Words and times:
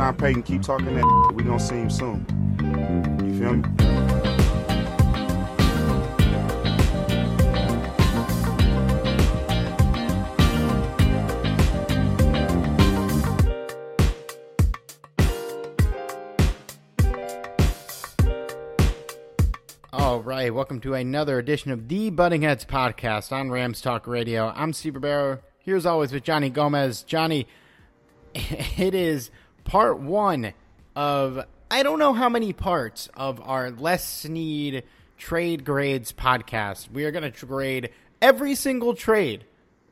Sean 0.00 0.16
Payton 0.16 0.42
keep 0.44 0.62
talking 0.62 0.94
that. 0.94 1.32
We 1.34 1.42
gonna 1.42 1.60
see 1.60 1.74
him 1.74 1.90
soon. 1.90 2.24
You 3.22 3.38
feel 3.38 3.56
me? 3.56 3.64
All 19.92 20.22
right, 20.22 20.54
welcome 20.54 20.80
to 20.80 20.94
another 20.94 21.38
edition 21.38 21.72
of 21.72 21.88
the 21.88 22.08
Butting 22.08 22.40
Heads 22.40 22.64
podcast 22.64 23.32
on 23.32 23.50
Rams 23.50 23.82
Talk 23.82 24.06
Radio. 24.06 24.50
I'm 24.56 24.72
Steve 24.72 24.94
Barbero. 24.94 25.40
Here's 25.58 25.84
always 25.84 26.10
with 26.10 26.24
Johnny 26.24 26.48
Gomez. 26.48 27.02
Johnny, 27.02 27.46
it 28.34 28.94
is 28.94 29.30
part 29.64 29.98
one 30.00 30.52
of 30.96 31.44
I 31.70 31.82
don't 31.82 31.98
know 31.98 32.12
how 32.12 32.28
many 32.28 32.52
parts 32.52 33.08
of 33.14 33.40
our 33.40 33.70
Les 33.70 34.04
Snead 34.04 34.84
trade 35.18 35.64
grades 35.64 36.12
podcast. 36.12 36.90
We 36.90 37.04
are 37.04 37.10
going 37.10 37.30
to 37.30 37.46
grade 37.46 37.90
every 38.20 38.54
single 38.54 38.94
trade 38.94 39.44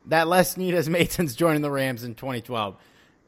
that 0.07 0.27
Les 0.27 0.51
Snead 0.51 0.73
has 0.73 0.89
made 0.89 1.11
since 1.11 1.35
joining 1.35 1.61
the 1.61 1.71
Rams 1.71 2.03
in 2.03 2.15
2012. 2.15 2.75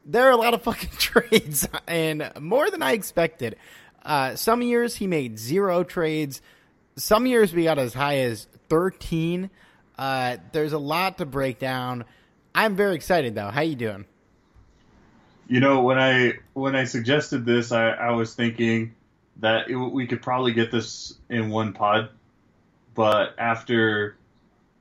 There 0.04 0.26
are 0.26 0.32
a 0.32 0.36
lot 0.36 0.52
of 0.52 0.62
fucking 0.62 0.90
trades, 0.98 1.66
and 1.86 2.30
more 2.40 2.70
than 2.70 2.82
I 2.82 2.92
expected. 2.92 3.56
Uh, 4.04 4.34
some 4.34 4.62
years 4.62 4.96
he 4.96 5.06
made 5.06 5.38
zero 5.38 5.84
trades. 5.84 6.42
Some 6.96 7.26
years 7.26 7.54
we 7.54 7.64
got 7.64 7.78
as 7.78 7.94
high 7.94 8.18
as 8.18 8.46
13. 8.68 9.48
Uh, 9.96 10.36
there's 10.52 10.72
a 10.72 10.78
lot 10.78 11.18
to 11.18 11.26
break 11.26 11.58
down. 11.58 12.04
I'm 12.54 12.76
very 12.76 12.96
excited 12.96 13.34
though. 13.34 13.48
How 13.48 13.62
you 13.62 13.76
doing? 13.76 14.04
You 15.48 15.60
know, 15.60 15.82
when 15.82 15.98
I 15.98 16.34
when 16.54 16.74
I 16.76 16.84
suggested 16.84 17.44
this, 17.44 17.72
I, 17.72 17.90
I 17.90 18.10
was 18.12 18.34
thinking 18.34 18.94
that 19.38 19.68
it, 19.68 19.76
we 19.76 20.06
could 20.06 20.22
probably 20.22 20.52
get 20.52 20.70
this 20.70 21.14
in 21.28 21.50
one 21.50 21.72
pod, 21.72 22.10
but 22.94 23.34
after 23.38 24.16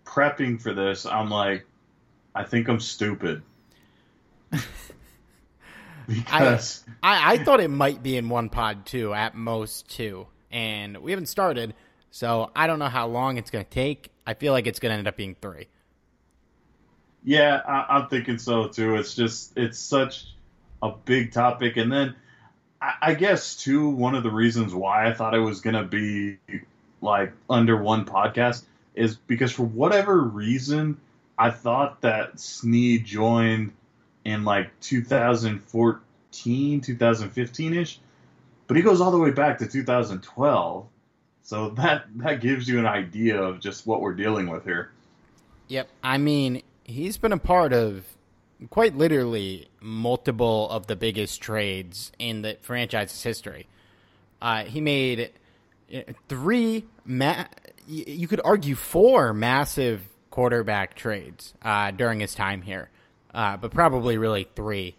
prepping 0.05 0.61
for 0.61 0.73
this, 0.73 1.05
I'm 1.05 1.29
like, 1.29 1.65
I 2.35 2.43
think 2.43 2.67
I'm 2.67 2.79
stupid. 2.79 3.41
because 6.07 6.83
I, 7.01 7.33
I 7.33 7.43
thought 7.43 7.59
it 7.59 7.69
might 7.69 8.03
be 8.03 8.17
in 8.17 8.29
one 8.29 8.49
pod 8.49 8.85
too, 8.85 9.13
at 9.13 9.35
most 9.35 9.89
two, 9.89 10.27
and 10.51 10.97
we 10.97 11.11
haven't 11.11 11.27
started, 11.27 11.73
so 12.11 12.51
I 12.55 12.67
don't 12.67 12.79
know 12.79 12.89
how 12.89 13.07
long 13.07 13.37
it's 13.37 13.49
going 13.49 13.65
to 13.65 13.71
take. 13.71 14.11
I 14.27 14.33
feel 14.35 14.53
like 14.53 14.67
it's 14.67 14.79
going 14.79 14.91
to 14.91 14.97
end 14.97 15.07
up 15.07 15.17
being 15.17 15.35
three. 15.41 15.67
yeah, 17.23 17.61
I, 17.67 17.97
I'm 17.97 18.07
thinking 18.07 18.37
so 18.37 18.67
too. 18.67 18.95
It's 18.95 19.15
just 19.15 19.57
it's 19.57 19.79
such 19.79 20.25
a 20.81 20.91
big 20.91 21.31
topic, 21.31 21.77
and 21.77 21.91
then 21.91 22.15
I, 22.81 23.13
guess 23.13 23.55
too 23.55 23.89
one 23.89 24.15
of 24.15 24.23
the 24.23 24.31
reasons 24.31 24.73
why 24.73 25.07
I 25.07 25.13
thought 25.13 25.35
it 25.35 25.39
was 25.39 25.61
gonna 25.61 25.83
be 25.83 26.37
like 27.01 27.33
under 27.49 27.77
one 27.77 28.05
podcast 28.05 28.63
is 28.95 29.15
because 29.15 29.51
for 29.51 29.63
whatever 29.63 30.19
reason 30.19 30.97
I 31.37 31.51
thought 31.51 32.01
that 32.01 32.39
Snead 32.39 33.05
joined 33.05 33.73
in 34.25 34.45
like 34.45 34.79
2014, 34.81 36.81
2015 36.81 37.73
ish, 37.73 37.99
but 38.67 38.77
he 38.77 38.83
goes 38.83 39.01
all 39.01 39.11
the 39.11 39.19
way 39.19 39.31
back 39.31 39.59
to 39.59 39.67
2012. 39.67 40.87
So 41.43 41.69
that 41.71 42.05
that 42.15 42.41
gives 42.41 42.67
you 42.67 42.79
an 42.79 42.87
idea 42.87 43.41
of 43.41 43.59
just 43.59 43.85
what 43.85 44.01
we're 44.01 44.13
dealing 44.13 44.49
with 44.49 44.63
here. 44.63 44.91
Yep. 45.67 45.87
I 46.03 46.17
mean, 46.17 46.63
he's 46.83 47.17
been 47.17 47.31
a 47.31 47.37
part 47.37 47.73
of 47.73 48.05
quite 48.69 48.95
literally 48.95 49.67
multiple 49.81 50.69
of 50.69 50.87
the 50.87 50.95
biggest 50.95 51.41
trades 51.41 52.11
in 52.19 52.41
the 52.41 52.57
franchise's 52.61 53.23
history. 53.23 53.67
Uh, 54.41 54.63
he 54.63 54.81
made 54.81 55.31
uh, 55.93 56.01
three, 56.27 56.85
ma- 57.05 57.45
you 57.87 58.27
could 58.27 58.41
argue 58.43 58.75
four 58.75 59.33
massive 59.33 60.01
quarterback 60.29 60.95
trades 60.95 61.53
uh, 61.61 61.91
during 61.91 62.19
his 62.19 62.33
time 62.33 62.61
here, 62.61 62.89
uh, 63.33 63.57
but 63.57 63.71
probably 63.71 64.17
really 64.17 64.47
three. 64.55 64.95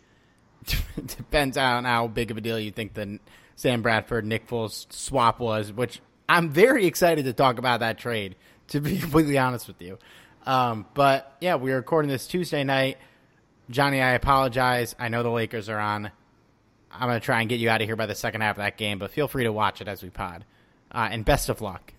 Depends 1.06 1.56
on 1.56 1.84
how 1.84 2.06
big 2.06 2.30
of 2.30 2.36
a 2.36 2.40
deal 2.40 2.58
you 2.58 2.70
think 2.70 2.94
the 2.94 3.18
Sam 3.56 3.82
Bradford 3.82 4.24
Nick 4.24 4.46
Foles 4.46 4.92
swap 4.92 5.40
was, 5.40 5.72
which 5.72 6.00
I'm 6.28 6.50
very 6.50 6.86
excited 6.86 7.24
to 7.24 7.32
talk 7.32 7.58
about 7.58 7.80
that 7.80 7.98
trade. 7.98 8.36
To 8.68 8.80
be 8.80 8.98
completely 9.00 9.38
honest 9.38 9.66
with 9.66 9.82
you, 9.82 9.98
um, 10.46 10.86
but 10.94 11.36
yeah, 11.40 11.56
we're 11.56 11.76
recording 11.76 12.10
this 12.10 12.26
Tuesday 12.26 12.64
night. 12.64 12.98
Johnny, 13.72 14.00
I 14.00 14.12
apologize. 14.12 14.94
I 14.98 15.08
know 15.08 15.22
the 15.22 15.30
Lakers 15.30 15.68
are 15.68 15.78
on. 15.78 16.10
I'm 16.90 17.08
going 17.08 17.18
to 17.18 17.24
try 17.24 17.40
and 17.40 17.48
get 17.48 17.58
you 17.58 17.70
out 17.70 17.80
of 17.80 17.86
here 17.86 17.96
by 17.96 18.06
the 18.06 18.14
second 18.14 18.42
half 18.42 18.56
of 18.56 18.62
that 18.62 18.76
game, 18.76 18.98
but 18.98 19.10
feel 19.10 19.28
free 19.28 19.44
to 19.44 19.52
watch 19.52 19.80
it 19.80 19.88
as 19.88 20.02
we 20.02 20.10
pod. 20.10 20.44
Uh, 20.90 21.08
and 21.10 21.24
best 21.24 21.48
of 21.48 21.60
luck. 21.60 21.92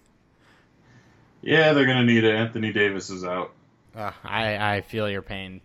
Yeah, 1.44 1.74
they're 1.74 1.86
gonna 1.86 2.06
need 2.06 2.24
it. 2.24 2.34
Anthony 2.34 2.72
Davis 2.72 3.10
is 3.10 3.26
out. 3.26 3.52
Uh, 3.94 4.12
I, 4.24 4.76
I 4.78 4.82
feel 4.82 5.10
your 5.10 5.22
pain. 5.22 5.62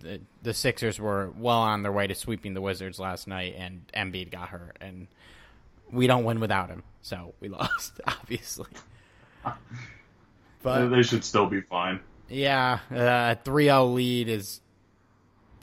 The, 0.00 0.20
the 0.42 0.52
Sixers 0.52 1.00
were 1.00 1.30
well 1.36 1.58
on 1.58 1.82
their 1.82 1.90
way 1.90 2.06
to 2.06 2.14
sweeping 2.14 2.54
the 2.54 2.60
Wizards 2.60 2.98
last 2.98 3.26
night, 3.26 3.54
and 3.56 3.82
Embiid 3.96 4.30
got 4.30 4.50
hurt, 4.50 4.76
and 4.80 5.08
we 5.90 6.06
don't 6.06 6.24
win 6.24 6.38
without 6.38 6.68
him, 6.68 6.82
so 7.00 7.34
we 7.40 7.48
lost, 7.50 8.00
obviously. 8.06 8.68
But 10.62 10.90
they 10.90 11.02
should 11.02 11.24
still 11.24 11.46
be 11.46 11.60
fine. 11.60 11.98
Yeah, 12.28 12.78
a 12.92 13.36
3 13.44 13.64
0 13.64 13.86
lead 13.86 14.28
is, 14.28 14.60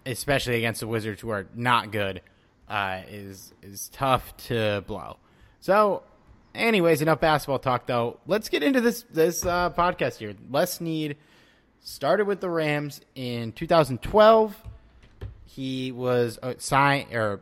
especially 0.06 0.58
against 0.58 0.80
the 0.80 0.88
Wizards, 0.88 1.22
who 1.22 1.30
are 1.30 1.48
not 1.56 1.92
good, 1.92 2.22
uh, 2.68 3.02
is 3.10 3.54
is 3.62 3.90
tough 3.90 4.36
to 4.48 4.84
blow. 4.88 5.18
So, 5.60 6.04
anyways, 6.54 7.02
enough 7.02 7.20
basketball 7.20 7.60
talk, 7.60 7.88
though. 7.88 8.20
Let's 8.28 8.50
get 8.50 8.64
into 8.64 8.82
this 8.82 9.04
this 9.12 9.46
uh, 9.46 9.72
podcast 9.72 10.18
here. 10.18 10.36
Les 10.50 10.74
Snead 10.74 11.18
started 11.82 12.26
with 12.26 12.42
the 12.42 12.50
Rams 12.50 13.02
in 13.16 13.52
2012. 13.52 14.56
He 15.46 15.92
was 15.92 16.38
uh, 16.42 16.54
signed, 16.58 17.14
or 17.14 17.42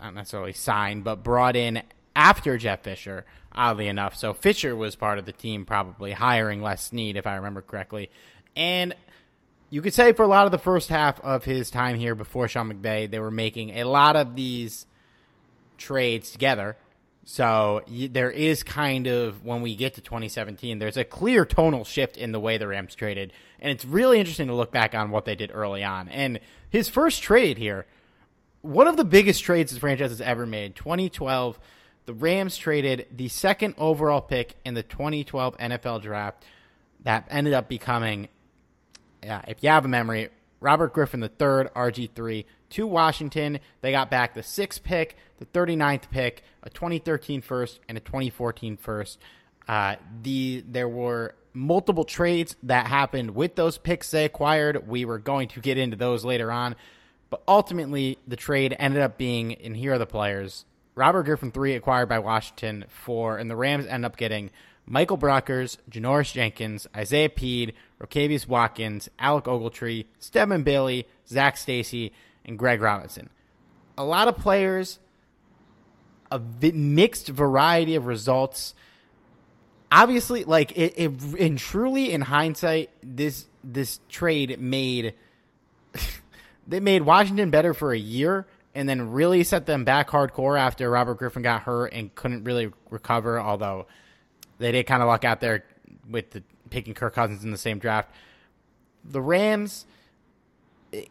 not 0.00 0.14
necessarily 0.14 0.52
signed, 0.52 1.04
but 1.04 1.22
brought 1.22 1.56
in 1.56 1.82
after 2.16 2.56
Jeff 2.58 2.82
Fisher, 2.82 3.24
oddly 3.52 3.86
enough. 3.86 4.16
So 4.16 4.32
Fisher 4.32 4.74
was 4.74 4.96
part 4.96 5.18
of 5.18 5.26
the 5.26 5.32
team, 5.32 5.64
probably 5.64 6.12
hiring 6.12 6.62
Les 6.62 6.82
Snead, 6.82 7.16
if 7.16 7.26
I 7.26 7.36
remember 7.36 7.60
correctly. 7.60 8.10
And 8.56 8.94
you 9.74 9.82
could 9.82 9.92
say 9.92 10.12
for 10.12 10.22
a 10.22 10.28
lot 10.28 10.46
of 10.46 10.52
the 10.52 10.58
first 10.58 10.88
half 10.88 11.20
of 11.22 11.44
his 11.44 11.68
time 11.68 11.96
here 11.96 12.14
before 12.14 12.46
Sean 12.46 12.72
McVay, 12.72 13.10
they 13.10 13.18
were 13.18 13.32
making 13.32 13.70
a 13.70 13.82
lot 13.82 14.14
of 14.14 14.36
these 14.36 14.86
trades 15.78 16.30
together. 16.30 16.76
So 17.24 17.82
there 17.88 18.30
is 18.30 18.62
kind 18.62 19.08
of 19.08 19.44
when 19.44 19.62
we 19.62 19.74
get 19.74 19.94
to 19.94 20.00
2017, 20.00 20.78
there's 20.78 20.96
a 20.96 21.02
clear 21.02 21.44
tonal 21.44 21.82
shift 21.82 22.16
in 22.16 22.30
the 22.30 22.38
way 22.38 22.56
the 22.56 22.68
Rams 22.68 22.94
traded, 22.94 23.32
and 23.58 23.72
it's 23.72 23.84
really 23.84 24.20
interesting 24.20 24.46
to 24.46 24.54
look 24.54 24.70
back 24.70 24.94
on 24.94 25.10
what 25.10 25.24
they 25.24 25.34
did 25.34 25.50
early 25.52 25.82
on. 25.82 26.08
And 26.08 26.38
his 26.70 26.88
first 26.88 27.20
trade 27.24 27.58
here, 27.58 27.84
one 28.62 28.86
of 28.86 28.96
the 28.96 29.04
biggest 29.04 29.42
trades 29.42 29.74
the 29.74 29.80
franchise 29.80 30.10
has 30.10 30.20
ever 30.20 30.46
made, 30.46 30.76
2012, 30.76 31.58
the 32.06 32.14
Rams 32.14 32.56
traded 32.56 33.08
the 33.10 33.26
second 33.26 33.74
overall 33.76 34.20
pick 34.20 34.54
in 34.64 34.74
the 34.74 34.84
2012 34.84 35.58
NFL 35.58 36.00
Draft 36.02 36.44
that 37.02 37.26
ended 37.28 37.54
up 37.54 37.68
becoming, 37.68 38.28
yeah, 39.24 39.42
if 39.48 39.62
you 39.62 39.70
have 39.70 39.84
a 39.84 39.88
memory, 39.88 40.28
Robert 40.60 40.92
Griffin 40.92 41.22
III, 41.22 41.28
RG3, 41.28 42.44
to 42.70 42.86
Washington. 42.86 43.60
They 43.82 43.92
got 43.92 44.10
back 44.10 44.34
the 44.34 44.42
sixth 44.42 44.82
pick, 44.82 45.16
the 45.38 45.46
39th 45.46 46.10
pick, 46.10 46.42
a 46.62 46.70
2013 46.70 47.40
first, 47.40 47.80
and 47.88 47.96
a 47.96 48.00
2014 48.00 48.76
first. 48.76 49.18
Uh, 49.68 49.96
the 50.22 50.64
there 50.68 50.88
were 50.88 51.34
multiple 51.52 52.04
trades 52.04 52.56
that 52.64 52.86
happened 52.86 53.34
with 53.34 53.54
those 53.54 53.78
picks 53.78 54.10
they 54.10 54.24
acquired. 54.24 54.88
We 54.88 55.04
were 55.04 55.18
going 55.18 55.48
to 55.48 55.60
get 55.60 55.78
into 55.78 55.96
those 55.96 56.24
later 56.24 56.50
on, 56.50 56.74
but 57.30 57.42
ultimately 57.46 58.18
the 58.26 58.36
trade 58.36 58.74
ended 58.78 59.02
up 59.02 59.16
being, 59.16 59.54
and 59.54 59.76
here 59.76 59.94
are 59.94 59.98
the 59.98 60.06
players: 60.06 60.64
Robert 60.94 61.22
Griffin 61.22 61.52
three 61.52 61.74
acquired 61.74 62.08
by 62.08 62.18
Washington 62.18 62.86
for, 62.88 63.38
and 63.38 63.48
the 63.48 63.56
Rams 63.56 63.86
end 63.86 64.04
up 64.04 64.16
getting 64.16 64.50
Michael 64.86 65.18
Brockers, 65.18 65.78
Janoris 65.90 66.32
Jenkins, 66.32 66.86
Isaiah 66.94 67.28
Pead, 67.28 67.74
Rokevious 68.00 68.46
Watkins, 68.46 69.08
Alec 69.18 69.44
Ogletree, 69.44 70.06
Stedman 70.18 70.62
Bailey, 70.62 71.06
Zac 71.26 71.56
Stacy, 71.56 72.12
and 72.44 72.58
Greg 72.58 72.82
Robinson. 72.82 73.30
A 73.96 74.04
lot 74.04 74.28
of 74.28 74.36
players, 74.36 74.98
a 76.30 76.38
mixed 76.38 77.28
variety 77.28 77.94
of 77.94 78.06
results. 78.06 78.74
Obviously, 79.90 80.44
like 80.44 80.72
it, 80.72 80.94
it 80.96 81.22
and 81.38 81.58
truly 81.58 82.12
in 82.12 82.20
hindsight, 82.20 82.90
this 83.02 83.46
this 83.62 84.00
trade 84.08 84.60
made 84.60 85.14
they 86.66 86.80
made 86.80 87.02
Washington 87.02 87.50
better 87.50 87.72
for 87.72 87.92
a 87.92 87.98
year 87.98 88.46
and 88.74 88.88
then 88.88 89.12
really 89.12 89.44
set 89.44 89.66
them 89.66 89.84
back 89.84 90.10
hardcore 90.10 90.58
after 90.58 90.90
Robert 90.90 91.18
Griffin 91.18 91.42
got 91.42 91.62
hurt 91.62 91.92
and 91.92 92.12
couldn't 92.14 92.44
really 92.44 92.72
recover, 92.90 93.40
although 93.40 93.86
they 94.64 94.72
did 94.72 94.86
kind 94.86 95.02
of 95.02 95.08
luck 95.08 95.24
out 95.24 95.40
there 95.40 95.64
with 96.08 96.30
the, 96.30 96.42
picking 96.70 96.94
Kirk 96.94 97.14
Cousins 97.14 97.44
in 97.44 97.50
the 97.50 97.58
same 97.58 97.78
draft. 97.78 98.10
The 99.04 99.20
Rams 99.20 99.86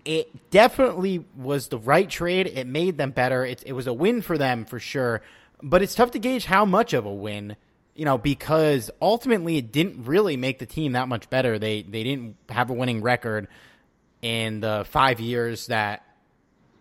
it 0.06 0.50
definitely 0.50 1.26
was 1.36 1.68
the 1.68 1.78
right 1.78 2.10
trade. 2.10 2.48
It 2.48 2.68
made 2.68 2.98
them 2.98 3.12
better. 3.12 3.46
It, 3.46 3.64
it 3.66 3.74
was 3.74 3.88
a 3.88 3.94
win 3.94 4.22
for 4.22 4.38
them 4.38 4.66
for 4.66 4.80
sure. 4.80 5.22
But 5.62 5.82
it's 5.82 5.96
tough 5.96 6.12
to 6.12 6.20
gauge 6.20 6.46
how 6.46 6.66
much 6.66 6.94
of 6.94 7.06
a 7.06 7.14
win, 7.14 7.56
you 7.96 8.06
know, 8.06 8.18
because 8.18 8.92
ultimately 9.02 9.58
it 9.58 9.72
didn't 9.72 10.06
really 10.06 10.38
make 10.38 10.60
the 10.60 10.66
team 10.66 10.94
that 10.94 11.08
much 11.08 11.30
better. 11.30 11.60
They 11.60 11.82
they 11.84 12.04
didn't 12.04 12.36
have 12.50 12.70
a 12.70 12.74
winning 12.74 13.02
record 13.02 13.48
in 14.22 14.60
the 14.60 14.86
five 14.90 15.20
years 15.20 15.68
that 15.68 16.06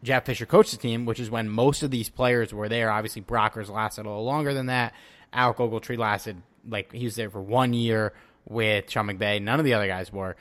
Jeff 0.03 0.25
Fisher 0.27 0.47
coached 0.47 0.73
the 0.73 0.77
team, 0.77 1.07
which 1.07 1.21
is 1.21 1.31
when 1.31 1.49
most 1.49 1.83
of 1.83 1.91
these 1.91 2.09
players 2.09 2.53
were 2.53 2.69
there. 2.69 2.91
Obviously, 2.91 3.23
Brockers 3.23 3.69
lasted 3.69 4.07
a 4.07 4.09
little 4.09 4.25
longer 4.25 4.53
than 4.53 4.67
that. 4.67 4.95
Alec 5.33 5.59
Ogletree 5.59 5.99
lasted 5.99 6.43
like 6.69 6.93
he 6.93 7.05
was 7.05 7.15
there 7.17 7.31
for 7.31 7.41
one 7.41 7.73
year 7.73 8.13
with 8.49 8.91
Sean 8.91 9.07
McVay. 9.07 9.41
None 9.43 9.59
of 9.59 9.65
the 9.65 9.75
other 9.75 9.87
guys 9.87 10.13
were. 10.13 10.37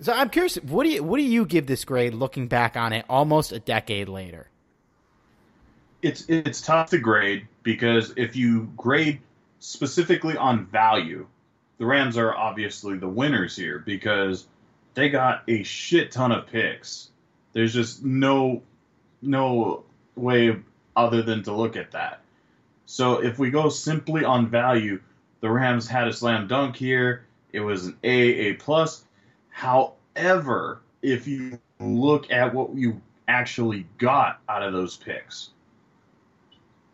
So 0.00 0.12
I'm 0.12 0.30
curious, 0.30 0.56
what 0.56 0.84
do 0.84 0.90
you 0.90 1.02
what 1.02 1.18
do 1.18 1.22
you 1.22 1.44
give 1.44 1.66
this 1.66 1.84
grade 1.84 2.14
looking 2.14 2.48
back 2.48 2.76
on 2.76 2.92
it 2.92 3.04
almost 3.08 3.52
a 3.52 3.58
decade 3.58 4.08
later? 4.08 4.48
It's 6.02 6.24
it's 6.28 6.62
tough 6.62 6.90
to 6.90 6.98
grade 6.98 7.46
because 7.62 8.14
if 8.16 8.34
you 8.34 8.72
grade 8.76 9.20
specifically 9.58 10.36
on 10.36 10.66
value, 10.66 11.26
the 11.78 11.84
Rams 11.84 12.16
are 12.16 12.34
obviously 12.34 12.96
the 12.96 13.08
winners 13.08 13.54
here 13.54 13.78
because 13.78 14.46
they 14.94 15.10
got 15.10 15.42
a 15.48 15.62
shit 15.62 16.12
ton 16.12 16.32
of 16.32 16.46
picks. 16.46 17.10
There's 17.52 17.74
just 17.74 18.02
no 18.02 18.62
no 19.20 19.84
way 20.14 20.56
other 20.96 21.22
than 21.22 21.42
to 21.42 21.52
look 21.52 21.76
at 21.76 21.90
that. 21.92 22.19
So 22.90 23.22
if 23.22 23.38
we 23.38 23.52
go 23.52 23.68
simply 23.68 24.24
on 24.24 24.48
value, 24.48 25.00
the 25.38 25.48
Rams 25.48 25.86
had 25.86 26.08
a 26.08 26.12
slam 26.12 26.48
dunk 26.48 26.74
here. 26.74 27.24
It 27.52 27.60
was 27.60 27.86
an 27.86 27.96
A, 28.02 28.16
A 28.16 28.54
plus. 28.54 29.04
However, 29.48 30.80
if 31.00 31.28
you 31.28 31.60
look 31.78 32.32
at 32.32 32.52
what 32.52 32.74
you 32.74 33.00
actually 33.28 33.86
got 33.98 34.40
out 34.48 34.64
of 34.64 34.72
those 34.72 34.96
picks, 34.96 35.50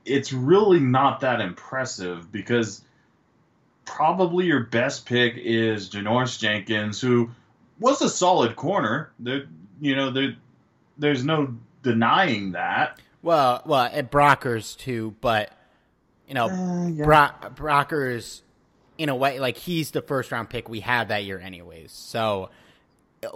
it's 0.04 0.34
really 0.34 0.80
not 0.80 1.20
that 1.20 1.40
impressive 1.40 2.30
because 2.30 2.84
probably 3.86 4.44
your 4.44 4.64
best 4.64 5.06
pick 5.06 5.38
is 5.38 5.88
Janoris 5.88 6.38
Jenkins, 6.38 7.00
who 7.00 7.30
was 7.80 8.02
a 8.02 8.10
solid 8.10 8.54
corner. 8.54 9.12
There, 9.18 9.46
you 9.80 9.96
know, 9.96 10.10
there, 10.10 10.36
there's 10.98 11.24
no 11.24 11.56
denying 11.82 12.52
that. 12.52 13.00
Well, 13.22 13.62
well, 13.64 13.88
at 13.90 14.10
Brockers 14.10 14.76
too, 14.76 15.14
but 15.22 15.55
you 16.26 16.34
know, 16.34 16.48
uh, 16.48 16.88
yeah. 16.88 17.04
Bro- 17.04 17.50
Brockers 17.54 18.42
in 18.98 19.08
a 19.08 19.16
way, 19.16 19.38
like 19.38 19.56
he's 19.56 19.90
the 19.90 20.02
first 20.02 20.32
round 20.32 20.50
pick 20.50 20.68
we 20.68 20.80
had 20.80 21.08
that 21.08 21.24
year, 21.24 21.38
anyways. 21.38 21.92
So 21.92 22.50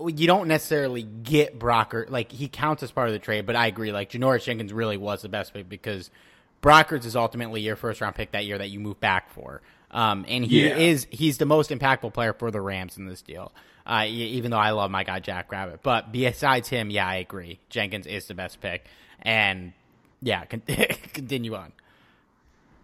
you 0.07 0.27
don't 0.27 0.49
necessarily 0.49 1.03
get 1.03 1.59
Brocker 1.59 2.09
like 2.09 2.33
he 2.33 2.49
counts 2.49 2.83
as 2.83 2.91
part 2.91 3.09
of 3.09 3.13
the 3.13 3.19
trade, 3.19 3.47
but 3.47 3.57
I 3.57 3.67
agree. 3.67 3.93
Like 3.93 4.11
Janoris 4.11 4.45
Jenkins 4.45 4.73
really 4.73 4.97
was 4.97 5.23
the 5.23 5.29
best 5.29 5.53
pick 5.53 5.69
because 5.69 6.11
Brockers 6.63 7.05
is 7.05 7.17
ultimately 7.17 7.61
your 7.61 7.77
first 7.77 8.01
round 8.01 8.15
pick 8.15 8.33
that 8.33 8.45
year 8.45 8.59
that 8.59 8.69
you 8.69 8.81
move 8.81 9.01
back 9.01 9.31
for. 9.33 9.63
Um, 9.91 10.25
and 10.29 10.45
he 10.45 10.69
yeah. 10.69 10.77
is 10.77 11.07
he's 11.11 11.39
the 11.39 11.47
most 11.47 11.71
impactful 11.71 12.13
player 12.15 12.33
for 12.33 12.51
the 12.51 12.61
Rams 12.61 12.97
in 12.97 13.07
this 13.07 13.23
deal. 13.23 13.53
Uh, 13.87 14.05
even 14.07 14.51
though 14.51 14.59
I 14.59 14.71
love 14.71 14.91
my 14.91 15.03
guy 15.03 15.19
Jack 15.19 15.51
Rabbit, 15.51 15.81
but 15.83 16.13
besides 16.13 16.69
him, 16.69 16.91
yeah, 16.91 17.09
I 17.09 17.17
agree. 17.17 17.59
Jenkins 17.71 18.07
is 18.07 18.27
the 18.27 18.35
best 18.35 18.61
pick, 18.61 18.85
and 19.23 19.73
yeah, 20.23 20.45
continue 21.13 21.55
on. 21.55 21.73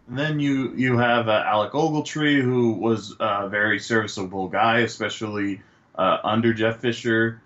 And 0.08 0.18
then 0.18 0.38
you 0.38 0.72
you 0.74 0.98
have 0.98 1.28
uh, 1.28 1.42
Alec 1.44 1.72
Ogletree, 1.72 2.40
who 2.40 2.72
was 2.72 3.14
a 3.18 3.48
very 3.48 3.80
serviceable 3.80 4.48
guy, 4.48 4.80
especially 4.80 5.62
uh, 5.96 6.18
under 6.22 6.54
Jeff 6.54 6.80
Fisher. 6.80 7.42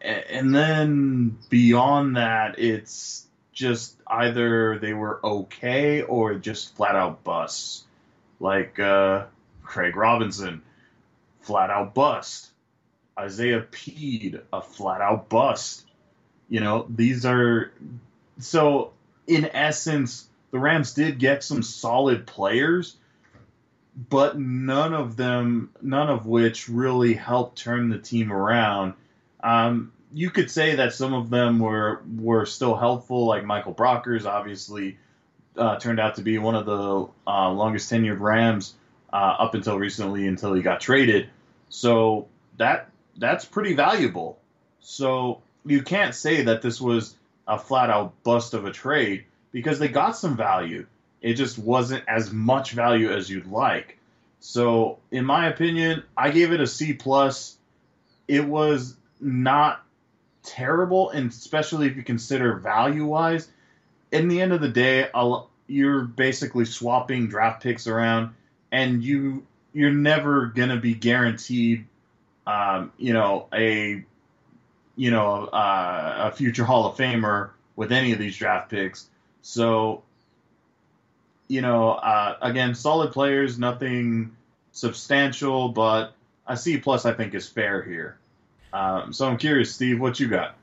And 0.00 0.54
then 0.54 1.38
beyond 1.50 2.16
that, 2.16 2.58
it's 2.58 3.26
just 3.52 3.96
either 4.06 4.78
they 4.78 4.94
were 4.94 5.20
okay 5.22 6.00
or 6.00 6.36
just 6.36 6.74
flat 6.76 6.96
out 6.96 7.22
busts. 7.22 7.84
Like 8.38 8.78
uh, 8.78 9.26
Craig 9.62 9.96
Robinson, 9.96 10.62
flat 11.42 11.68
out 11.68 11.92
bust. 11.92 12.50
Isaiah 13.18 13.60
Pead, 13.60 14.40
a 14.50 14.62
flat 14.62 15.02
out 15.02 15.28
bust. 15.28 15.84
You 16.48 16.60
know, 16.60 16.86
these 16.88 17.26
are 17.26 17.70
so 18.38 18.92
in 19.26 19.44
essence 19.52 20.29
the 20.50 20.58
Rams 20.58 20.94
did 20.94 21.18
get 21.18 21.44
some 21.44 21.62
solid 21.62 22.26
players, 22.26 22.96
but 24.08 24.38
none 24.38 24.94
of 24.94 25.16
them, 25.16 25.70
none 25.80 26.08
of 26.08 26.26
which 26.26 26.68
really 26.68 27.14
helped 27.14 27.58
turn 27.58 27.88
the 27.88 27.98
team 27.98 28.32
around. 28.32 28.94
Um, 29.42 29.92
you 30.12 30.30
could 30.30 30.50
say 30.50 30.76
that 30.76 30.92
some 30.92 31.14
of 31.14 31.30
them 31.30 31.58
were 31.58 32.02
were 32.18 32.46
still 32.46 32.76
helpful, 32.76 33.26
like 33.26 33.44
Michael 33.44 33.74
Brockers, 33.74 34.26
obviously 34.26 34.98
uh, 35.56 35.76
turned 35.78 36.00
out 36.00 36.16
to 36.16 36.22
be 36.22 36.38
one 36.38 36.54
of 36.54 36.66
the 36.66 37.08
uh, 37.30 37.50
longest 37.50 37.90
tenured 37.90 38.20
Rams 38.20 38.74
uh, 39.12 39.36
up 39.38 39.54
until 39.54 39.78
recently, 39.78 40.26
until 40.26 40.52
he 40.54 40.62
got 40.62 40.80
traded. 40.80 41.28
So 41.68 42.28
that 42.56 42.90
that's 43.16 43.44
pretty 43.44 43.74
valuable. 43.74 44.38
So 44.80 45.42
you 45.64 45.82
can't 45.82 46.14
say 46.14 46.42
that 46.42 46.62
this 46.62 46.80
was 46.80 47.16
a 47.46 47.58
flat 47.58 47.90
out 47.90 48.22
bust 48.22 48.54
of 48.54 48.64
a 48.64 48.72
trade 48.72 49.24
because 49.52 49.78
they 49.78 49.88
got 49.88 50.16
some 50.16 50.36
value. 50.36 50.86
It 51.20 51.34
just 51.34 51.58
wasn't 51.58 52.04
as 52.08 52.32
much 52.32 52.72
value 52.72 53.12
as 53.12 53.28
you'd 53.28 53.46
like. 53.46 53.98
So, 54.40 54.98
in 55.10 55.24
my 55.24 55.48
opinion, 55.48 56.02
I 56.16 56.30
gave 56.30 56.52
it 56.52 56.60
a 56.60 56.66
C 56.66 56.94
plus. 56.94 57.56
It 58.26 58.46
was 58.46 58.96
not 59.20 59.84
terrible, 60.42 61.10
and 61.10 61.30
especially 61.30 61.86
if 61.88 61.96
you 61.96 62.02
consider 62.02 62.56
value 62.56 63.04
wise. 63.04 63.48
In 64.10 64.28
the 64.28 64.40
end 64.40 64.52
of 64.52 64.60
the 64.60 64.68
day, 64.68 65.08
you're 65.66 66.02
basically 66.02 66.64
swapping 66.64 67.28
draft 67.28 67.62
picks 67.62 67.86
around, 67.86 68.34
and 68.72 69.04
you 69.04 69.46
you're 69.72 69.92
never 69.92 70.46
gonna 70.46 70.78
be 70.80 70.94
guaranteed, 70.94 71.86
um, 72.46 72.92
you 72.96 73.12
know, 73.12 73.46
a 73.52 74.02
you 74.96 75.10
know 75.10 75.44
uh, 75.44 76.30
a 76.32 76.36
future 76.36 76.64
Hall 76.64 76.86
of 76.86 76.96
Famer 76.96 77.50
with 77.76 77.92
any 77.92 78.12
of 78.12 78.18
these 78.18 78.36
draft 78.36 78.70
picks. 78.70 79.09
So, 79.42 80.02
you 81.48 81.60
know, 81.60 81.90
uh, 81.92 82.36
again, 82.42 82.74
solid 82.74 83.12
players, 83.12 83.58
nothing 83.58 84.36
substantial, 84.72 85.68
but 85.68 86.14
a 86.46 86.56
C 86.56 86.78
plus 86.78 87.06
I 87.06 87.12
think 87.12 87.34
is 87.34 87.48
fair 87.48 87.82
here. 87.82 88.18
Um, 88.72 89.12
so 89.12 89.28
I'm 89.28 89.36
curious, 89.36 89.74
Steve, 89.74 90.00
what 90.00 90.20
you 90.20 90.28
got? 90.28 90.56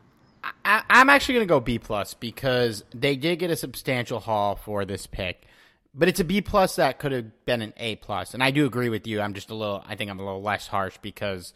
I, 0.64 0.84
am 0.90 1.10
actually 1.10 1.36
going 1.36 1.48
to 1.48 1.54
go 1.54 1.60
B 1.60 1.80
plus 1.80 2.14
because 2.14 2.84
they 2.94 3.16
did 3.16 3.40
get 3.40 3.50
a 3.50 3.56
substantial 3.56 4.20
haul 4.20 4.56
for 4.56 4.86
this 4.86 5.08
pick, 5.08 5.46
but 5.94 6.08
it's 6.08 6.20
a 6.20 6.24
B 6.24 6.42
plus 6.42 6.76
that 6.78 7.00
could 7.00 7.12
have 7.12 7.46
been 7.46 7.62
an 7.62 7.74
A 7.78 7.96
plus. 7.98 8.34
And 8.34 8.44
I 8.44 8.52
do 8.52 8.66
agree 8.66 8.90
with 8.90 9.08
you. 9.08 9.20
I'm 9.22 9.34
just 9.34 9.50
a 9.50 9.56
little. 9.56 9.84
I 9.86 9.96
think 9.96 10.10
I'm 10.10 10.20
a 10.20 10.24
little 10.24 10.42
less 10.42 10.68
harsh 10.68 10.98
because, 11.02 11.54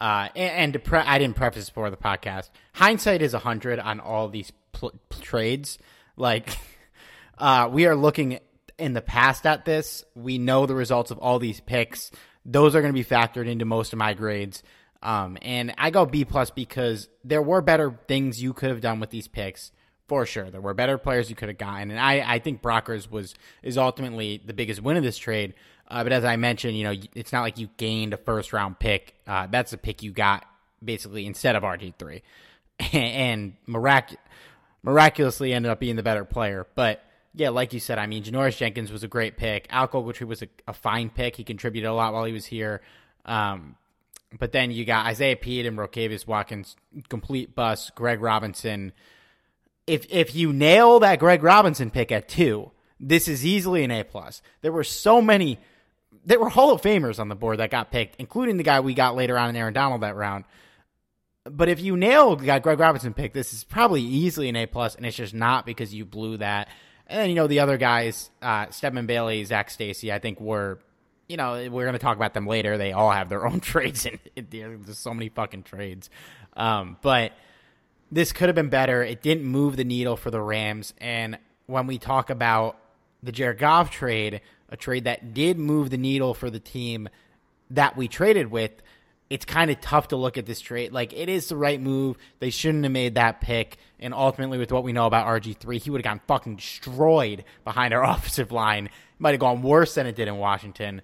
uh, 0.00 0.28
and, 0.36 0.74
and 0.74 0.84
pre- 0.84 0.98
I 1.00 1.18
didn't 1.18 1.36
preface 1.36 1.68
before 1.68 1.90
the 1.90 1.96
podcast. 1.96 2.50
Hindsight 2.74 3.22
is 3.22 3.32
hundred 3.32 3.78
on 3.78 4.00
all 4.00 4.28
these 4.28 4.52
pl- 4.72 4.92
trades. 5.20 5.78
Like, 6.20 6.56
uh, 7.38 7.68
we 7.72 7.86
are 7.86 7.96
looking 7.96 8.38
in 8.78 8.92
the 8.92 9.00
past 9.00 9.46
at 9.46 9.64
this. 9.64 10.04
We 10.14 10.38
know 10.38 10.66
the 10.66 10.74
results 10.74 11.10
of 11.10 11.18
all 11.18 11.38
these 11.38 11.60
picks. 11.60 12.10
Those 12.44 12.74
are 12.74 12.80
going 12.80 12.92
to 12.92 12.98
be 12.98 13.04
factored 13.04 13.48
into 13.48 13.64
most 13.64 13.92
of 13.92 13.98
my 13.98 14.14
grades. 14.14 14.62
Um, 15.02 15.38
and 15.40 15.74
I 15.78 15.90
go 15.90 16.04
B 16.04 16.24
plus 16.24 16.50
because 16.50 17.08
there 17.24 17.42
were 17.42 17.62
better 17.62 17.98
things 18.06 18.42
you 18.42 18.52
could 18.52 18.70
have 18.70 18.80
done 18.80 19.00
with 19.00 19.10
these 19.10 19.28
picks 19.28 19.72
for 20.08 20.26
sure. 20.26 20.50
There 20.50 20.60
were 20.60 20.74
better 20.74 20.98
players 20.98 21.30
you 21.30 21.36
could 21.36 21.48
have 21.48 21.56
gotten, 21.56 21.90
and 21.90 22.00
I, 22.00 22.34
I 22.34 22.38
think 22.38 22.60
Brockers 22.60 23.10
was 23.10 23.34
is 23.62 23.78
ultimately 23.78 24.42
the 24.44 24.52
biggest 24.52 24.82
win 24.82 24.96
of 24.96 25.02
this 25.02 25.16
trade. 25.16 25.54
Uh, 25.88 26.02
but 26.02 26.12
as 26.12 26.24
I 26.24 26.36
mentioned, 26.36 26.76
you 26.76 26.84
know, 26.84 26.94
it's 27.14 27.32
not 27.32 27.42
like 27.42 27.58
you 27.58 27.68
gained 27.76 28.12
a 28.12 28.16
first 28.16 28.52
round 28.52 28.78
pick. 28.78 29.14
Uh, 29.26 29.46
that's 29.50 29.72
a 29.72 29.78
pick 29.78 30.02
you 30.02 30.12
got 30.12 30.44
basically 30.84 31.26
instead 31.26 31.56
of 31.56 31.62
RG 31.62 31.94
three, 31.98 32.22
and 32.92 33.54
mirac- 33.66 34.18
miraculously 34.82 35.52
ended 35.52 35.70
up 35.70 35.80
being 35.80 35.96
the 35.96 36.02
better 36.02 36.24
player. 36.24 36.66
But 36.74 37.02
yeah, 37.34 37.50
like 37.50 37.72
you 37.72 37.80
said, 37.80 37.98
I 37.98 38.06
mean, 38.06 38.24
Janoris 38.24 38.56
Jenkins 38.56 38.90
was 38.90 39.02
a 39.02 39.08
great 39.08 39.36
pick. 39.36 39.66
Alec 39.70 39.92
Ogletree 39.92 40.26
was 40.26 40.42
a, 40.42 40.48
a 40.66 40.72
fine 40.72 41.10
pick. 41.10 41.36
He 41.36 41.44
contributed 41.44 41.88
a 41.88 41.94
lot 41.94 42.12
while 42.12 42.24
he 42.24 42.32
was 42.32 42.46
here. 42.46 42.80
Um, 43.24 43.76
but 44.38 44.52
then 44.52 44.70
you 44.70 44.84
got 44.84 45.06
Isaiah 45.06 45.36
Pead 45.36 45.66
and 45.66 45.76
Rokevious 45.76 46.26
Watkins, 46.26 46.76
complete 47.08 47.54
bust. 47.54 47.94
Greg 47.94 48.20
Robinson. 48.20 48.92
If 49.86 50.06
if 50.10 50.34
you 50.34 50.52
nail 50.52 51.00
that 51.00 51.18
Greg 51.18 51.42
Robinson 51.42 51.90
pick 51.90 52.12
at 52.12 52.28
two, 52.28 52.70
this 53.00 53.26
is 53.26 53.44
easily 53.44 53.82
an 53.82 53.90
A 53.90 54.04
plus. 54.04 54.40
There 54.60 54.72
were 54.72 54.84
so 54.84 55.20
many. 55.20 55.58
There 56.24 56.38
were 56.38 56.48
Hall 56.48 56.72
of 56.72 56.82
Famers 56.82 57.18
on 57.18 57.28
the 57.28 57.34
board 57.34 57.58
that 57.58 57.70
got 57.70 57.90
picked, 57.90 58.16
including 58.20 58.56
the 58.56 58.62
guy 58.62 58.80
we 58.80 58.94
got 58.94 59.16
later 59.16 59.38
on 59.38 59.48
in 59.48 59.56
Aaron 59.56 59.74
Donald 59.74 60.02
that 60.02 60.16
round. 60.16 60.44
But 61.44 61.68
if 61.68 61.80
you 61.80 61.96
nail 61.96 62.36
guy 62.36 62.58
Greg 62.58 62.78
Robinson 62.78 63.14
pick, 63.14 63.32
this 63.32 63.54
is 63.54 63.64
probably 63.64 64.02
easily 64.02 64.48
an 64.48 64.56
A 64.56 64.66
plus, 64.66 64.94
and 64.94 65.06
it's 65.06 65.16
just 65.16 65.34
not 65.34 65.64
because 65.64 65.94
you 65.94 66.04
blew 66.04 66.36
that. 66.38 66.68
And 67.06 67.18
then 67.18 67.28
you 67.30 67.34
know 67.34 67.46
the 67.46 67.60
other 67.60 67.76
guys, 67.76 68.30
uh, 68.42 68.66
Bailey, 69.06 69.44
Zac 69.44 69.70
Stacy, 69.70 70.12
I 70.12 70.18
think 70.18 70.40
were 70.40 70.80
you 71.30 71.36
know, 71.36 71.52
we're 71.70 71.84
going 71.84 71.92
to 71.92 72.00
talk 72.00 72.16
about 72.16 72.34
them 72.34 72.48
later. 72.48 72.76
They 72.76 72.90
all 72.90 73.12
have 73.12 73.28
their 73.28 73.46
own 73.48 73.60
trades, 73.60 74.04
and 74.04 74.18
there's 74.50 74.98
so 74.98 75.14
many 75.14 75.28
fucking 75.28 75.62
trades. 75.62 76.10
Um, 76.56 76.96
but 77.02 77.32
this 78.10 78.32
could 78.32 78.48
have 78.48 78.56
been 78.56 78.68
better. 78.68 79.04
It 79.04 79.22
didn't 79.22 79.44
move 79.44 79.76
the 79.76 79.84
needle 79.84 80.16
for 80.16 80.32
the 80.32 80.40
Rams. 80.40 80.92
And 80.98 81.38
when 81.66 81.86
we 81.86 81.98
talk 81.98 82.30
about 82.30 82.78
the 83.22 83.30
Jared 83.30 83.58
Goff 83.58 83.92
trade, 83.92 84.40
a 84.68 84.76
trade 84.76 85.04
that 85.04 85.32
did 85.32 85.56
move 85.56 85.90
the 85.90 85.98
needle 85.98 86.34
for 86.34 86.50
the 86.50 86.58
team 86.58 87.08
that 87.70 87.96
we 87.96 88.08
traded 88.08 88.50
with, 88.50 88.72
it's 89.30 89.44
kind 89.44 89.70
of 89.70 89.80
tough 89.80 90.08
to 90.08 90.16
look 90.16 90.36
at 90.36 90.44
this 90.44 90.60
trade. 90.60 90.92
Like, 90.92 91.12
it 91.12 91.28
is 91.28 91.48
the 91.48 91.56
right 91.56 91.80
move. 91.80 92.18
They 92.40 92.50
shouldn't 92.50 92.84
have 92.84 92.92
made 92.92 93.14
that 93.14 93.40
pick. 93.40 93.78
And 93.98 94.12
ultimately, 94.12 94.58
with 94.58 94.72
what 94.72 94.84
we 94.84 94.92
know 94.92 95.06
about 95.06 95.26
RG3, 95.26 95.80
he 95.80 95.88
would 95.90 96.00
have 96.00 96.04
gotten 96.04 96.20
fucking 96.26 96.56
destroyed 96.56 97.44
behind 97.64 97.94
our 97.94 98.04
offensive 98.10 98.52
line. 98.52 98.86
It 98.86 98.92
might 99.18 99.30
have 99.30 99.40
gone 99.40 99.62
worse 99.62 99.94
than 99.94 100.06
it 100.06 100.16
did 100.16 100.28
in 100.28 100.36
Washington 100.36 101.00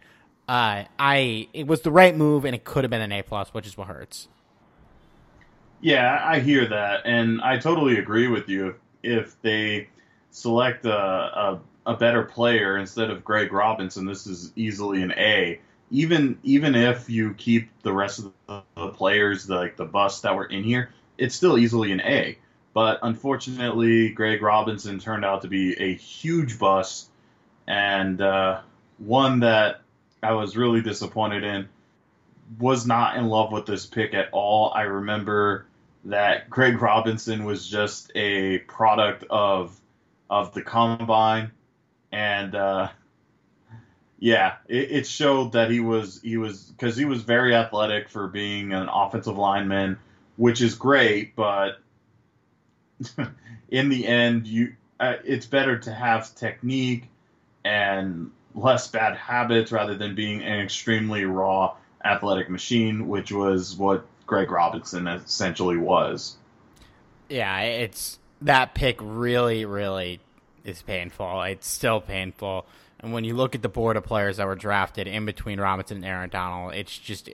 uh, 0.49 0.85
I 0.99 1.49
it 1.53 1.67
was 1.67 1.81
the 1.81 1.91
right 1.91 2.15
move, 2.17 2.45
and 2.45 2.55
it 2.55 2.65
could 2.65 2.85
have 2.85 2.91
been 2.91 3.03
an 3.03 3.13
A 3.13 3.23
plus, 3.23 3.53
which 3.53 3.67
is 3.67 3.77
what 3.77 3.89
hurts. 3.89 4.29
Yeah, 5.81 6.21
I 6.23 6.41
hear 6.41 6.67
that, 6.69 7.03
and 7.05 7.41
I 7.43 7.59
totally 7.59 7.99
agree 7.99 8.29
with 8.29 8.49
you. 8.49 8.69
If, 8.69 8.77
if 9.03 9.43
they 9.43 9.89
select 10.31 10.87
a, 10.87 10.97
a, 10.97 11.61
a 11.87 11.97
better 11.97 12.23
player 12.23 12.79
instead 12.79 13.11
of 13.11 13.25
Greg 13.25 13.53
Robinson, 13.53 14.07
this 14.07 14.27
is 14.27 14.53
easily 14.57 15.03
an 15.03 15.13
A. 15.13 15.61
Even 15.91 16.39
even 16.43 16.75
if 16.75 17.09
you 17.09 17.35
keep 17.35 17.71
the 17.83 17.93
rest 17.93 18.19
of 18.19 18.33
the, 18.47 18.63
the 18.77 18.89
players, 18.89 19.47
the, 19.47 19.57
like 19.57 19.77
the 19.77 19.85
busts 19.85 20.23
that 20.23 20.35
were 20.35 20.45
in 20.45 20.65
here, 20.65 20.91
it's 21.17 21.35
still 21.35 21.59
easily 21.59 21.93
an 21.93 22.01
A. 22.01 22.39
But 22.75 22.99
unfortunately, 23.03 24.11
Greg 24.11 24.43
Robinson 24.43 24.99
turned 24.99 25.25
out 25.25 25.43
to 25.43 25.49
be 25.49 25.75
a 25.81 25.95
huge 25.95 26.59
bust, 26.59 27.09
and 27.67 28.21
uh, 28.21 28.61
one 28.99 29.41
that 29.41 29.81
I 30.23 30.33
was 30.33 30.57
really 30.57 30.83
disappointed 30.83 31.45
in. 31.45 31.69
Was 32.61 32.87
not 32.87 33.17
in 33.17 33.27
love 33.27 33.51
with 33.51 33.67
this 33.67 33.87
pick 33.87 34.15
at 34.15 34.29
all. 34.31 34.73
I 34.73 34.83
remember 34.83 35.67
that 36.05 36.49
Greg 36.49 36.81
Robinson 36.81 37.45
was 37.45 37.67
just 37.67 38.13
a 38.15 38.59
product 38.59 39.25
of 39.31 39.79
of 40.31 40.55
the 40.55 40.63
combine, 40.63 41.51
and 42.13 42.55
uh, 42.55 42.89
yeah, 44.19 44.57
it, 44.69 44.91
it 44.91 45.07
showed 45.07 45.53
that 45.53 45.71
he 45.71 45.81
was 45.81 46.21
he 46.23 46.37
was 46.37 46.65
because 46.65 46.97
he 46.97 47.05
was 47.05 47.23
very 47.23 47.55
athletic 47.55 48.09
for 48.09 48.29
being 48.29 48.73
an 48.73 48.89
offensive 48.89 49.37
lineman, 49.37 49.99
which 50.37 50.63
is 50.63 50.75
great, 50.75 51.37
but 51.37 51.81
in 53.69 53.89
the 53.89 54.07
end, 54.07 54.47
you 54.47 54.75
uh, 54.99 55.15
it's 55.25 55.47
better 55.47 55.79
to 55.79 55.93
have 55.93 56.35
technique 56.35 57.05
and 57.65 58.31
less 58.55 58.89
bad 58.89 59.17
habits 59.17 59.71
rather 59.71 59.95
than 59.95 60.15
being 60.15 60.43
an 60.43 60.61
extremely 60.61 61.25
raw 61.25 61.75
athletic 62.05 62.49
machine, 62.49 63.09
which 63.09 63.31
was 63.31 63.77
what 63.77 64.07
Greg 64.27 64.51
Robinson 64.51 65.07
essentially 65.07 65.77
was. 65.77 66.37
Yeah, 67.29 67.61
it's 67.61 68.19
that 68.41 68.75
pick 68.75 68.99
really, 69.01 69.65
really 69.65 70.21
is 70.65 70.81
painful. 70.83 71.43
It's 71.43 71.67
still 71.67 72.01
painful. 72.01 72.67
And 73.01 73.13
when 73.13 73.25
you 73.25 73.35
look 73.35 73.55
at 73.55 73.63
the 73.63 73.69
board 73.69 73.97
of 73.97 74.05
players 74.05 74.39
that 74.39 74.47
were 74.47 74.55
drafted 74.55 75.07
in 75.07 75.27
between 75.27 75.61
Robinson 75.61 75.99
and 75.99 76.07
Aaron 76.07 76.31
Donald, 76.31 76.75
it's 76.75 76.97
just 76.97 77.29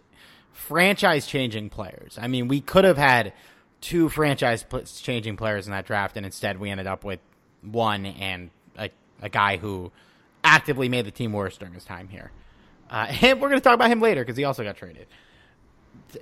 franchise 0.53 1.27
changing 1.27 1.71
players. 1.71 2.19
I 2.21 2.27
mean, 2.27 2.49
we 2.49 2.61
could 2.61 2.85
have 2.85 2.99
had 2.99 3.33
two 3.81 4.09
franchise 4.09 4.65
changing 5.03 5.37
players 5.37 5.67
in 5.67 5.73
that 5.73 5.87
draft, 5.87 6.17
and 6.17 6.27
instead 6.27 6.59
we 6.59 6.71
ended 6.71 6.87
up 6.87 7.05
with 7.05 7.21
one 7.63 8.07
and 8.07 8.51
a, 8.77 8.91
a 9.21 9.29
guy 9.29 9.57
who 9.57 9.93
actively 10.43 10.89
made 10.89 11.05
the 11.05 11.11
team 11.11 11.33
worse 11.33 11.57
during 11.57 11.75
his 11.75 11.85
time 11.85 12.09
here. 12.09 12.33
Uh, 12.91 13.07
and 13.23 13.41
we're 13.41 13.49
going 13.49 13.61
to 13.61 13.65
talk 13.65 13.75
about 13.75 13.91
him 13.91 14.01
later 14.01 14.23
because 14.23 14.37
he 14.37 14.45
also 14.45 14.63
got 14.63 14.77
traded. 14.77 15.07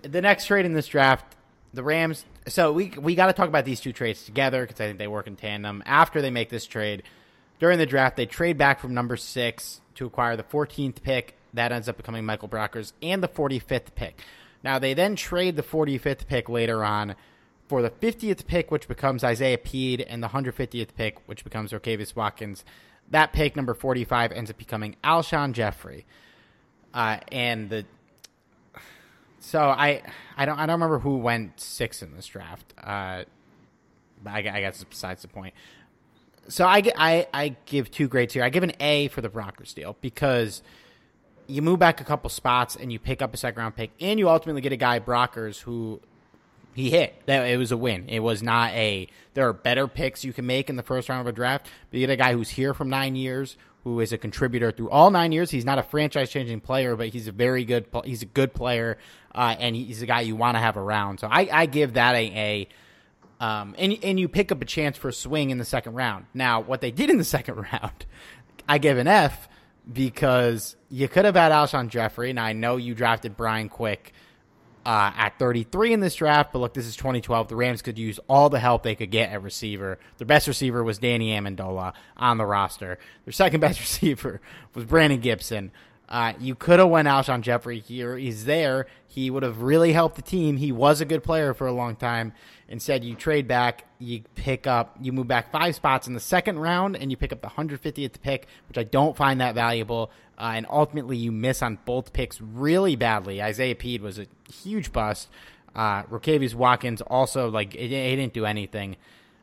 The 0.03 0.21
next 0.21 0.47
trade 0.47 0.67
in 0.67 0.73
this 0.73 0.87
draft, 0.87 1.37
the 1.73 1.83
Rams. 1.83 2.25
So 2.47 2.73
we 2.73 2.93
we 2.99 3.15
got 3.15 3.27
to 3.27 3.33
talk 3.33 3.49
about 3.49 3.65
these 3.65 3.81
two 3.81 3.93
trades 3.93 4.25
together 4.25 4.63
because 4.63 4.81
I 4.81 4.87
think 4.87 4.99
they 4.99 5.09
work 5.09 5.27
in 5.27 5.37
tandem. 5.37 5.83
After 5.87 6.21
they 6.23 6.31
make 6.31 6.49
this 6.49 6.67
trade, 6.67 7.03
during 7.61 7.79
the 7.79 7.87
draft, 7.87 8.17
they 8.17 8.27
trade 8.27 8.59
back 8.59 8.81
from 8.81 8.93
number 8.93 9.17
six 9.17 9.81
to 9.95 10.07
acquire 10.07 10.37
the 10.37 10.43
14th 10.43 11.03
pick. 11.03 11.37
That 11.55 11.71
ends 11.71 11.89
up 11.89 11.97
becoming 11.97 12.27
Michael 12.27 12.49
Brockers 12.49 12.93
and 13.01 13.23
the 13.23 13.29
45th 13.29 13.95
pick. 13.95 14.21
Now 14.65 14.81
they 14.81 14.95
then 14.95 15.15
trade 15.15 15.55
the 15.55 15.63
45th 15.63 16.27
pick 16.27 16.49
later 16.49 16.85
on 16.85 17.15
for 17.69 17.83
the 17.83 17.91
50th 17.91 18.47
pick, 18.47 18.73
which 18.73 18.89
becomes 18.89 19.23
Isaiah 19.23 19.59
Pead, 19.59 20.01
and 20.01 20.21
the 20.23 20.29
150th 20.29 20.89
pick, 20.97 21.19
which 21.27 21.45
becomes 21.45 21.71
Rokevious 21.71 22.17
Watkins 22.17 22.65
that 23.11 23.33
pick 23.33 23.57
number 23.57 23.75
45 23.75 24.33
ends 24.33 24.51
up 24.51 24.57
becoming 24.57 24.97
Alshon 25.05 25.53
Jeffery. 25.53 26.07
Uh, 26.95 27.19
and 27.31 27.69
the 27.69 27.85
so 29.41 29.61
I 29.61 30.03
I 30.37 30.45
don't 30.45 30.59
I 30.59 30.67
don't 30.67 30.75
remember 30.75 30.99
who 30.99 31.19
went 31.19 31.61
six 31.61 32.03
in 32.03 32.15
this 32.15 32.27
draft. 32.27 32.73
Uh, 32.79 33.25
I, 34.27 34.39
I 34.39 34.43
guess 34.43 34.83
besides 34.85 35.23
the 35.23 35.29
point. 35.29 35.55
So 36.51 36.67
I, 36.67 36.83
I 36.97 37.27
I 37.33 37.57
give 37.67 37.91
two 37.91 38.09
grades 38.09 38.35
here. 38.35 38.43
I 38.43 38.51
give 38.51 38.63
an 38.63 38.73
A 38.81 39.09
for 39.09 39.21
the 39.21 39.29
Broncos 39.29 39.73
deal 39.73 39.97
because 40.01 40.63
you 41.47 41.63
move 41.63 41.79
back 41.79 42.01
a 42.01 42.05
couple 42.05 42.29
spots 42.31 42.77
and 42.77 42.93
you 42.93 42.99
pick 42.99 43.23
up 43.23 43.33
a 43.33 43.37
second 43.37 43.61
round 43.61 43.77
pick, 43.77 43.91
and 44.01 44.19
you 44.19 44.29
ultimately 44.29 44.61
get 44.61 44.73
a 44.73 44.77
guy 44.77 45.01
Brockers 45.01 45.61
who 45.61 46.01
he 46.75 46.91
hit. 46.91 47.15
That 47.27 47.45
it 47.49 47.57
was 47.57 47.73
a 47.73 47.77
win. 47.77 48.09
It 48.09 48.21
was 48.21 48.43
not 48.43 48.73
a. 48.73 49.09
There 49.35 49.49
are 49.49 49.53
better 49.53 49.87
picks 49.89 50.25
you 50.25 50.33
can 50.33 50.47
make 50.47 50.69
in 50.69 50.77
the 50.77 50.83
first 50.83 51.09
round 51.09 51.21
of 51.21 51.27
a 51.27 51.33
draft. 51.33 51.69
But 51.91 52.01
you 52.01 52.07
get 52.07 52.13
a 52.13 52.17
guy 52.17 52.33
who's 52.33 52.51
here 52.51 52.75
from 52.75 52.89
nine 52.89 53.17
years, 53.17 53.57
who 53.85 54.01
is 54.01 54.13
a 54.13 54.19
contributor 54.19 54.73
through 54.73 54.91
all 54.91 55.11
nine 55.11 55.33
years. 55.33 55.51
He's 55.51 55.65
not 55.65 55.79
a 55.79 55.83
franchise 55.83 56.31
changing 56.31 56.61
player, 56.61 56.97
but 56.97 57.09
he's 57.09 57.29
a 57.29 57.33
very 57.33 57.65
good. 57.65 57.87
He's 58.05 58.23
a 58.23 58.27
good 58.27 58.55
player, 58.55 58.99
uh, 59.35 59.57
and 59.59 59.75
he's 59.77 60.03
a 60.03 60.07
guy 60.07 60.23
you 60.23 60.37
want 60.37 60.57
to 60.57 60.61
have 60.61 60.77
around. 60.77 61.21
So 61.21 61.29
I, 61.29 61.49
I 61.53 61.67
give 61.67 61.95
that 61.95 62.15
a 62.15 62.27
A. 62.27 62.69
Um, 63.41 63.75
and 63.79 63.99
and 64.05 64.21
you 64.21 64.29
pick 64.29 64.53
up 64.53 64.61
a 64.61 64.67
chance 64.67 64.99
for 64.99 65.09
a 65.09 65.13
swing 65.13 65.51
in 65.51 65.59
the 65.59 65.65
second 65.65 65.95
round. 65.95 66.27
Now, 66.35 66.61
what 66.61 66.83
they 66.83 66.91
did 66.91 67.11
in 67.11 67.19
the 67.19 67.25
second 67.37 67.57
round, 67.57 68.07
I 68.69 68.79
give 68.79 68.99
an 68.99 69.09
F 69.09 69.49
because 69.91 70.77
you 70.91 71.09
could 71.09 71.25
have 71.25 71.35
had 71.35 71.51
Alshon 71.51 71.89
Jeffery, 71.89 72.31
and 72.31 72.39
I 72.39 72.53
know 72.53 72.77
you 72.77 72.95
drafted 72.95 73.37
Brian 73.37 73.69
Quick 73.69 74.13
uh, 74.85 75.13
at 75.17 75.39
33 75.39 75.93
in 75.93 76.01
this 76.01 76.15
draft. 76.15 76.53
But 76.53 76.61
look, 76.61 76.75
this 76.75 76.87
is 76.87 76.97
2012. 76.97 77.49
The 77.49 77.57
Rams 77.57 77.83
could 77.83 77.99
use 77.99 78.19
all 78.29 78.49
the 78.49 78.61
help 78.61 78.83
they 78.83 78.95
could 78.95 79.11
get 79.11 79.31
at 79.31 79.43
receiver. 79.43 79.99
Their 80.19 80.27
best 80.27 80.47
receiver 80.47 80.83
was 80.85 80.99
Danny 80.99 81.31
Amendola 81.31 81.93
on 82.17 82.39
the 82.39 82.47
roster. 82.47 82.99
Their 83.25 83.33
second 83.33 83.61
best 83.61 83.81
receiver 83.81 84.41
was 84.75 84.85
Brandon 84.85 85.21
Gibson. 85.21 85.73
Uh, 86.11 86.33
you 86.41 86.57
could 86.57 86.81
have 86.81 86.89
went 86.89 87.07
Alshon 87.07 87.41
Jeffery 87.41 87.79
here. 87.79 88.17
He's 88.17 88.45
there. 88.45 88.87
He 89.07 89.31
would 89.31 89.45
have 89.45 89.63
really 89.63 89.93
helped 89.93 90.17
the 90.17 90.23
team. 90.23 90.57
He 90.57 90.73
was 90.73 91.01
a 91.01 91.05
good 91.05 91.23
player 91.23 91.55
for 91.55 91.69
a 91.69 91.73
long 91.73 91.95
time. 91.95 92.33
Instead, 92.69 93.05
you 93.05 93.15
trade 93.15 93.47
back, 93.47 93.85
you 93.99 94.23
pick 94.35 94.67
up, 94.67 94.97
you 95.01 95.13
move 95.13 95.29
back 95.29 95.53
five 95.53 95.75
spots 95.75 96.09
in 96.09 96.15
the 96.15 96.21
second 96.21 96.59
round, 96.59 96.97
and 96.97 97.11
you 97.11 97.17
pick 97.17 97.33
up 97.33 97.43
the 97.43 97.49
150th 97.49 98.21
pick, 98.21 98.49
which 98.69 98.79
I 98.79 98.83
don't 98.83 99.17
find 99.17 99.41
that 99.41 99.55
valuable. 99.55 100.11
Uh, 100.37 100.53
and 100.55 100.67
ultimately, 100.69 101.17
you 101.17 101.31
miss 101.31 101.63
on 101.63 101.79
both 101.85 102.13
picks 102.13 102.41
really 102.41 102.97
badly. 102.97 103.41
Isaiah 103.43 103.75
Pead 103.77 104.03
was 104.03 104.19
a 104.19 104.27
huge 104.53 104.93
bust. 104.93 105.29
Uh, 105.75 106.03
Rokevious 106.05 106.55
Watkins 106.55 107.01
also 107.03 107.49
like 107.49 107.75
he 107.75 107.89
didn't 107.89 108.33
do 108.33 108.47
anything. 108.47 108.97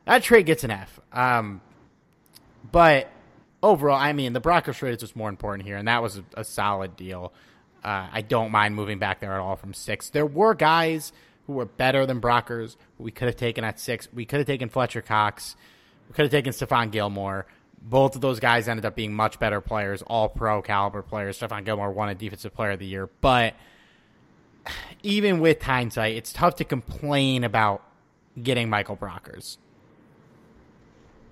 That 0.05 0.23
trade 0.23 0.45
gets 0.45 0.63
an 0.63 0.71
F. 0.71 0.99
Um, 1.13 1.61
but 2.71 3.09
overall, 3.61 3.97
I 3.97 4.13
mean, 4.13 4.33
the 4.33 4.39
Broncos 4.39 4.77
trade 4.77 4.91
is 4.91 4.99
just 4.99 5.15
more 5.15 5.29
important 5.29 5.67
here, 5.67 5.77
and 5.77 5.87
that 5.87 6.01
was 6.01 6.17
a, 6.17 6.23
a 6.35 6.43
solid 6.43 6.95
deal. 6.95 7.33
Uh, 7.83 8.07
I 8.11 8.21
don't 8.21 8.51
mind 8.51 8.75
moving 8.75 8.99
back 8.99 9.19
there 9.19 9.33
at 9.33 9.39
all 9.39 9.55
from 9.55 9.73
six. 9.73 10.09
There 10.09 10.25
were 10.25 10.53
guys 10.53 11.11
who 11.45 11.53
were 11.53 11.65
better 11.65 12.05
than 12.05 12.19
Brockers 12.19 12.75
who 12.97 13.03
we 13.03 13.11
could 13.11 13.27
have 13.27 13.37
taken 13.37 13.63
at 13.63 13.79
six. 13.79 14.07
We 14.13 14.25
could 14.25 14.39
have 14.39 14.47
taken 14.47 14.69
Fletcher 14.69 15.01
Cox. 15.01 15.55
We 16.07 16.13
could 16.13 16.23
have 16.23 16.31
taken 16.31 16.53
Stephon 16.53 16.91
Gilmore. 16.91 17.45
Both 17.81 18.15
of 18.15 18.21
those 18.21 18.39
guys 18.39 18.67
ended 18.67 18.85
up 18.85 18.95
being 18.95 19.13
much 19.13 19.39
better 19.39 19.61
players, 19.61 20.01
all 20.01 20.27
pro 20.29 20.61
caliber 20.61 21.01
players. 21.01 21.39
Stephon 21.39 21.63
Gilmore 21.63 21.91
won 21.91 22.09
a 22.09 22.15
defensive 22.15 22.53
player 22.53 22.71
of 22.71 22.79
the 22.79 22.87
year. 22.87 23.09
But 23.21 23.53
even 25.03 25.39
with 25.39 25.61
hindsight, 25.61 26.15
it's 26.15 26.33
tough 26.33 26.55
to 26.55 26.65
complain 26.65 27.43
about 27.43 27.83
getting 28.41 28.69
Michael 28.69 28.97
Brockers. 28.97 29.57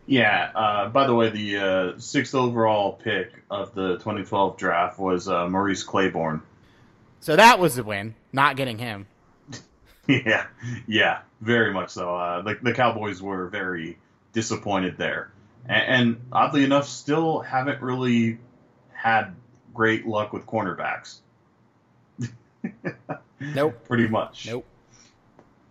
Yeah. 0.06 0.52
Uh, 0.54 0.90
by 0.90 1.08
the 1.08 1.16
way, 1.16 1.30
the 1.30 1.58
uh, 1.58 2.00
sixth 2.00 2.36
overall 2.36 2.94
pick 2.94 3.32
of 3.50 3.74
the 3.74 3.94
2012 3.94 4.58
draft 4.58 5.00
was 5.00 5.28
uh, 5.28 5.48
Morris 5.50 5.84
Claiborne. 5.84 6.42
So 7.20 7.36
that 7.36 7.60
was 7.60 7.76
the 7.76 7.84
win, 7.84 8.16
not 8.32 8.56
getting 8.56 8.78
him. 8.78 9.08
yeah, 10.08 10.46
yeah, 10.88 11.22
very 11.42 11.74
much 11.74 11.90
so. 11.90 12.16
Uh, 12.16 12.42
the, 12.44 12.60
the 12.62 12.74
Cowboys 12.74 13.22
were 13.22 13.48
very 13.48 13.98
disappointed 14.32 14.98
there, 14.98 15.32
and, 15.66 15.84
and 15.88 16.22
oddly 16.32 16.64
enough, 16.64 16.88
still 16.88 17.40
haven't 17.40 17.82
really 17.82 18.38
had 18.94 19.36
great 19.74 20.06
luck 20.06 20.34
with 20.34 20.46
cornerbacks. 20.46 21.20
nope. 23.40 23.84
Pretty 23.86 24.08
much. 24.08 24.48
Nope. 24.48 24.66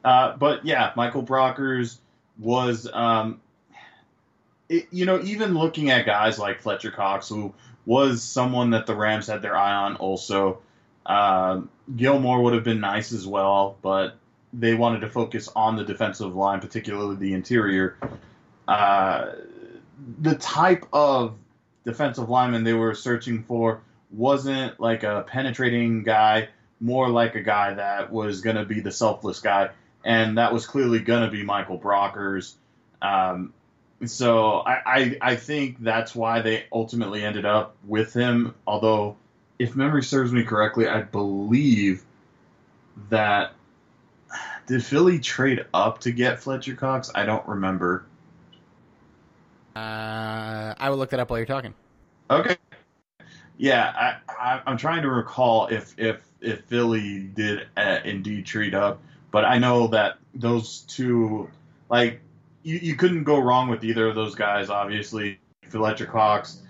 Uh, 0.04 0.36
but 0.36 0.66
yeah, 0.66 0.92
Michael 0.96 1.22
Brockers 1.22 1.98
was, 2.38 2.88
um, 2.92 3.40
it, 4.68 4.88
you 4.90 5.06
know, 5.06 5.20
even 5.22 5.54
looking 5.54 5.90
at 5.90 6.06
guys 6.06 6.38
like 6.38 6.60
Fletcher 6.60 6.90
Cox, 6.90 7.28
who 7.28 7.52
was 7.86 8.22
someone 8.22 8.70
that 8.70 8.86
the 8.86 8.94
Rams 8.94 9.26
had 9.26 9.42
their 9.42 9.56
eye 9.56 9.74
on 9.74 9.96
also. 9.96 10.60
Uh, 11.04 11.62
Gilmore 11.94 12.42
would 12.42 12.54
have 12.54 12.64
been 12.64 12.80
nice 12.80 13.12
as 13.12 13.26
well, 13.26 13.76
but 13.82 14.16
they 14.52 14.74
wanted 14.74 15.00
to 15.00 15.10
focus 15.10 15.48
on 15.54 15.76
the 15.76 15.84
defensive 15.84 16.34
line, 16.34 16.60
particularly 16.60 17.16
the 17.16 17.34
interior. 17.34 17.98
Uh, 18.66 19.32
the 20.20 20.34
type 20.36 20.86
of 20.92 21.34
defensive 21.84 22.28
lineman 22.28 22.64
they 22.64 22.72
were 22.72 22.94
searching 22.94 23.42
for 23.42 23.82
wasn't 24.10 24.78
like 24.80 25.02
a 25.02 25.24
penetrating 25.26 26.02
guy, 26.02 26.48
more 26.80 27.08
like 27.08 27.34
a 27.34 27.42
guy 27.42 27.74
that 27.74 28.10
was 28.10 28.40
going 28.40 28.56
to 28.56 28.64
be 28.64 28.80
the 28.80 28.92
selfless 28.92 29.40
guy, 29.40 29.70
and 30.04 30.38
that 30.38 30.52
was 30.52 30.66
clearly 30.66 31.00
going 31.00 31.24
to 31.24 31.30
be 31.30 31.42
Michael 31.42 31.78
Brockers. 31.78 32.54
Um, 33.02 33.52
so 34.04 34.58
I, 34.58 34.82
I, 34.86 35.18
I 35.20 35.36
think 35.36 35.82
that's 35.82 36.14
why 36.14 36.40
they 36.40 36.66
ultimately 36.72 37.24
ended 37.24 37.44
up 37.44 37.76
with 37.86 38.12
him. 38.12 38.54
Although, 38.66 39.16
if 39.58 39.76
memory 39.76 40.02
serves 40.02 40.32
me 40.32 40.44
correctly, 40.44 40.88
I 40.88 41.02
believe 41.02 42.04
that 43.10 43.52
did 44.66 44.84
Philly 44.84 45.18
trade 45.18 45.66
up 45.72 46.00
to 46.00 46.12
get 46.12 46.40
Fletcher 46.40 46.74
Cox? 46.74 47.10
I 47.14 47.24
don't 47.24 47.46
remember. 47.46 48.06
Uh, 49.76 50.74
I 50.78 50.90
will 50.90 50.96
look 50.96 51.10
that 51.10 51.20
up 51.20 51.30
while 51.30 51.38
you're 51.38 51.46
talking. 51.46 51.74
Okay. 52.30 52.56
Yeah, 53.56 54.18
I, 54.28 54.60
I 54.66 54.70
am 54.70 54.76
trying 54.76 55.02
to 55.02 55.10
recall 55.10 55.66
if 55.66 55.94
if 55.98 56.20
if 56.40 56.64
Philly 56.64 57.20
did 57.20 57.66
uh, 57.76 57.98
indeed 58.04 58.46
trade 58.46 58.74
up, 58.74 59.00
but 59.30 59.44
I 59.44 59.58
know 59.58 59.88
that 59.88 60.18
those 60.34 60.80
two, 60.80 61.50
like, 61.88 62.20
you, 62.64 62.78
you 62.82 62.96
couldn't 62.96 63.22
go 63.22 63.38
wrong 63.38 63.68
with 63.68 63.84
either 63.84 64.08
of 64.08 64.16
those 64.16 64.34
guys. 64.34 64.70
Obviously, 64.70 65.38
Fletcher 65.68 66.06
Cox 66.06 66.60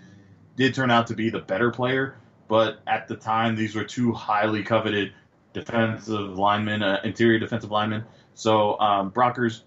did 0.57 0.75
turn 0.75 0.91
out 0.91 1.07
to 1.07 1.15
be 1.15 1.31
the 1.31 1.39
better 1.39 1.71
player, 1.71 2.17
but 2.49 2.81
at 2.87 3.09
the 3.09 3.17
time, 3.17 3.57
these 3.57 3.75
were 3.75 3.85
two 3.85 4.13
highly 4.13 4.63
coveted 4.63 5.13
defensive 5.55 6.37
linemen, 6.39 6.83
uh, 6.83 7.01
interior 7.05 7.39
defensive 7.39 7.71
linemen. 7.71 8.05
So 8.35 8.79
um, 8.79 9.11
Brockers 9.11 9.63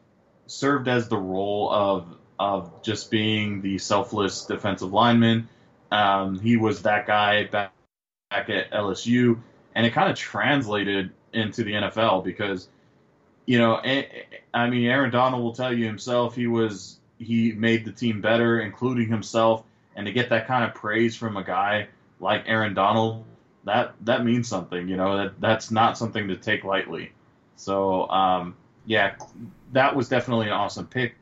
served 0.45 0.87
as 0.87 1.07
the 1.07 1.17
role 1.17 1.71
of 1.71 2.15
of 2.39 2.83
just 2.83 3.09
being 3.09 3.61
the 3.61 3.79
selfless 3.79 4.45
defensive 4.45 4.93
lineman. 4.93 5.49
Um, 5.91 6.39
he 6.39 6.57
was 6.57 6.83
that 6.83 7.07
guy 7.07 7.45
back, 7.45 7.73
back 8.29 8.49
at 8.49 8.71
LSU, 8.71 9.39
and 9.73 9.85
it 9.85 9.93
kind 9.93 10.11
of 10.11 10.17
translated 10.17 11.11
into 11.33 11.63
the 11.63 11.71
NFL 11.73 12.23
because, 12.23 12.67
you 13.47 13.57
know, 13.57 13.77
I 14.53 14.69
mean, 14.69 14.86
Aaron 14.86 15.10
Donald 15.10 15.43
will 15.43 15.53
tell 15.53 15.73
you 15.73 15.86
himself 15.88 16.36
he 16.36 16.45
was 16.45 16.99
he 17.17 17.53
made 17.53 17.83
the 17.86 17.91
team 17.91 18.21
better, 18.21 18.60
including 18.60 19.10
himself, 19.10 19.63
and 19.95 20.05
to 20.05 20.12
get 20.12 20.29
that 20.29 20.45
kind 20.45 20.63
of 20.63 20.75
praise 20.75 21.15
from 21.15 21.36
a 21.36 21.43
guy 21.43 21.88
like 22.19 22.43
Aaron 22.45 22.75
Donald 22.75 23.23
that 23.67 23.93
that 24.01 24.25
means 24.25 24.47
something. 24.47 24.88
You 24.88 24.97
know 24.97 25.17
that 25.17 25.39
that's 25.39 25.69
not 25.69 25.97
something 25.97 26.29
to 26.29 26.38
take 26.38 26.63
lightly. 26.63 27.12
So 27.57 28.10
um, 28.10 28.55
yeah, 28.86 29.15
that 29.73 29.95
was 29.95 30.10
definitely 30.10 30.47
an 30.47 30.53
awesome 30.53 30.88
pick. 30.88 31.15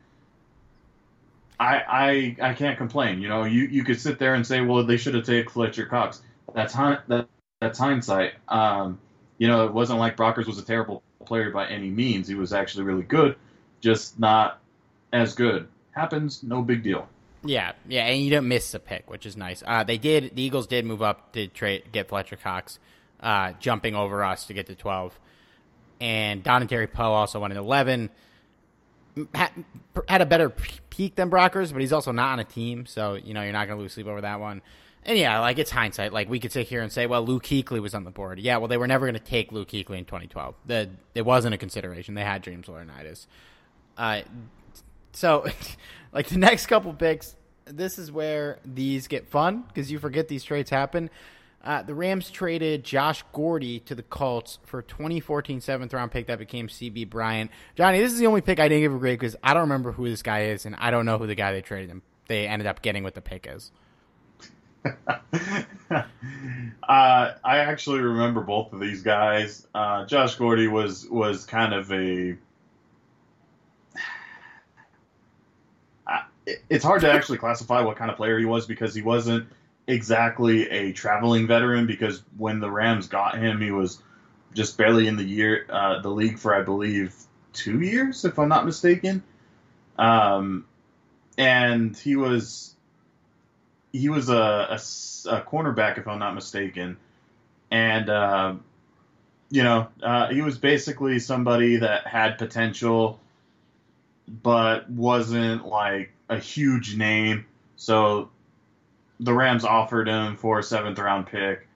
I, 1.58 2.36
I 2.40 2.50
I 2.50 2.54
can't 2.54 2.78
complain. 2.78 3.20
You 3.20 3.28
know, 3.28 3.44
you, 3.44 3.64
you 3.64 3.82
could 3.84 4.00
sit 4.00 4.18
there 4.18 4.34
and 4.34 4.46
say, 4.46 4.60
well, 4.60 4.84
they 4.84 4.96
should 4.96 5.14
have 5.14 5.24
taken 5.24 5.50
Fletcher 5.50 5.86
Cox. 5.86 6.22
That's 6.54 6.74
that 6.74 7.28
that's 7.60 7.78
hindsight. 7.78 8.34
Um, 8.48 9.00
you 9.38 9.48
know, 9.48 9.66
it 9.66 9.72
wasn't 9.72 9.98
like 9.98 10.16
Brockers 10.16 10.46
was 10.46 10.58
a 10.58 10.64
terrible 10.64 11.02
player 11.26 11.50
by 11.50 11.66
any 11.66 11.90
means. 11.90 12.28
He 12.28 12.34
was 12.34 12.52
actually 12.52 12.84
really 12.84 13.02
good, 13.02 13.36
just 13.80 14.18
not 14.18 14.60
as 15.12 15.34
good. 15.34 15.68
Happens, 15.90 16.42
no 16.42 16.62
big 16.62 16.82
deal. 16.82 17.08
Yeah, 17.44 17.72
yeah, 17.86 18.06
and 18.06 18.22
you 18.22 18.30
don't 18.30 18.48
miss 18.48 18.74
a 18.74 18.78
pick, 18.78 19.10
which 19.10 19.26
is 19.26 19.36
nice. 19.36 19.62
Uh, 19.66 19.84
they 19.84 19.98
did. 19.98 20.34
The 20.34 20.42
Eagles 20.42 20.66
did 20.66 20.84
move 20.84 21.02
up 21.02 21.32
to 21.32 21.46
trade 21.46 21.84
get 21.92 22.08
Fletcher 22.08 22.36
Cox, 22.36 22.78
uh, 23.20 23.52
jumping 23.60 23.94
over 23.94 24.24
us 24.24 24.46
to 24.46 24.54
get 24.54 24.66
to 24.66 24.74
twelve, 24.74 25.18
and 26.00 26.42
Dontari 26.42 26.92
Poe 26.92 27.12
also 27.12 27.40
went 27.40 27.52
at 27.52 27.58
eleven. 27.58 28.10
Had, 29.34 29.50
had 30.08 30.20
a 30.20 30.26
better 30.26 30.50
peak 30.90 31.14
than 31.14 31.30
Brockers, 31.30 31.72
but 31.72 31.80
he's 31.80 31.92
also 31.92 32.12
not 32.12 32.32
on 32.32 32.40
a 32.40 32.44
team, 32.44 32.84
so 32.84 33.14
you 33.14 33.32
know 33.32 33.42
you're 33.42 33.52
not 33.52 33.66
going 33.66 33.78
to 33.78 33.82
lose 33.82 33.92
sleep 33.92 34.06
over 34.06 34.20
that 34.20 34.40
one. 34.40 34.60
And 35.06 35.16
yeah, 35.16 35.38
like 35.38 35.58
it's 35.58 35.70
hindsight. 35.70 36.12
Like 36.12 36.28
we 36.28 36.40
could 36.40 36.50
sit 36.50 36.66
here 36.66 36.82
and 36.82 36.90
say, 36.90 37.06
well, 37.06 37.24
Luke 37.24 37.44
Kuechly 37.44 37.80
was 37.80 37.94
on 37.94 38.02
the 38.02 38.10
board. 38.10 38.40
Yeah, 38.40 38.56
well, 38.56 38.66
they 38.66 38.76
were 38.76 38.88
never 38.88 39.06
going 39.06 39.14
to 39.14 39.20
take 39.20 39.52
Luke 39.52 39.68
Kuechly 39.68 39.98
in 39.98 40.04
2012. 40.04 40.54
The, 40.66 40.90
it 41.14 41.24
wasn't 41.24 41.54
a 41.54 41.58
consideration. 41.58 42.14
They 42.14 42.24
had 42.24 42.42
James 42.42 42.66
Laurinaitis. 42.66 43.26
Uh, 43.96 44.22
so, 45.12 45.46
like 46.12 46.26
the 46.26 46.38
next 46.38 46.66
couple 46.66 46.92
picks, 46.92 47.36
this 47.66 47.98
is 47.98 48.10
where 48.10 48.58
these 48.64 49.06
get 49.06 49.28
fun 49.28 49.64
because 49.68 49.92
you 49.92 50.00
forget 50.00 50.26
these 50.26 50.42
trades 50.42 50.70
happen. 50.70 51.08
Uh, 51.62 51.82
the 51.82 51.94
Rams 51.94 52.28
traded 52.30 52.84
Josh 52.84 53.24
Gordy 53.32 53.80
to 53.80 53.94
the 53.94 54.02
Colts 54.02 54.58
for 54.64 54.82
2014 54.82 55.60
seventh 55.60 55.94
round 55.94 56.10
pick 56.10 56.26
that 56.26 56.40
became 56.40 56.66
CB 56.66 57.08
Bryant. 57.08 57.52
Johnny, 57.76 58.00
this 58.00 58.12
is 58.12 58.18
the 58.18 58.26
only 58.26 58.40
pick 58.40 58.58
I 58.58 58.68
didn't 58.68 58.82
give 58.82 58.94
a 58.94 58.98
grade 58.98 59.18
because 59.20 59.36
I 59.42 59.54
don't 59.54 59.62
remember 59.62 59.92
who 59.92 60.08
this 60.08 60.22
guy 60.22 60.46
is, 60.46 60.66
and 60.66 60.74
I 60.76 60.90
don't 60.90 61.06
know 61.06 61.18
who 61.18 61.28
the 61.28 61.34
guy 61.36 61.52
they 61.52 61.62
traded 61.62 61.90
him. 61.90 62.02
They 62.26 62.48
ended 62.48 62.66
up 62.66 62.82
getting 62.82 63.04
with 63.04 63.14
the 63.14 63.20
pick 63.20 63.48
is. 63.48 63.70
uh, 65.90 66.02
I 66.88 67.58
actually 67.58 68.00
remember 68.00 68.40
both 68.40 68.72
of 68.72 68.80
these 68.80 69.02
guys. 69.02 69.66
Uh, 69.74 70.06
Josh 70.06 70.34
Gordy 70.36 70.68
was 70.68 71.06
was 71.08 71.44
kind 71.44 71.74
of 71.74 71.92
a 71.92 72.36
it's 76.70 76.84
hard 76.84 77.00
to 77.00 77.10
actually 77.10 77.38
classify 77.38 77.80
what 77.82 77.96
kind 77.96 78.10
of 78.10 78.16
player 78.16 78.38
he 78.38 78.44
was 78.44 78.66
because 78.66 78.94
he 78.94 79.02
wasn't 79.02 79.48
exactly 79.86 80.68
a 80.70 80.92
traveling 80.92 81.46
veteran. 81.46 81.86
Because 81.86 82.22
when 82.36 82.60
the 82.60 82.70
Rams 82.70 83.08
got 83.08 83.38
him, 83.38 83.60
he 83.60 83.70
was 83.70 84.00
just 84.54 84.76
barely 84.78 85.06
in 85.06 85.16
the 85.16 85.24
year 85.24 85.66
uh, 85.68 86.00
the 86.00 86.10
league 86.10 86.38
for 86.38 86.54
I 86.54 86.62
believe 86.62 87.14
two 87.52 87.80
years, 87.80 88.24
if 88.24 88.38
I'm 88.38 88.48
not 88.48 88.64
mistaken. 88.64 89.22
Um, 89.98 90.66
and 91.36 91.96
he 91.96 92.16
was 92.16 92.75
he 93.96 94.08
was 94.08 94.28
a, 94.28 94.34
a, 94.34 94.74
a, 94.74 95.42
cornerback, 95.42 95.98
if 95.98 96.06
I'm 96.08 96.18
not 96.18 96.34
mistaken, 96.34 96.96
and 97.70 98.08
uh, 98.08 98.54
you 99.50 99.62
know 99.62 99.88
uh, 100.02 100.28
he 100.28 100.42
was 100.42 100.58
basically 100.58 101.18
somebody 101.18 101.76
that 101.78 102.06
had 102.06 102.38
potential, 102.38 103.20
but 104.28 104.90
wasn't 104.90 105.66
like 105.66 106.12
a 106.28 106.38
huge 106.38 106.96
name. 106.96 107.46
So 107.76 108.30
the 109.20 109.32
Rams 109.32 109.64
offered 109.64 110.08
him 110.08 110.36
for 110.36 110.58
a 110.58 110.62
seventh 110.62 110.98
round 110.98 111.26
pick, 111.26 111.66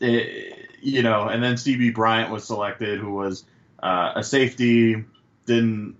it, 0.00 0.68
you 0.80 1.02
know, 1.02 1.28
and 1.28 1.42
then 1.42 1.56
Stevie 1.56 1.90
Bryant 1.90 2.30
was 2.30 2.44
selected, 2.44 2.98
who 2.98 3.12
was 3.12 3.44
uh, 3.82 4.12
a 4.16 4.24
safety. 4.24 5.04
Didn't 5.46 5.96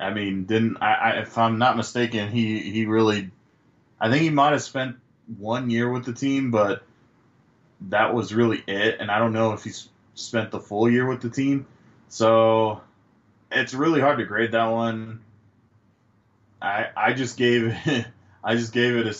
I 0.00 0.10
mean? 0.12 0.44
Didn't 0.44 0.78
I, 0.80 0.94
I? 0.94 1.10
If 1.20 1.36
I'm 1.38 1.58
not 1.58 1.76
mistaken, 1.76 2.30
he 2.30 2.58
he 2.60 2.86
really. 2.86 3.30
I 4.00 4.10
think 4.10 4.22
he 4.22 4.30
might 4.30 4.52
have 4.52 4.62
spent 4.62 4.96
one 5.38 5.70
year 5.70 5.90
with 5.90 6.04
the 6.04 6.12
team, 6.12 6.50
but 6.50 6.82
that 7.88 8.14
was 8.14 8.34
really 8.34 8.62
it. 8.66 8.96
And 9.00 9.10
I 9.10 9.18
don't 9.18 9.32
know 9.32 9.52
if 9.52 9.64
he's 9.64 9.88
spent 10.14 10.50
the 10.50 10.60
full 10.60 10.90
year 10.90 11.06
with 11.06 11.20
the 11.20 11.30
team. 11.30 11.66
So 12.08 12.80
it's 13.50 13.74
really 13.74 14.00
hard 14.00 14.18
to 14.18 14.24
grade 14.24 14.52
that 14.52 14.66
one. 14.66 15.20
I 16.60 16.88
I 16.96 17.12
just 17.12 17.36
gave 17.36 17.64
it, 17.86 18.06
I 18.44 18.56
just 18.56 18.72
gave 18.72 18.96
it 18.96 19.06
a 19.06 19.14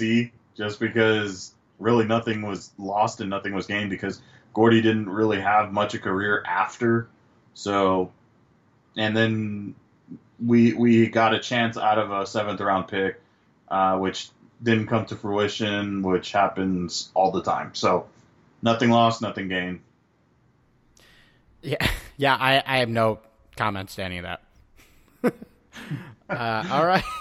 C 0.00 0.32
just 0.56 0.80
because 0.80 1.54
really 1.78 2.04
nothing 2.06 2.42
was 2.42 2.70
lost 2.78 3.20
and 3.20 3.30
nothing 3.30 3.54
was 3.54 3.66
gained 3.66 3.90
because 3.90 4.20
Gordy 4.54 4.80
didn't 4.80 5.08
really 5.08 5.40
have 5.40 5.72
much 5.72 5.94
a 5.94 5.98
career 5.98 6.42
after. 6.46 7.08
So 7.54 8.10
and 8.96 9.16
then 9.16 9.74
we 10.44 10.72
we 10.72 11.08
got 11.08 11.34
a 11.34 11.38
chance 11.38 11.76
out 11.76 11.98
of 11.98 12.10
a 12.10 12.26
seventh 12.26 12.60
round 12.60 12.88
pick, 12.88 13.20
uh, 13.68 13.98
which 13.98 14.30
didn't 14.62 14.86
come 14.86 15.06
to 15.06 15.16
fruition, 15.16 16.02
which 16.02 16.32
happens 16.32 17.10
all 17.14 17.30
the 17.30 17.42
time. 17.42 17.74
So 17.74 18.06
nothing 18.62 18.90
lost, 18.90 19.22
nothing 19.22 19.48
gained. 19.48 19.80
Yeah, 21.62 21.86
yeah. 22.16 22.36
I, 22.36 22.62
I 22.66 22.78
have 22.78 22.88
no 22.88 23.20
comments 23.56 23.96
to 23.96 24.04
any 24.04 24.18
of 24.18 24.24
that. 24.24 24.42
uh, 26.30 26.68
all 26.70 26.86
right. 26.86 27.04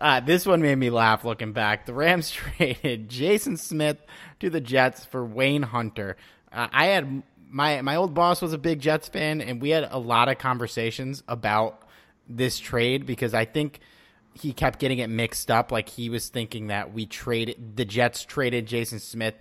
Uh, 0.00 0.20
this 0.20 0.46
one 0.46 0.62
made 0.62 0.76
me 0.76 0.90
laugh 0.90 1.24
looking 1.24 1.52
back. 1.52 1.84
The 1.84 1.92
Rams 1.92 2.30
traded 2.30 3.08
Jason 3.08 3.56
Smith 3.56 3.96
to 4.38 4.48
the 4.48 4.60
Jets 4.60 5.04
for 5.04 5.24
Wayne 5.24 5.64
Hunter. 5.64 6.16
Uh, 6.52 6.68
I 6.70 6.86
had 6.86 7.24
my 7.50 7.82
my 7.82 7.96
old 7.96 8.14
boss 8.14 8.40
was 8.40 8.52
a 8.52 8.58
big 8.58 8.78
Jets 8.78 9.08
fan, 9.08 9.40
and 9.40 9.60
we 9.60 9.70
had 9.70 9.88
a 9.90 9.98
lot 9.98 10.28
of 10.28 10.38
conversations 10.38 11.24
about 11.26 11.82
this 12.28 12.60
trade 12.60 13.06
because 13.06 13.34
I 13.34 13.44
think 13.44 13.80
he 14.40 14.52
kept 14.52 14.78
getting 14.78 14.98
it 14.98 15.08
mixed 15.08 15.50
up. 15.50 15.72
Like 15.72 15.88
he 15.88 16.10
was 16.10 16.28
thinking 16.28 16.68
that 16.68 16.92
we 16.92 17.06
traded 17.06 17.76
the 17.76 17.84
Jets 17.84 18.24
traded 18.24 18.66
Jason 18.66 18.98
Smith 18.98 19.34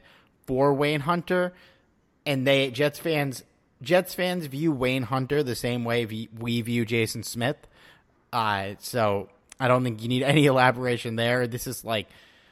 for 0.45 0.73
Wayne 0.73 1.01
Hunter, 1.01 1.53
and 2.25 2.45
they 2.45 2.71
Jets 2.71 2.99
fans 2.99 3.43
Jets 3.81 4.13
fans 4.13 4.45
view 4.47 4.71
Wayne 4.71 5.03
Hunter 5.03 5.43
the 5.43 5.55
same 5.55 5.83
way 5.83 6.05
we 6.05 6.61
view 6.61 6.85
Jason 6.85 7.23
Smith. 7.23 7.57
Uh, 8.33 8.73
so 8.79 9.29
I 9.59 9.67
don't 9.67 9.83
think 9.83 10.01
you 10.01 10.09
need 10.09 10.23
any 10.23 10.45
elaboration 10.45 11.15
there. 11.15 11.47
This 11.47 11.67
is 11.67 11.83
like 11.83 12.07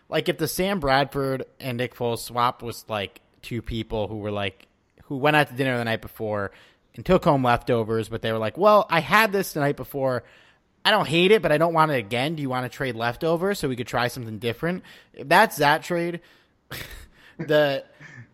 like 0.09 0.29
if 0.29 0.37
the 0.37 0.47
Sam 0.47 0.79
Bradford 0.79 1.45
and 1.59 1.77
Nick 1.77 1.95
Foles 1.95 2.19
swap 2.19 2.61
was 2.61 2.85
like 2.87 3.21
two 3.41 3.61
people 3.61 4.07
who 4.07 4.17
were 4.17 4.31
like 4.31 4.67
who 5.05 5.17
went 5.17 5.35
out 5.35 5.49
to 5.49 5.53
dinner 5.55 5.77
the 5.77 5.85
night 5.85 6.01
before 6.01 6.51
and 6.95 7.05
took 7.05 7.23
home 7.23 7.43
leftovers, 7.43 8.09
but 8.09 8.21
they 8.21 8.31
were 8.31 8.37
like, 8.37 8.57
"Well, 8.57 8.85
I 8.89 8.99
had 9.01 9.31
this 9.31 9.53
the 9.53 9.59
night 9.59 9.77
before. 9.77 10.23
I 10.85 10.91
don't 10.91 11.07
hate 11.07 11.31
it, 11.31 11.41
but 11.41 11.51
I 11.51 11.57
don't 11.57 11.73
want 11.73 11.91
it 11.91 11.97
again. 11.97 12.35
Do 12.35 12.41
you 12.43 12.49
want 12.49 12.71
to 12.71 12.75
trade 12.75 12.95
leftovers 12.95 13.59
so 13.59 13.67
we 13.67 13.75
could 13.75 13.87
try 13.87 14.07
something 14.07 14.37
different?" 14.37 14.83
If 15.13 15.27
that's 15.27 15.57
that 15.57 15.83
trade. 15.83 16.21
the 17.37 17.83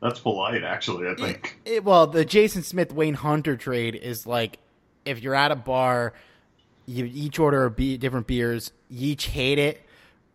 that's 0.01 0.19
polite, 0.19 0.63
actually. 0.63 1.07
I 1.07 1.15
think. 1.15 1.57
It, 1.63 1.71
it, 1.71 1.83
well, 1.83 2.07
the 2.07 2.25
Jason 2.25 2.63
Smith 2.63 2.91
Wayne 2.91 3.13
Hunter 3.13 3.55
trade 3.55 3.95
is 3.95 4.27
like 4.27 4.59
if 5.05 5.21
you're 5.21 5.35
at 5.35 5.51
a 5.51 5.55
bar, 5.55 6.13
you 6.85 7.05
each 7.05 7.39
order 7.39 7.65
a 7.65 7.71
be- 7.71 7.97
different 7.97 8.27
beers, 8.27 8.71
you 8.89 9.11
each 9.11 9.27
hate 9.27 9.59
it, 9.59 9.81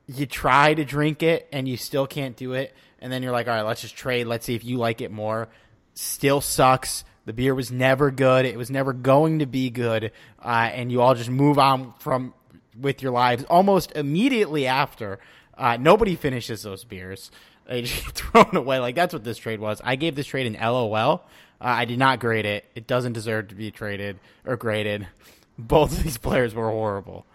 you 0.06 0.26
try 0.26 0.72
to 0.72 0.84
drink 0.84 1.22
it, 1.22 1.48
and 1.52 1.68
you 1.68 1.76
still 1.76 2.06
can't 2.06 2.36
do 2.36 2.52
it, 2.52 2.74
and 3.00 3.12
then 3.12 3.22
you're 3.22 3.32
like, 3.32 3.48
all 3.48 3.54
right, 3.54 3.62
let's 3.62 3.82
just 3.82 3.96
trade. 3.96 4.26
Let's 4.26 4.46
see 4.46 4.54
if 4.54 4.64
you 4.64 4.78
like 4.78 5.00
it 5.00 5.10
more. 5.10 5.48
Still 5.94 6.40
sucks. 6.40 7.04
The 7.26 7.32
beer 7.32 7.54
was 7.54 7.70
never 7.72 8.10
good. 8.10 8.46
It 8.46 8.56
was 8.56 8.70
never 8.70 8.92
going 8.92 9.40
to 9.40 9.46
be 9.46 9.68
good, 9.68 10.12
uh, 10.42 10.70
and 10.72 10.90
you 10.90 11.02
all 11.02 11.14
just 11.14 11.28
move 11.28 11.58
on 11.58 11.92
from 11.98 12.32
with 12.80 13.02
your 13.02 13.12
lives 13.12 13.44
almost 13.44 13.92
immediately 13.92 14.66
after. 14.66 15.18
Uh, 15.58 15.76
nobody 15.76 16.14
finishes 16.16 16.62
those 16.62 16.84
beers. 16.84 17.30
They 17.68 17.82
just 17.82 18.04
get 18.04 18.14
thrown 18.14 18.54
away. 18.54 18.78
Like 18.78 18.94
that's 18.94 19.12
what 19.12 19.24
this 19.24 19.38
trade 19.38 19.58
was. 19.58 19.80
I 19.82 19.96
gave 19.96 20.14
this 20.14 20.28
trade 20.28 20.46
an 20.46 20.52
LOL. 20.52 21.24
Uh, 21.60 21.64
I 21.64 21.84
did 21.84 21.98
not 21.98 22.20
grade 22.20 22.46
it. 22.46 22.64
It 22.76 22.86
doesn't 22.86 23.14
deserve 23.14 23.48
to 23.48 23.56
be 23.56 23.72
traded 23.72 24.20
or 24.44 24.56
graded. 24.56 25.08
Both 25.58 25.98
of 25.98 26.04
these 26.04 26.16
players 26.16 26.54
were 26.54 26.70
horrible. 26.70 27.26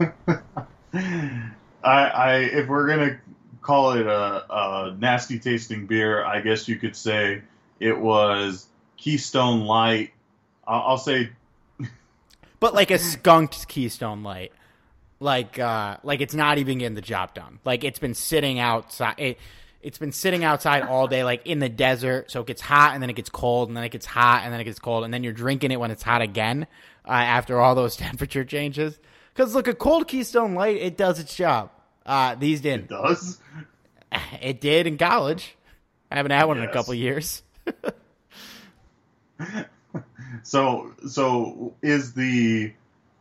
I, 0.90 1.52
I, 1.84 2.34
if 2.50 2.66
we're 2.66 2.86
gonna 2.86 3.20
call 3.60 3.92
it 3.92 4.06
a, 4.06 4.46
a 4.48 4.96
nasty 4.98 5.38
tasting 5.38 5.86
beer, 5.86 6.24
I 6.24 6.40
guess 6.40 6.66
you 6.66 6.76
could 6.76 6.96
say 6.96 7.42
it 7.80 7.98
was 7.98 8.66
Keystone 8.96 9.62
Light. 9.64 10.12
I'll, 10.66 10.82
I'll 10.82 10.98
say, 10.98 11.30
but 12.60 12.74
like 12.74 12.90
a 12.90 12.98
skunked 12.98 13.68
Keystone 13.68 14.22
Light 14.22 14.52
like 15.20 15.58
uh 15.58 15.96
like 16.02 16.20
it's 16.20 16.34
not 16.34 16.58
even 16.58 16.78
getting 16.78 16.94
the 16.94 17.00
job 17.00 17.34
done. 17.34 17.58
Like 17.64 17.84
it's 17.84 17.98
been 17.98 18.14
sitting 18.14 18.58
outside. 18.58 19.14
It, 19.18 19.38
it's 19.80 19.98
been 19.98 20.12
sitting 20.12 20.42
outside 20.42 20.82
all 20.82 21.06
day, 21.06 21.22
like 21.22 21.46
in 21.46 21.60
the 21.60 21.68
desert. 21.68 22.30
So 22.30 22.40
it 22.40 22.46
gets 22.46 22.60
hot 22.60 22.94
and 22.94 23.02
then 23.02 23.10
it 23.10 23.16
gets 23.16 23.30
cold 23.30 23.68
and 23.68 23.76
then 23.76 23.84
it 23.84 23.90
gets 23.90 24.06
hot 24.06 24.42
and 24.44 24.52
then 24.52 24.60
it 24.60 24.64
gets 24.64 24.78
cold 24.78 25.04
and 25.04 25.14
then 25.14 25.22
you're 25.22 25.32
drinking 25.32 25.70
it 25.70 25.78
when 25.78 25.90
it's 25.90 26.02
hot 26.02 26.20
again 26.20 26.66
uh, 27.06 27.12
after 27.12 27.60
all 27.60 27.74
those 27.74 27.96
temperature 27.96 28.44
changes. 28.44 28.98
Because 29.32 29.54
look, 29.54 29.68
a 29.68 29.74
cold 29.74 30.08
Keystone 30.08 30.54
Light, 30.54 30.76
it 30.76 30.96
does 30.96 31.20
its 31.20 31.34
job. 31.34 31.70
Uh, 32.04 32.34
these 32.34 32.60
didn't. 32.60 32.84
It 32.84 32.88
does. 32.90 33.38
It 34.40 34.62
did 34.62 34.86
in 34.86 34.96
college. 34.96 35.54
I 36.10 36.16
haven't 36.16 36.32
had 36.32 36.46
one 36.46 36.56
yes. 36.56 36.64
in 36.64 36.70
a 36.70 36.72
couple 36.72 36.94
years. 36.94 37.42
so, 40.42 40.94
so 41.06 41.74
is 41.82 42.12
the 42.14 42.72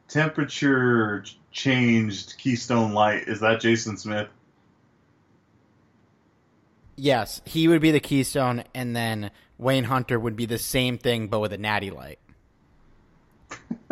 temperature 0.07 1.23
changed 1.51 2.37
Keystone 2.37 2.93
Light. 2.93 3.27
Is 3.27 3.39
that 3.41 3.59
Jason 3.59 3.97
Smith? 3.97 4.27
Yes, 6.95 7.41
he 7.45 7.67
would 7.67 7.81
be 7.81 7.91
the 7.91 7.99
Keystone, 7.99 8.63
and 8.73 8.95
then 8.95 9.29
Wayne 9.59 9.83
Hunter 9.83 10.19
would 10.19 10.35
be 10.35 10.47
the 10.47 10.57
same 10.57 10.97
thing, 10.97 11.27
but 11.27 11.39
with 11.39 11.53
a 11.53 11.57
natty 11.57 11.91
light. 11.91 12.17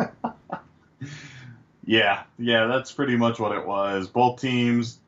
yeah, 1.84 2.24
yeah, 2.36 2.66
that's 2.66 2.90
pretty 2.90 3.16
much 3.16 3.38
what 3.38 3.56
it 3.56 3.64
was. 3.64 4.08
Both 4.08 4.40
teams 4.40 4.98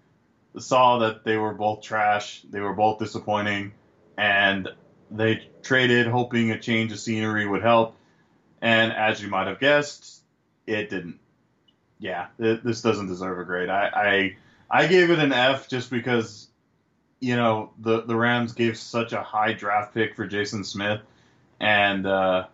saw 0.56 0.98
that 0.98 1.24
they 1.24 1.36
were 1.36 1.54
both 1.54 1.82
trash, 1.82 2.42
they 2.48 2.60
were 2.60 2.72
both 2.72 3.00
disappointing, 3.00 3.72
and 4.16 4.68
they 5.10 5.48
traded 5.62 6.06
hoping 6.06 6.50
a 6.50 6.58
change 6.58 6.92
of 6.92 6.98
scenery 6.98 7.46
would 7.46 7.62
help. 7.62 7.96
And 8.60 8.92
as 8.92 9.22
you 9.22 9.28
might 9.28 9.46
have 9.46 9.60
guessed, 9.60 10.22
it 10.66 10.90
didn't 10.90 11.18
yeah, 11.98 12.28
it, 12.38 12.62
this 12.64 12.82
doesn't 12.82 13.08
deserve 13.08 13.38
a 13.38 13.44
grade. 13.44 13.68
I, 13.68 14.36
I 14.70 14.80
I 14.82 14.86
gave 14.86 15.10
it 15.10 15.18
an 15.18 15.32
F 15.32 15.68
just 15.68 15.90
because 15.90 16.48
you 17.20 17.36
know 17.36 17.70
the 17.78 18.02
the 18.02 18.16
Rams 18.16 18.52
gave 18.52 18.78
such 18.78 19.12
a 19.12 19.22
high 19.22 19.52
draft 19.52 19.94
pick 19.94 20.14
for 20.14 20.26
Jason 20.26 20.64
Smith, 20.64 21.00
and 21.60 22.06
uh, 22.06 22.46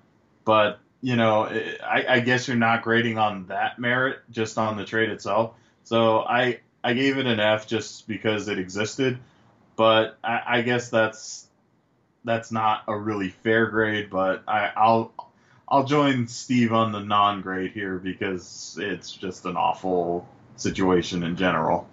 but 0.44 0.80
you 1.02 1.16
know 1.16 1.44
I, 1.44 2.04
I 2.08 2.20
guess 2.20 2.48
you're 2.48 2.56
not 2.56 2.82
grading 2.82 3.18
on 3.18 3.46
that 3.48 3.78
merit, 3.78 4.20
just 4.30 4.56
on 4.56 4.76
the 4.76 4.84
trade 4.84 5.10
itself. 5.10 5.54
So 5.84 6.20
I 6.20 6.60
I 6.82 6.94
gave 6.94 7.18
it 7.18 7.26
an 7.26 7.40
F 7.40 7.66
just 7.66 8.08
because 8.08 8.48
it 8.48 8.58
existed, 8.58 9.18
but 9.76 10.16
I, 10.24 10.42
I 10.46 10.62
guess 10.62 10.88
that's 10.88 11.43
that's 12.24 12.50
not 12.50 12.84
a 12.88 12.96
really 12.96 13.30
fair 13.30 13.66
grade. 13.66 14.10
But 14.10 14.42
I, 14.48 14.70
I'll 14.76 15.12
I'll 15.68 15.84
join 15.84 16.26
Steve 16.28 16.72
on 16.72 16.92
the 16.92 17.00
non-grade 17.00 17.72
here 17.72 17.98
because 17.98 18.78
it's 18.80 19.12
just 19.12 19.44
an 19.46 19.56
awful 19.56 20.28
situation 20.56 21.22
in 21.22 21.36
general. 21.36 21.88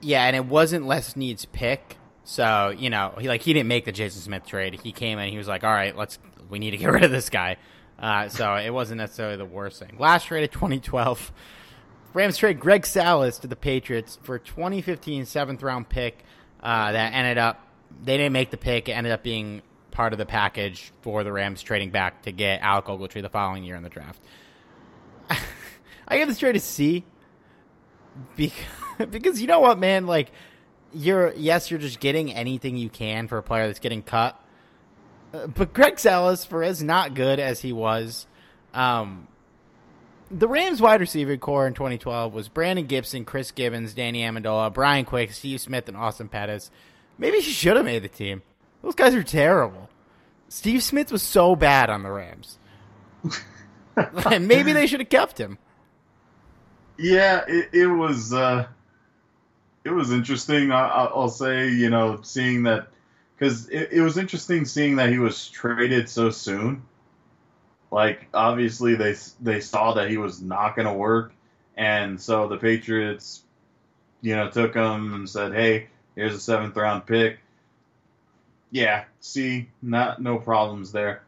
Yeah, 0.00 0.24
and 0.26 0.36
it 0.36 0.44
wasn't 0.44 0.86
Les 0.86 1.08
Snead's 1.08 1.46
pick, 1.46 1.96
so 2.24 2.74
you 2.76 2.90
know 2.90 3.14
he 3.18 3.28
like 3.28 3.42
he 3.42 3.52
didn't 3.52 3.68
make 3.68 3.84
the 3.84 3.92
Jason 3.92 4.20
Smith 4.20 4.44
trade. 4.46 4.80
He 4.82 4.92
came 4.92 5.18
in, 5.18 5.30
he 5.30 5.38
was 5.38 5.48
like, 5.48 5.64
"All 5.64 5.72
right, 5.72 5.96
let's 5.96 6.18
we 6.48 6.58
need 6.58 6.72
to 6.72 6.76
get 6.76 6.86
rid 6.90 7.04
of 7.04 7.10
this 7.10 7.30
guy." 7.30 7.56
Uh, 7.98 8.28
so 8.28 8.54
it 8.56 8.70
wasn't 8.70 8.98
necessarily 8.98 9.36
the 9.36 9.46
worst 9.46 9.78
thing. 9.78 9.96
Last 9.98 10.26
trade 10.26 10.44
of 10.44 10.50
2012, 10.50 11.32
Rams 12.12 12.36
trade 12.36 12.60
Greg 12.60 12.84
Salas 12.84 13.38
to 13.38 13.46
the 13.46 13.56
Patriots 13.56 14.18
for 14.22 14.38
2015 14.38 15.24
seventh 15.24 15.62
round 15.62 15.88
pick 15.88 16.24
uh, 16.62 16.92
that 16.92 17.14
ended 17.14 17.38
up 17.38 17.65
they 18.02 18.16
didn't 18.16 18.32
make 18.32 18.50
the 18.50 18.56
pick. 18.56 18.88
It 18.88 18.92
ended 18.92 19.12
up 19.12 19.22
being 19.22 19.62
part 19.90 20.12
of 20.12 20.18
the 20.18 20.26
package 20.26 20.92
for 21.00 21.24
the 21.24 21.32
Rams 21.32 21.62
trading 21.62 21.90
back 21.90 22.22
to 22.22 22.32
get 22.32 22.60
Alec 22.60 22.86
Ogletree 22.86 23.22
the 23.22 23.30
following 23.30 23.64
year 23.64 23.76
in 23.76 23.82
the 23.82 23.88
draft. 23.88 24.20
I 26.08 26.18
give 26.18 26.28
this 26.28 26.38
trade 26.38 26.56
a 26.56 26.60
C 26.60 27.04
because, 28.36 28.64
because 29.10 29.40
you 29.40 29.46
know 29.46 29.60
what, 29.60 29.78
man? 29.78 30.06
Like, 30.06 30.30
you're 30.92 31.32
yes, 31.34 31.70
you're 31.70 31.80
just 31.80 32.00
getting 32.00 32.32
anything 32.32 32.76
you 32.76 32.88
can 32.88 33.28
for 33.28 33.38
a 33.38 33.42
player 33.42 33.66
that's 33.66 33.78
getting 33.78 34.02
cut. 34.02 34.40
Uh, 35.32 35.46
but 35.46 35.72
Greg 35.72 35.98
Salas, 35.98 36.44
for 36.44 36.62
as 36.62 36.82
not 36.82 37.14
good 37.14 37.40
as 37.40 37.60
he 37.60 37.72
was, 37.72 38.26
um, 38.72 39.26
the 40.30 40.48
Rams 40.48 40.80
wide 40.80 41.00
receiver 41.00 41.36
corps 41.36 41.66
in 41.66 41.74
2012 41.74 42.32
was 42.32 42.48
Brandon 42.48 42.86
Gibson, 42.86 43.24
Chris 43.24 43.50
Givens, 43.50 43.94
Danny 43.94 44.22
Amendola, 44.22 44.72
Brian 44.72 45.04
Quick, 45.04 45.32
Steve 45.32 45.60
Smith, 45.60 45.88
and 45.88 45.96
Austin 45.96 46.28
Pettis. 46.28 46.70
Maybe 47.18 47.40
he 47.40 47.50
should 47.50 47.76
have 47.76 47.84
made 47.84 48.02
the 48.02 48.08
team. 48.08 48.42
Those 48.82 48.94
guys 48.94 49.14
are 49.14 49.22
terrible. 49.22 49.88
Steve 50.48 50.82
Smith 50.82 51.10
was 51.10 51.22
so 51.22 51.56
bad 51.56 51.90
on 51.90 52.02
the 52.02 52.10
Rams. 52.10 52.58
Maybe 54.40 54.72
they 54.72 54.86
should 54.86 55.00
have 55.00 55.08
kept 55.08 55.38
him. 55.38 55.58
Yeah, 56.98 57.44
it, 57.48 57.70
it 57.72 57.86
was 57.86 58.32
uh, 58.32 58.66
it 59.84 59.90
was 59.90 60.12
interesting. 60.12 60.72
I, 60.72 61.10
will 61.14 61.28
say, 61.28 61.68
you 61.68 61.90
know, 61.90 62.20
seeing 62.22 62.64
that 62.64 62.88
because 63.36 63.68
it, 63.68 63.90
it 63.92 64.00
was 64.00 64.18
interesting 64.18 64.64
seeing 64.64 64.96
that 64.96 65.10
he 65.10 65.18
was 65.18 65.48
traded 65.48 66.08
so 66.08 66.30
soon. 66.30 66.82
Like 67.90 68.28
obviously 68.34 68.94
they 68.96 69.14
they 69.40 69.60
saw 69.60 69.94
that 69.94 70.10
he 70.10 70.16
was 70.18 70.42
not 70.42 70.76
going 70.76 70.88
to 70.88 70.94
work, 70.94 71.32
and 71.76 72.20
so 72.20 72.48
the 72.48 72.56
Patriots, 72.56 73.42
you 74.20 74.36
know, 74.36 74.50
took 74.50 74.74
him 74.74 75.14
and 75.14 75.28
said, 75.28 75.52
"Hey, 75.52 75.88
here's 76.16 76.34
a 76.34 76.40
seventh 76.40 76.76
round 76.76 77.06
pick." 77.06 77.38
Yeah, 78.72 79.04
see, 79.20 79.68
not 79.80 80.20
no 80.20 80.38
problems 80.38 80.90
there. 80.90 81.22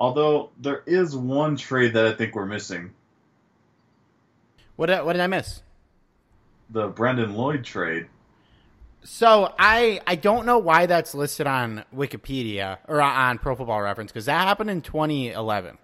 Although 0.00 0.50
there 0.58 0.82
is 0.86 1.14
one 1.14 1.56
trade 1.56 1.94
that 1.94 2.06
I 2.06 2.12
think 2.14 2.34
we're 2.34 2.46
missing. 2.46 2.92
What 4.76 4.86
did, 4.86 5.04
what 5.04 5.12
did 5.14 5.22
I 5.22 5.26
miss? 5.26 5.62
The 6.70 6.88
Brandon 6.88 7.34
Lloyd 7.34 7.64
trade. 7.64 8.06
So 9.02 9.52
I 9.58 10.00
I 10.06 10.16
don't 10.16 10.46
know 10.46 10.58
why 10.58 10.86
that's 10.86 11.14
listed 11.14 11.46
on 11.46 11.84
Wikipedia 11.94 12.78
or 12.86 13.00
on 13.00 13.38
Pro 13.38 13.56
Football 13.56 13.80
Reference 13.80 14.12
because 14.12 14.26
that 14.26 14.46
happened 14.46 14.70
in 14.70 14.82
2011. 14.82 15.78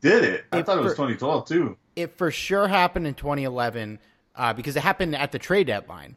Did 0.00 0.24
it? 0.24 0.44
I 0.52 0.58
it 0.58 0.66
thought 0.66 0.78
it 0.78 0.82
was 0.82 0.92
for, 0.92 1.08
2012 1.08 1.48
too. 1.48 1.76
It 1.96 2.16
for 2.16 2.30
sure 2.30 2.68
happened 2.68 3.06
in 3.06 3.14
2011 3.14 3.98
uh, 4.36 4.52
because 4.52 4.76
it 4.76 4.82
happened 4.82 5.16
at 5.16 5.32
the 5.32 5.38
trade 5.38 5.66
deadline. 5.66 6.16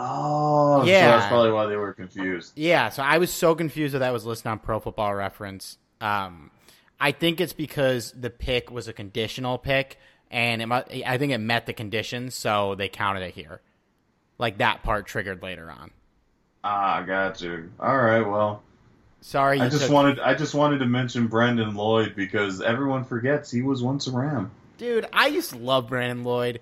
Oh, 0.00 0.84
yeah. 0.84 1.00
So 1.00 1.18
that's 1.18 1.28
probably 1.28 1.50
why 1.50 1.66
they 1.66 1.76
were 1.76 1.92
confused. 1.92 2.52
Yeah, 2.54 2.88
so 2.88 3.02
I 3.02 3.18
was 3.18 3.32
so 3.32 3.56
confused 3.56 3.94
that 3.94 3.98
that 3.98 4.12
was 4.12 4.24
listed 4.24 4.46
on 4.46 4.60
Pro 4.60 4.78
Football 4.78 5.14
Reference. 5.14 5.76
Um, 6.00 6.52
I 7.00 7.10
think 7.10 7.40
it's 7.40 7.52
because 7.52 8.12
the 8.12 8.30
pick 8.30 8.70
was 8.70 8.86
a 8.86 8.92
conditional 8.92 9.58
pick, 9.58 9.98
and 10.30 10.62
it, 10.62 10.70
I 10.70 11.18
think 11.18 11.32
it 11.32 11.38
met 11.38 11.66
the 11.66 11.72
conditions, 11.72 12.36
so 12.36 12.76
they 12.76 12.88
counted 12.88 13.22
it 13.22 13.34
here 13.34 13.60
like 14.38 14.58
that 14.58 14.82
part 14.82 15.06
triggered 15.06 15.42
later 15.42 15.70
on. 15.70 15.90
Ah, 16.64 17.02
got 17.02 17.40
you. 17.40 17.70
All 17.78 17.96
right, 17.96 18.22
well. 18.22 18.62
Sorry, 19.20 19.60
I 19.60 19.68
just 19.68 19.84
took... 19.84 19.92
wanted 19.92 20.20
I 20.20 20.34
just 20.34 20.54
wanted 20.54 20.78
to 20.78 20.86
mention 20.86 21.26
Brandon 21.26 21.74
Lloyd 21.74 22.14
because 22.14 22.60
everyone 22.60 23.04
forgets 23.04 23.50
he 23.50 23.62
was 23.62 23.82
once 23.82 24.06
a 24.06 24.12
Ram. 24.12 24.52
Dude, 24.78 25.06
I 25.12 25.26
used 25.26 25.50
to 25.50 25.58
love 25.58 25.88
Brandon 25.88 26.22
Lloyd. 26.22 26.60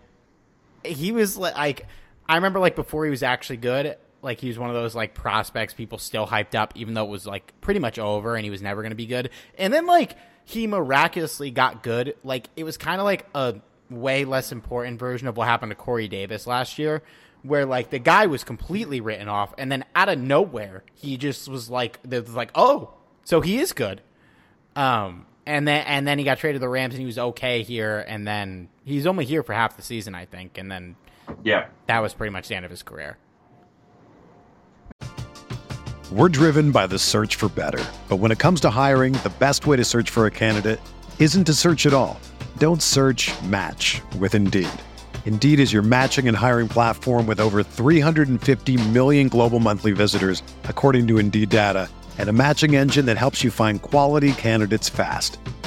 He 0.83 1.13
was 1.13 1.37
like 1.37 1.87
I 2.29 2.37
remember 2.37 2.59
like 2.59 2.77
before 2.77 3.05
he 3.05 3.11
was 3.11 3.23
actually 3.23 3.59
good, 3.59 3.97
like 4.23 4.41
he 4.41 4.49
was 4.49 4.59
one 4.59 4.71
of 4.71 4.75
those 4.75 4.95
like 4.95 5.15
prospects 5.15 5.75
people 5.75 5.99
still 5.99 6.27
hyped 6.27 6.55
up 6.55 6.73
even 6.77 6.95
though 6.95 7.05
it 7.05 7.11
was 7.11 7.27
like 7.27 7.53
pretty 7.61 7.81
much 7.81 7.99
over 7.99 8.35
and 8.35 8.45
he 8.45 8.51
was 8.51 8.63
never 8.63 8.83
going 8.83 8.91
to 8.91 8.97
be 8.97 9.07
good. 9.07 9.31
And 9.59 9.73
then 9.73 9.87
like 9.87 10.17
he 10.45 10.67
miraculously 10.67 11.51
got 11.51 11.83
good. 11.83 12.17
Like 12.25 12.49
it 12.57 12.65
was 12.65 12.77
kind 12.77 13.01
of 13.01 13.05
like 13.05 13.27
a 13.35 13.57
way 13.91 14.25
less 14.25 14.53
important 14.53 14.99
version 14.99 15.29
of 15.29 15.37
what 15.37 15.47
happened 15.47 15.71
to 15.71 15.77
Corey 15.77 16.09
Davis 16.09 16.47
last 16.47 16.79
year 16.79 17.03
where 17.47 17.67
like 17.67 17.91
the 17.91 17.99
guy 17.99 18.27
was 18.27 18.45
completely 18.45 19.01
written 19.01 19.29
off, 19.29 19.55
and 19.59 19.71
then 19.71 19.85
out 19.95 20.09
of 20.09 20.19
nowhere 20.19 20.83
he 20.95 21.17
just 21.17 21.49
was 21.49 21.71
like, 21.71 21.99
was 22.09 22.35
like, 22.35 22.51
oh, 22.55 22.95
so 23.25 23.41
he 23.41 23.59
is 23.59 23.73
good. 23.73 24.03
Um, 24.75 25.27
and 25.47 25.67
then 25.67 25.85
and 25.87 26.07
then 26.07 26.19
he 26.19 26.25
got 26.25 26.39
traded 26.39 26.57
to 26.57 26.61
the 26.61 26.69
Rams, 26.69 26.95
and 26.95 27.01
he 27.01 27.07
was 27.07 27.19
okay 27.19 27.63
here, 27.63 28.05
and 28.07 28.27
then 28.27 28.69
he's 28.85 29.07
only 29.07 29.25
here 29.25 29.43
for 29.43 29.53
half 29.53 29.77
the 29.77 29.83
season, 29.83 30.15
I 30.15 30.27
think, 30.27 30.59
and 30.59 30.71
then 30.71 30.97
yeah, 31.43 31.67
that 31.87 32.01
was 32.01 32.15
pretty 32.15 32.31
much 32.31 32.49
the 32.49 32.57
end 32.57 32.65
of 32.65 32.71
his 32.71 32.83
career. 32.83 33.17
We're 36.13 36.29
driven 36.29 36.71
by 36.71 36.87
the 36.87 37.01
search 37.01 37.35
for 37.35 37.49
better, 37.49 37.85
but 38.09 38.17
when 38.17 38.31
it 38.31 38.39
comes 38.39 38.61
to 38.61 38.71
hiring, 38.71 39.15
the 39.25 39.33
best 39.41 39.67
way 39.67 39.77
to 39.77 39.85
search 39.85 40.09
for 40.09 40.27
a 40.27 40.31
candidate 40.31 40.81
isn't 41.19 41.45
to 41.45 41.53
search 41.53 41.85
at 41.85 41.93
all. 41.93 42.21
Don't 42.59 42.81
search. 42.81 43.33
Match 43.43 44.01
with 44.19 44.37
Indeed. 44.37 44.69
Indeed 45.25 45.59
is 45.59 45.73
your 45.73 45.83
matching 45.83 46.29
and 46.29 46.37
hiring 46.37 46.69
platform 46.69 47.27
with 47.27 47.41
over 47.41 47.65
350 47.65 48.77
million 48.91 49.27
global 49.27 49.59
monthly 49.59 49.91
visitors, 49.91 50.45
according 50.65 51.09
to 51.09 51.19
Indeed 51.19 51.49
data, 51.49 51.91
and 52.19 52.29
a 52.29 52.33
matching 52.33 52.77
engine 52.77 53.07
that 53.07 53.19
helps 53.19 53.43
you 53.43 53.51
find 53.51 53.83
quality 53.83 54.33
candidates 54.33 54.89
fast. 54.89 55.41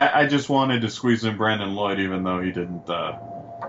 I, 0.00 0.22
I, 0.22 0.26
just 0.26 0.48
wanted 0.48 0.82
to 0.82 0.90
squeeze 0.90 1.24
in 1.24 1.36
Brandon 1.36 1.74
Lloyd, 1.74 2.00
even 2.00 2.24
though 2.24 2.40
he 2.40 2.50
didn't 2.50 2.88
uh, 2.88 3.12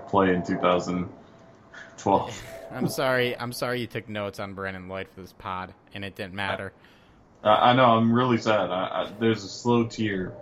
play 0.08 0.34
in 0.34 0.42
2012. 0.44 2.42
I'm 2.72 2.88
sorry. 2.88 3.38
I'm 3.38 3.52
sorry 3.52 3.80
you 3.80 3.86
took 3.86 4.08
notes 4.08 4.40
on 4.40 4.54
Brandon 4.54 4.88
Lloyd 4.88 5.08
for 5.14 5.20
this 5.20 5.32
pod, 5.32 5.72
and 5.94 6.04
it 6.04 6.16
didn't 6.16 6.34
matter. 6.34 6.72
I, 7.44 7.70
I 7.70 7.72
know. 7.74 7.84
I'm 7.84 8.12
really 8.12 8.38
sad. 8.38 8.70
I, 8.70 9.12
there's 9.20 9.44
a 9.44 9.48
slow 9.48 9.86
tear 9.86 10.32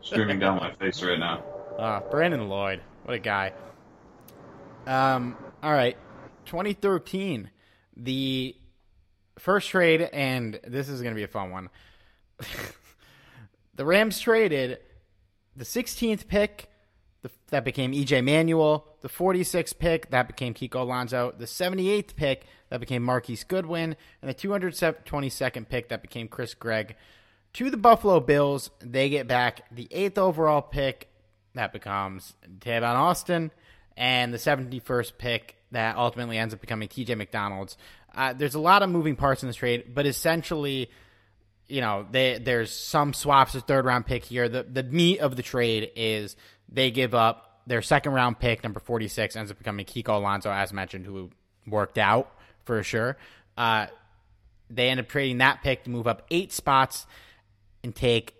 streaming 0.00 0.38
down 0.38 0.56
my 0.56 0.72
face 0.74 1.02
right 1.02 1.18
now. 1.18 1.42
Uh, 1.78 2.00
Brandon 2.10 2.48
Lloyd, 2.48 2.80
what 3.04 3.14
a 3.14 3.18
guy. 3.18 3.52
Um. 4.86 5.36
All 5.62 5.72
right, 5.72 5.96
2013, 6.44 7.50
the 7.96 8.54
first 9.38 9.70
trade, 9.70 10.02
and 10.02 10.60
this 10.66 10.88
is 10.88 11.00
going 11.00 11.14
to 11.14 11.18
be 11.18 11.22
a 11.22 11.28
fun 11.28 11.50
one. 11.50 11.70
the 13.74 13.84
Rams 13.84 14.20
traded 14.20 14.78
the 15.56 15.64
16th 15.64 16.26
pick, 16.26 16.68
the, 17.22 17.30
that 17.48 17.64
became 17.64 17.92
EJ 17.92 18.24
Manuel. 18.24 18.86
The 19.00 19.08
46th 19.08 19.78
pick, 19.78 20.10
that 20.10 20.26
became 20.26 20.54
Kiko 20.54 20.80
Alonso. 20.80 21.34
The 21.36 21.46
78th 21.46 22.16
pick, 22.16 22.46
that 22.70 22.80
became 22.80 23.02
Marquise 23.02 23.44
Goodwin. 23.44 23.96
And 24.22 24.28
the 24.28 24.34
222nd 24.34 25.68
pick, 25.68 25.88
that 25.88 26.02
became 26.02 26.28
Chris 26.28 26.54
Gragg. 26.54 26.96
To 27.54 27.70
the 27.70 27.76
Buffalo 27.76 28.20
Bills, 28.20 28.70
they 28.80 29.08
get 29.08 29.28
back 29.28 29.62
the 29.70 29.88
8th 29.90 30.18
overall 30.18 30.62
pick, 30.62 31.08
that 31.54 31.72
becomes 31.72 32.34
Tavon 32.58 32.94
Austin. 32.94 33.50
And 33.96 34.34
the 34.34 34.38
71st 34.38 35.18
pick, 35.18 35.56
that 35.70 35.96
ultimately 35.96 36.36
ends 36.36 36.52
up 36.52 36.60
becoming 36.60 36.88
TJ 36.88 37.16
McDonald's. 37.16 37.76
Uh, 38.14 38.32
there's 38.32 38.54
a 38.54 38.60
lot 38.60 38.82
of 38.82 38.90
moving 38.90 39.14
parts 39.16 39.42
in 39.42 39.48
this 39.48 39.56
trade, 39.56 39.94
but 39.94 40.06
essentially– 40.06 40.90
you 41.68 41.80
know, 41.80 42.06
they, 42.10 42.38
there's 42.38 42.72
some 42.72 43.12
swaps, 43.12 43.54
a 43.54 43.60
third 43.60 43.84
round 43.84 44.06
pick 44.06 44.24
here. 44.24 44.48
The 44.48 44.62
the 44.62 44.82
meat 44.82 45.20
of 45.20 45.36
the 45.36 45.42
trade 45.42 45.90
is 45.96 46.36
they 46.68 46.90
give 46.90 47.14
up 47.14 47.62
their 47.66 47.82
second 47.82 48.12
round 48.12 48.38
pick, 48.38 48.62
number 48.62 48.80
46, 48.80 49.36
ends 49.36 49.50
up 49.50 49.58
becoming 49.58 49.86
Kiko 49.86 50.16
Alonso, 50.16 50.50
as 50.50 50.72
mentioned, 50.72 51.06
who 51.06 51.30
worked 51.66 51.98
out 51.98 52.30
for 52.64 52.82
sure. 52.82 53.16
Uh, 53.56 53.86
they 54.68 54.88
end 54.88 55.00
up 55.00 55.08
trading 55.08 55.38
that 55.38 55.62
pick 55.62 55.84
to 55.84 55.90
move 55.90 56.06
up 56.06 56.26
eight 56.30 56.52
spots 56.52 57.06
and 57.82 57.94
take 57.94 58.34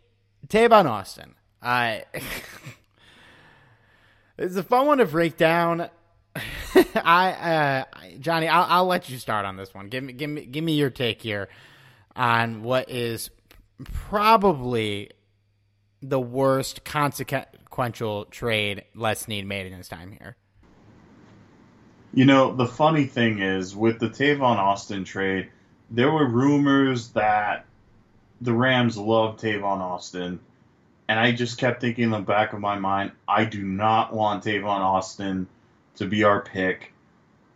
Tavon 0.46 0.86
Austin. 0.86 1.34
Uh, 1.62 1.98
it's 4.38 4.56
a 4.56 4.62
fun 4.62 4.86
one 4.86 4.98
to 4.98 5.06
break 5.06 5.36
down. 5.36 5.88
I, 6.94 7.30
uh, 7.30 7.84
Johnny, 8.18 8.48
I'll, 8.48 8.66
I'll 8.68 8.86
let 8.86 9.08
you 9.08 9.18
start 9.18 9.46
on 9.46 9.56
this 9.56 9.72
one. 9.72 9.88
Give 9.88 10.04
me, 10.04 10.12
give 10.12 10.28
me, 10.28 10.44
give 10.44 10.64
me 10.64 10.74
your 10.74 10.90
take 10.90 11.22
here 11.22 11.48
on 12.16 12.62
what 12.62 12.90
is 12.90 13.30
probably 13.84 15.10
the 16.02 16.20
worst 16.20 16.84
consequential 16.84 18.26
trade 18.26 18.84
Les 18.94 19.20
Snead 19.20 19.46
made 19.46 19.66
in 19.66 19.72
his 19.72 19.88
time 19.88 20.12
here. 20.12 20.36
You 22.12 22.24
know, 22.24 22.54
the 22.54 22.66
funny 22.66 23.06
thing 23.06 23.40
is 23.40 23.74
with 23.74 23.98
the 23.98 24.08
Tavon 24.08 24.56
Austin 24.56 25.04
trade, 25.04 25.50
there 25.90 26.10
were 26.10 26.26
rumors 26.26 27.08
that 27.10 27.66
the 28.40 28.52
Rams 28.52 28.96
loved 28.96 29.40
Tavon 29.40 29.80
Austin 29.80 30.40
and 31.08 31.20
I 31.20 31.32
just 31.32 31.58
kept 31.58 31.80
thinking 31.80 32.04
in 32.04 32.10
the 32.10 32.20
back 32.20 32.52
of 32.52 32.60
my 32.60 32.78
mind, 32.78 33.12
I 33.28 33.44
do 33.44 33.62
not 33.62 34.12
want 34.12 34.44
Tavon 34.44 34.80
Austin 34.80 35.46
to 35.96 36.06
be 36.06 36.24
our 36.24 36.40
pick. 36.40 36.92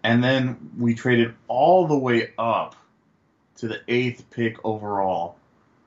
And 0.02 0.22
then 0.22 0.70
we 0.78 0.94
traded 0.94 1.34
all 1.48 1.86
the 1.86 1.96
way 1.96 2.32
up 2.38 2.76
to 3.58 3.68
the 3.68 3.80
eighth 3.88 4.30
pick 4.30 4.64
overall 4.64 5.36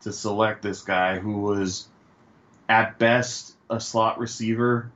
to 0.01 0.11
select 0.13 0.61
this 0.61 0.81
guy 0.81 1.19
who 1.19 1.39
was 1.39 1.87
at 2.67 2.99
best 2.99 3.53
a 3.69 3.79
slot 3.79 4.19
receiver. 4.19 4.91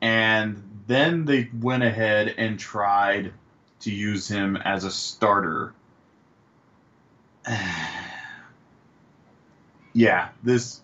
And 0.00 0.62
then 0.86 1.24
they 1.24 1.48
went 1.58 1.82
ahead 1.82 2.34
and 2.36 2.58
tried 2.58 3.32
to 3.80 3.90
use 3.90 4.28
him 4.28 4.56
as 4.56 4.84
a 4.84 4.90
starter. 4.90 5.72
yeah, 9.92 10.28
this 10.42 10.80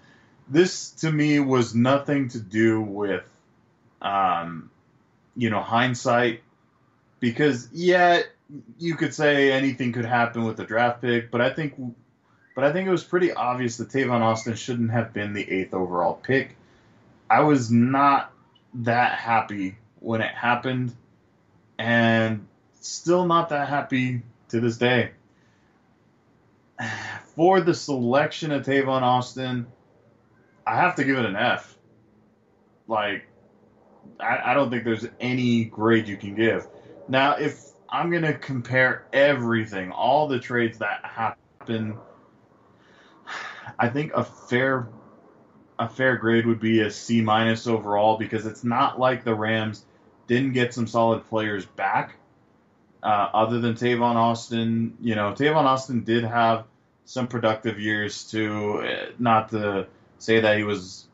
this 0.48 0.90
to 0.90 1.10
me 1.10 1.40
was 1.40 1.74
nothing 1.74 2.28
to 2.28 2.40
do 2.40 2.80
with 2.80 3.24
um, 4.00 4.70
you 5.36 5.50
know 5.50 5.60
hindsight 5.60 6.42
because 7.20 7.68
yeah 7.72 8.22
you 8.78 8.96
could 8.96 9.14
say 9.14 9.52
anything 9.52 9.92
could 9.92 10.04
happen 10.04 10.44
with 10.44 10.56
the 10.56 10.64
draft 10.64 11.00
pick 11.00 11.30
but 11.30 11.40
i 11.40 11.50
think 11.50 11.74
but 12.54 12.64
i 12.64 12.72
think 12.72 12.86
it 12.86 12.90
was 12.90 13.04
pretty 13.04 13.32
obvious 13.32 13.76
that 13.76 13.88
tavon 13.88 14.20
austin 14.20 14.54
shouldn't 14.54 14.90
have 14.90 15.12
been 15.12 15.32
the 15.32 15.50
eighth 15.50 15.74
overall 15.74 16.14
pick 16.14 16.56
i 17.30 17.40
was 17.40 17.70
not 17.70 18.32
that 18.74 19.18
happy 19.18 19.76
when 20.00 20.20
it 20.20 20.34
happened 20.34 20.94
and 21.78 22.46
still 22.80 23.26
not 23.26 23.48
that 23.50 23.68
happy 23.68 24.22
to 24.48 24.60
this 24.60 24.76
day 24.76 25.10
for 27.34 27.60
the 27.60 27.74
selection 27.74 28.50
of 28.50 28.64
tavon 28.64 29.02
austin 29.02 29.66
I 30.66 30.76
have 30.76 30.96
to 30.96 31.04
give 31.04 31.18
it 31.18 31.24
an 31.24 31.36
F. 31.36 31.76
Like, 32.86 33.26
I, 34.20 34.38
I 34.46 34.54
don't 34.54 34.70
think 34.70 34.84
there's 34.84 35.06
any 35.20 35.64
grade 35.64 36.08
you 36.08 36.16
can 36.16 36.34
give. 36.34 36.66
Now, 37.08 37.36
if 37.36 37.71
I'm 37.92 38.10
going 38.10 38.22
to 38.22 38.32
compare 38.32 39.04
everything, 39.12 39.92
all 39.92 40.26
the 40.26 40.38
trades 40.40 40.78
that 40.78 41.04
happen, 41.04 41.98
I 43.78 43.88
think 43.90 44.12
a 44.14 44.24
fair 44.24 44.88
a 45.78 45.88
fair 45.88 46.16
grade 46.16 46.46
would 46.46 46.60
be 46.60 46.80
a 46.80 46.90
C 46.90 47.20
minus 47.20 47.66
overall 47.66 48.16
because 48.16 48.46
it's 48.46 48.64
not 48.64 48.98
like 48.98 49.24
the 49.24 49.34
Rams 49.34 49.84
didn't 50.26 50.52
get 50.52 50.72
some 50.72 50.86
solid 50.86 51.26
players 51.26 51.66
back. 51.66 52.16
Uh, 53.02 53.28
other 53.34 53.58
than 53.58 53.74
Tavon 53.74 54.14
Austin, 54.14 54.96
you 55.00 55.14
know, 55.14 55.32
Tavon 55.32 55.64
Austin 55.64 56.04
did 56.04 56.24
have 56.24 56.64
some 57.04 57.26
productive 57.26 57.80
years 57.80 58.30
too. 58.30 58.78
Uh, 58.78 59.10
not 59.18 59.50
to 59.50 59.86
say 60.18 60.40
that 60.40 60.56
he 60.56 60.62
was, 60.62 61.06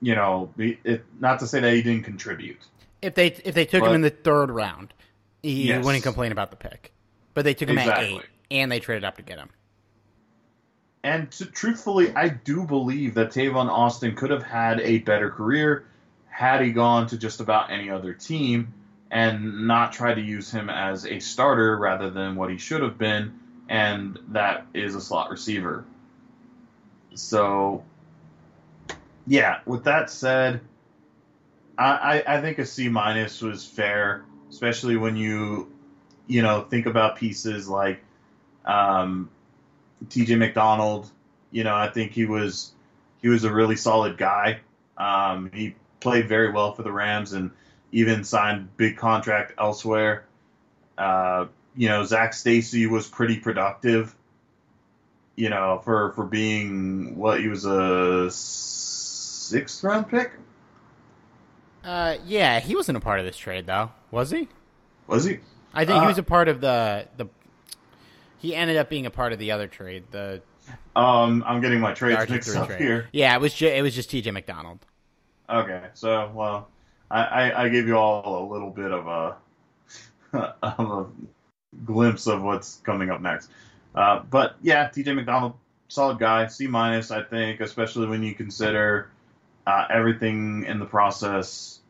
you 0.00 0.14
know, 0.14 0.50
it, 0.56 1.04
not 1.18 1.40
to 1.40 1.46
say 1.46 1.60
that 1.60 1.74
he 1.74 1.82
didn't 1.82 2.04
contribute. 2.04 2.60
If 3.02 3.16
they 3.16 3.26
if 3.26 3.54
they 3.54 3.66
took 3.66 3.80
but, 3.80 3.88
him 3.88 3.96
in 3.96 4.00
the 4.02 4.10
third 4.10 4.50
round, 4.50 4.94
he 5.42 5.68
yes. 5.68 5.84
wouldn't 5.84 6.04
complain 6.04 6.32
about 6.32 6.50
the 6.50 6.56
pick. 6.56 6.92
But 7.34 7.44
they 7.44 7.54
took 7.54 7.68
him 7.68 7.78
exactly. 7.78 8.16
at 8.16 8.22
eight, 8.22 8.26
and 8.50 8.70
they 8.70 8.80
traded 8.80 9.04
up 9.04 9.16
to 9.16 9.22
get 9.22 9.38
him. 9.38 9.50
And 11.04 11.30
to, 11.32 11.46
truthfully, 11.46 12.14
I 12.14 12.28
do 12.28 12.64
believe 12.64 13.14
that 13.14 13.30
Tavon 13.30 13.68
Austin 13.68 14.14
could 14.14 14.30
have 14.30 14.42
had 14.42 14.80
a 14.80 14.98
better 14.98 15.30
career 15.30 15.84
had 16.28 16.60
he 16.62 16.72
gone 16.72 17.08
to 17.08 17.18
just 17.18 17.40
about 17.40 17.70
any 17.70 17.90
other 17.90 18.12
team 18.12 18.72
and 19.10 19.66
not 19.66 19.92
try 19.92 20.14
to 20.14 20.20
use 20.20 20.50
him 20.50 20.70
as 20.70 21.04
a 21.04 21.18
starter 21.18 21.76
rather 21.76 22.08
than 22.08 22.36
what 22.36 22.50
he 22.50 22.56
should 22.56 22.82
have 22.82 22.96
been, 22.98 23.38
and 23.68 24.18
that 24.28 24.66
is 24.74 24.94
a 24.94 25.00
slot 25.00 25.30
receiver. 25.30 25.84
So, 27.14 27.84
yeah. 29.26 29.60
With 29.66 29.84
that 29.84 30.08
said, 30.08 30.60
I, 31.76 32.22
I, 32.26 32.38
I 32.38 32.40
think 32.40 32.58
a 32.58 32.64
C 32.64 32.88
minus 32.88 33.42
was 33.42 33.66
fair, 33.66 34.24
especially 34.52 34.96
when 34.96 35.16
you 35.16 35.72
you 36.28 36.42
know 36.42 36.62
think 36.62 36.86
about 36.86 37.16
pieces 37.16 37.68
like 37.68 38.00
um, 38.64 39.28
T.J. 40.08 40.36
McDonald. 40.36 41.10
You 41.50 41.64
know, 41.64 41.74
I 41.74 41.88
think 41.88 42.12
he 42.12 42.24
was 42.24 42.72
he 43.20 43.28
was 43.28 43.42
a 43.44 43.52
really 43.52 43.76
solid 43.76 44.16
guy. 44.16 44.60
Um, 44.96 45.50
he 45.52 45.74
played 46.00 46.28
very 46.28 46.52
well 46.52 46.72
for 46.74 46.82
the 46.82 46.92
Rams 46.92 47.32
and 47.32 47.50
even 47.90 48.22
signed 48.24 48.76
big 48.76 48.96
contract 48.96 49.54
elsewhere. 49.58 50.24
Uh, 50.96 51.46
you 51.74 51.88
know, 51.88 52.04
Zac 52.04 52.32
Stacy 52.34 52.86
was 52.86 53.08
pretty 53.08 53.38
productive 53.38 54.14
you 55.36 55.48
know, 55.48 55.80
for 55.84 56.12
for 56.12 56.24
being 56.24 57.16
what 57.16 57.40
he 57.40 57.48
was 57.48 57.64
a 57.64 58.30
sixth 58.30 59.82
round 59.82 60.08
pick. 60.08 60.32
Uh, 61.84 62.16
yeah, 62.26 62.60
he 62.60 62.76
wasn't 62.76 62.96
a 62.96 63.00
part 63.00 63.18
of 63.18 63.26
this 63.26 63.36
trade 63.36 63.66
though, 63.66 63.90
was 64.10 64.30
he? 64.30 64.48
Was 65.06 65.24
he? 65.24 65.38
I 65.74 65.84
think 65.84 65.98
uh, 65.98 66.00
he 66.02 66.06
was 66.06 66.18
a 66.18 66.22
part 66.22 66.48
of 66.48 66.60
the 66.60 67.06
the. 67.16 67.26
He 68.38 68.54
ended 68.54 68.76
up 68.76 68.88
being 68.88 69.06
a 69.06 69.10
part 69.10 69.32
of 69.32 69.38
the 69.38 69.52
other 69.52 69.66
trade. 69.66 70.04
The 70.10 70.42
um, 70.94 71.42
I'm 71.46 71.60
getting 71.60 71.80
my 71.80 71.92
trades 71.92 72.28
mixed 72.30 72.56
up 72.56 72.68
trade. 72.68 72.80
here. 72.80 73.08
Yeah, 73.12 73.34
it 73.34 73.40
was 73.40 73.54
ju- 73.54 73.68
it 73.68 73.82
was 73.82 73.94
just 73.94 74.10
T.J. 74.10 74.30
McDonald. 74.30 74.80
Okay, 75.48 75.82
so 75.94 76.30
well, 76.34 76.68
I, 77.10 77.22
I, 77.22 77.64
I 77.64 77.68
gave 77.68 77.86
you 77.86 77.96
all 77.96 78.44
a 78.44 78.52
little 78.52 78.70
bit 78.70 78.90
of 78.90 79.06
a 79.06 79.36
of 80.62 80.90
a 80.90 81.06
glimpse 81.84 82.26
of 82.26 82.42
what's 82.42 82.80
coming 82.84 83.10
up 83.10 83.20
next. 83.20 83.50
Uh, 83.94 84.20
but 84.30 84.56
yeah, 84.62 84.88
TJ 84.88 85.14
McDonald, 85.14 85.54
solid 85.88 86.18
guy, 86.18 86.46
C 86.46 86.66
minus, 86.66 87.10
I 87.10 87.22
think, 87.22 87.60
especially 87.60 88.06
when 88.06 88.22
you 88.22 88.34
consider 88.34 89.10
uh, 89.66 89.86
everything 89.90 90.64
in 90.64 90.78
the 90.78 90.84
process. 90.84 91.80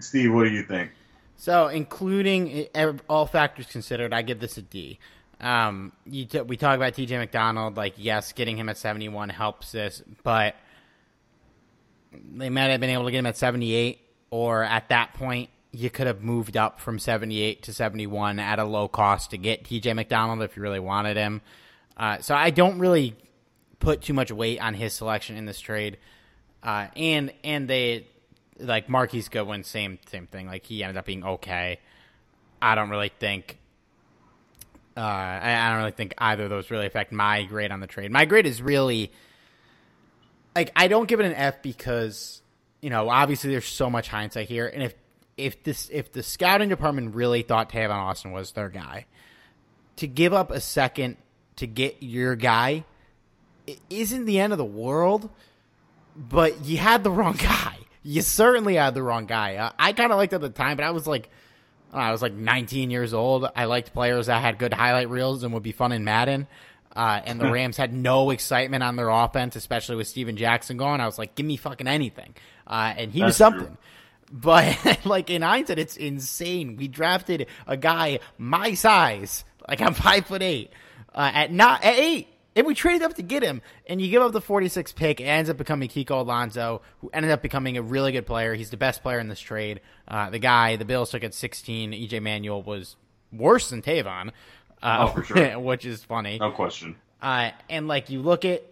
Steve, 0.00 0.32
what 0.32 0.44
do 0.44 0.50
you 0.50 0.62
think? 0.62 0.90
So, 1.36 1.68
including 1.68 2.66
all 3.08 3.26
factors 3.26 3.66
considered, 3.66 4.12
I 4.12 4.22
give 4.22 4.40
this 4.40 4.58
a 4.58 4.62
D. 4.62 4.98
Um, 5.40 5.92
t- 6.10 6.40
we 6.40 6.56
talk 6.56 6.76
about 6.76 6.94
TJ 6.94 7.10
McDonald, 7.10 7.76
like 7.76 7.94
yes, 7.96 8.32
getting 8.32 8.56
him 8.56 8.68
at 8.68 8.76
seventy 8.76 9.08
one 9.08 9.28
helps 9.28 9.72
this, 9.72 10.02
but 10.24 10.56
they 12.12 12.50
might 12.50 12.70
have 12.70 12.80
been 12.80 12.90
able 12.90 13.04
to 13.04 13.12
get 13.12 13.18
him 13.18 13.26
at 13.26 13.36
seventy 13.36 13.72
eight, 13.74 14.00
or 14.30 14.64
at 14.64 14.88
that 14.88 15.14
point, 15.14 15.50
you 15.70 15.90
could 15.90 16.06
have 16.06 16.22
moved 16.22 16.56
up 16.56 16.80
from 16.80 16.98
78 16.98 17.62
to 17.64 17.72
71 17.72 18.38
at 18.38 18.58
a 18.58 18.64
low 18.64 18.88
cost 18.88 19.30
to 19.30 19.38
get 19.38 19.64
TJ 19.64 19.94
McDonald 19.94 20.42
if 20.42 20.56
you 20.56 20.62
really 20.62 20.80
wanted 20.80 21.16
him. 21.16 21.40
Uh, 21.96 22.18
so 22.18 22.34
I 22.34 22.50
don't 22.50 22.78
really 22.78 23.16
put 23.78 24.02
too 24.02 24.14
much 24.14 24.32
weight 24.32 24.60
on 24.60 24.74
his 24.74 24.92
selection 24.92 25.36
in 25.36 25.46
this 25.46 25.60
trade. 25.60 25.98
Uh, 26.62 26.88
and 26.96 27.32
and 27.44 27.68
they 27.68 28.06
like 28.58 28.88
Marquise 28.88 29.28
Goodwin, 29.28 29.64
same 29.64 29.98
same 30.06 30.26
thing. 30.26 30.46
Like 30.46 30.64
he 30.64 30.82
ended 30.82 30.96
up 30.96 31.04
being 31.06 31.24
okay. 31.24 31.78
I 32.60 32.74
don't 32.74 32.90
really 32.90 33.12
think. 33.18 33.58
Uh, 34.96 35.00
I, 35.00 35.54
I 35.54 35.68
don't 35.68 35.78
really 35.78 35.92
think 35.92 36.14
either 36.18 36.44
of 36.44 36.50
those 36.50 36.70
really 36.70 36.86
affect 36.86 37.12
my 37.12 37.44
grade 37.44 37.70
on 37.70 37.78
the 37.78 37.86
trade. 37.86 38.10
My 38.10 38.24
grade 38.24 38.46
is 38.46 38.60
really 38.60 39.12
like 40.56 40.72
I 40.74 40.88
don't 40.88 41.08
give 41.08 41.20
it 41.20 41.26
an 41.26 41.34
F 41.34 41.62
because 41.62 42.42
you 42.80 42.90
know 42.90 43.08
obviously 43.08 43.50
there's 43.50 43.66
so 43.66 43.88
much 43.88 44.08
hindsight 44.08 44.48
here, 44.48 44.66
and 44.66 44.82
if 44.82 44.94
if 45.36 45.62
this 45.62 45.88
if 45.92 46.12
the 46.12 46.22
scouting 46.22 46.68
department 46.68 47.14
really 47.14 47.42
thought 47.42 47.70
Tavon 47.70 47.90
Austin 47.90 48.32
was 48.32 48.52
their 48.52 48.68
guy, 48.68 49.06
to 49.96 50.08
give 50.08 50.32
up 50.32 50.50
a 50.50 50.60
second 50.60 51.16
to 51.56 51.66
get 51.66 52.02
your 52.02 52.34
guy 52.34 52.84
isn't 53.90 54.24
the 54.24 54.38
end 54.38 54.52
of 54.52 54.58
the 54.58 54.64
world, 54.64 55.28
but 56.18 56.64
you 56.64 56.76
had 56.76 57.04
the 57.04 57.10
wrong 57.10 57.36
guy. 57.38 57.76
You 58.02 58.22
certainly 58.22 58.74
had 58.74 58.94
the 58.94 59.02
wrong 59.02 59.26
guy. 59.26 59.56
Uh, 59.56 59.70
I 59.78 59.92
kind 59.92 60.12
of 60.12 60.18
liked 60.18 60.32
at 60.32 60.40
the 60.40 60.50
time, 60.50 60.76
but 60.76 60.84
I 60.84 60.90
was 60.90 61.06
like, 61.06 61.30
I 61.92 62.12
was 62.12 62.20
like 62.22 62.34
19 62.34 62.90
years 62.90 63.14
old. 63.14 63.48
I 63.54 63.64
liked 63.64 63.92
players 63.92 64.26
that 64.26 64.40
had 64.42 64.58
good 64.58 64.74
highlight 64.74 65.08
reels 65.08 65.42
and 65.42 65.54
would 65.54 65.62
be 65.62 65.72
fun 65.72 65.92
in 65.92 66.04
Madden. 66.04 66.46
Uh, 66.94 67.20
and 67.24 67.40
the 67.40 67.50
Rams 67.50 67.76
had 67.76 67.92
no 67.92 68.30
excitement 68.30 68.82
on 68.82 68.96
their 68.96 69.08
offense, 69.08 69.56
especially 69.56 69.96
with 69.96 70.08
Steven 70.08 70.36
Jackson 70.36 70.76
gone. 70.78 71.00
I 71.00 71.06
was 71.06 71.18
like, 71.18 71.34
give 71.34 71.46
me 71.46 71.56
fucking 71.56 71.86
anything. 71.86 72.34
Uh, 72.66 72.92
and 72.96 73.12
he 73.12 73.20
That's 73.20 73.28
was 73.30 73.36
something. 73.36 73.66
True. 73.66 73.76
But 74.30 75.06
like 75.06 75.30
in 75.30 75.40
hindsight, 75.40 75.78
it's 75.78 75.96
insane. 75.96 76.76
We 76.76 76.86
drafted 76.86 77.46
a 77.66 77.78
guy 77.78 78.18
my 78.36 78.74
size, 78.74 79.42
like 79.66 79.80
I'm 79.80 79.94
five 79.94 80.26
foot 80.26 80.42
eight, 80.42 80.70
uh, 81.14 81.30
at 81.32 81.50
not 81.50 81.82
at 81.82 81.94
eight, 81.98 82.28
and 82.58 82.66
we 82.66 82.74
traded 82.74 83.02
up 83.02 83.14
to 83.14 83.22
get 83.22 83.44
him. 83.44 83.62
And 83.86 84.00
you 84.00 84.10
give 84.10 84.20
up 84.20 84.32
the 84.32 84.40
46 84.40 84.90
pick, 84.92 85.20
it 85.20 85.24
ends 85.24 85.48
up 85.48 85.56
becoming 85.56 85.88
Kiko 85.88 86.20
Alonso, 86.22 86.82
who 87.00 87.08
ended 87.12 87.30
up 87.30 87.40
becoming 87.40 87.76
a 87.76 87.82
really 87.82 88.10
good 88.10 88.26
player. 88.26 88.52
He's 88.54 88.70
the 88.70 88.76
best 88.76 89.00
player 89.00 89.20
in 89.20 89.28
this 89.28 89.38
trade. 89.38 89.80
Uh, 90.08 90.28
the 90.28 90.40
guy 90.40 90.74
the 90.74 90.84
Bills 90.84 91.12
took 91.12 91.22
at 91.22 91.34
16, 91.34 91.92
EJ 91.92 92.20
Manuel 92.20 92.60
was 92.60 92.96
worse 93.32 93.70
than 93.70 93.80
Tavon, 93.80 94.32
uh, 94.82 95.06
oh, 95.08 95.14
for 95.14 95.22
sure. 95.22 95.56
which 95.60 95.86
is 95.86 96.02
funny. 96.02 96.38
No 96.40 96.50
question. 96.50 96.96
Uh, 97.22 97.50
and 97.70 97.86
like 97.86 98.10
you 98.10 98.22
look 98.22 98.44
at 98.44 98.64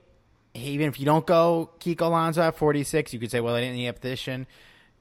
even 0.55 0.89
if 0.89 0.99
you 0.99 1.07
don't 1.07 1.25
go 1.25 1.71
Kiko 1.79 2.03
Alonso 2.03 2.43
at 2.43 2.57
46, 2.57 3.13
you 3.13 3.21
could 3.21 3.31
say, 3.31 3.41
well, 3.41 3.55
they 3.55 3.61
didn't 3.61 3.77
need 3.77 3.87
a 3.87 3.93
position. 3.93 4.49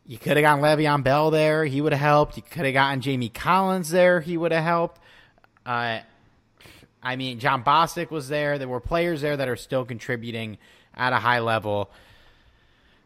You 0.05 0.19
could 0.19 0.37
have 0.37 0.43
gotten 0.43 0.63
Le'Veon 0.63 1.03
Bell 1.03 1.31
there. 1.31 1.65
He 1.65 1.81
would 1.81 1.91
have 1.91 2.01
helped. 2.01 2.37
You 2.37 2.43
could 2.43 2.65
have 2.65 2.73
gotten 2.75 3.01
Jamie 3.01 3.29
Collins 3.29 3.89
there. 3.89 4.21
He 4.21 4.37
would 4.37 4.51
have 4.51 4.63
helped. 4.63 5.01
Uh, 5.65 6.01
I 7.05 7.15
mean, 7.15 7.39
Jon 7.39 7.63
Bostic 7.63 8.09
was 8.09 8.27
there. 8.27 8.57
There 8.57 8.67
were 8.67 8.79
players 8.79 9.21
there 9.21 9.37
that 9.37 9.47
are 9.47 9.55
still 9.55 9.85
contributing. 9.85 10.57
at 10.95 11.13
a 11.13 11.17
high 11.17 11.39
level. 11.39 11.91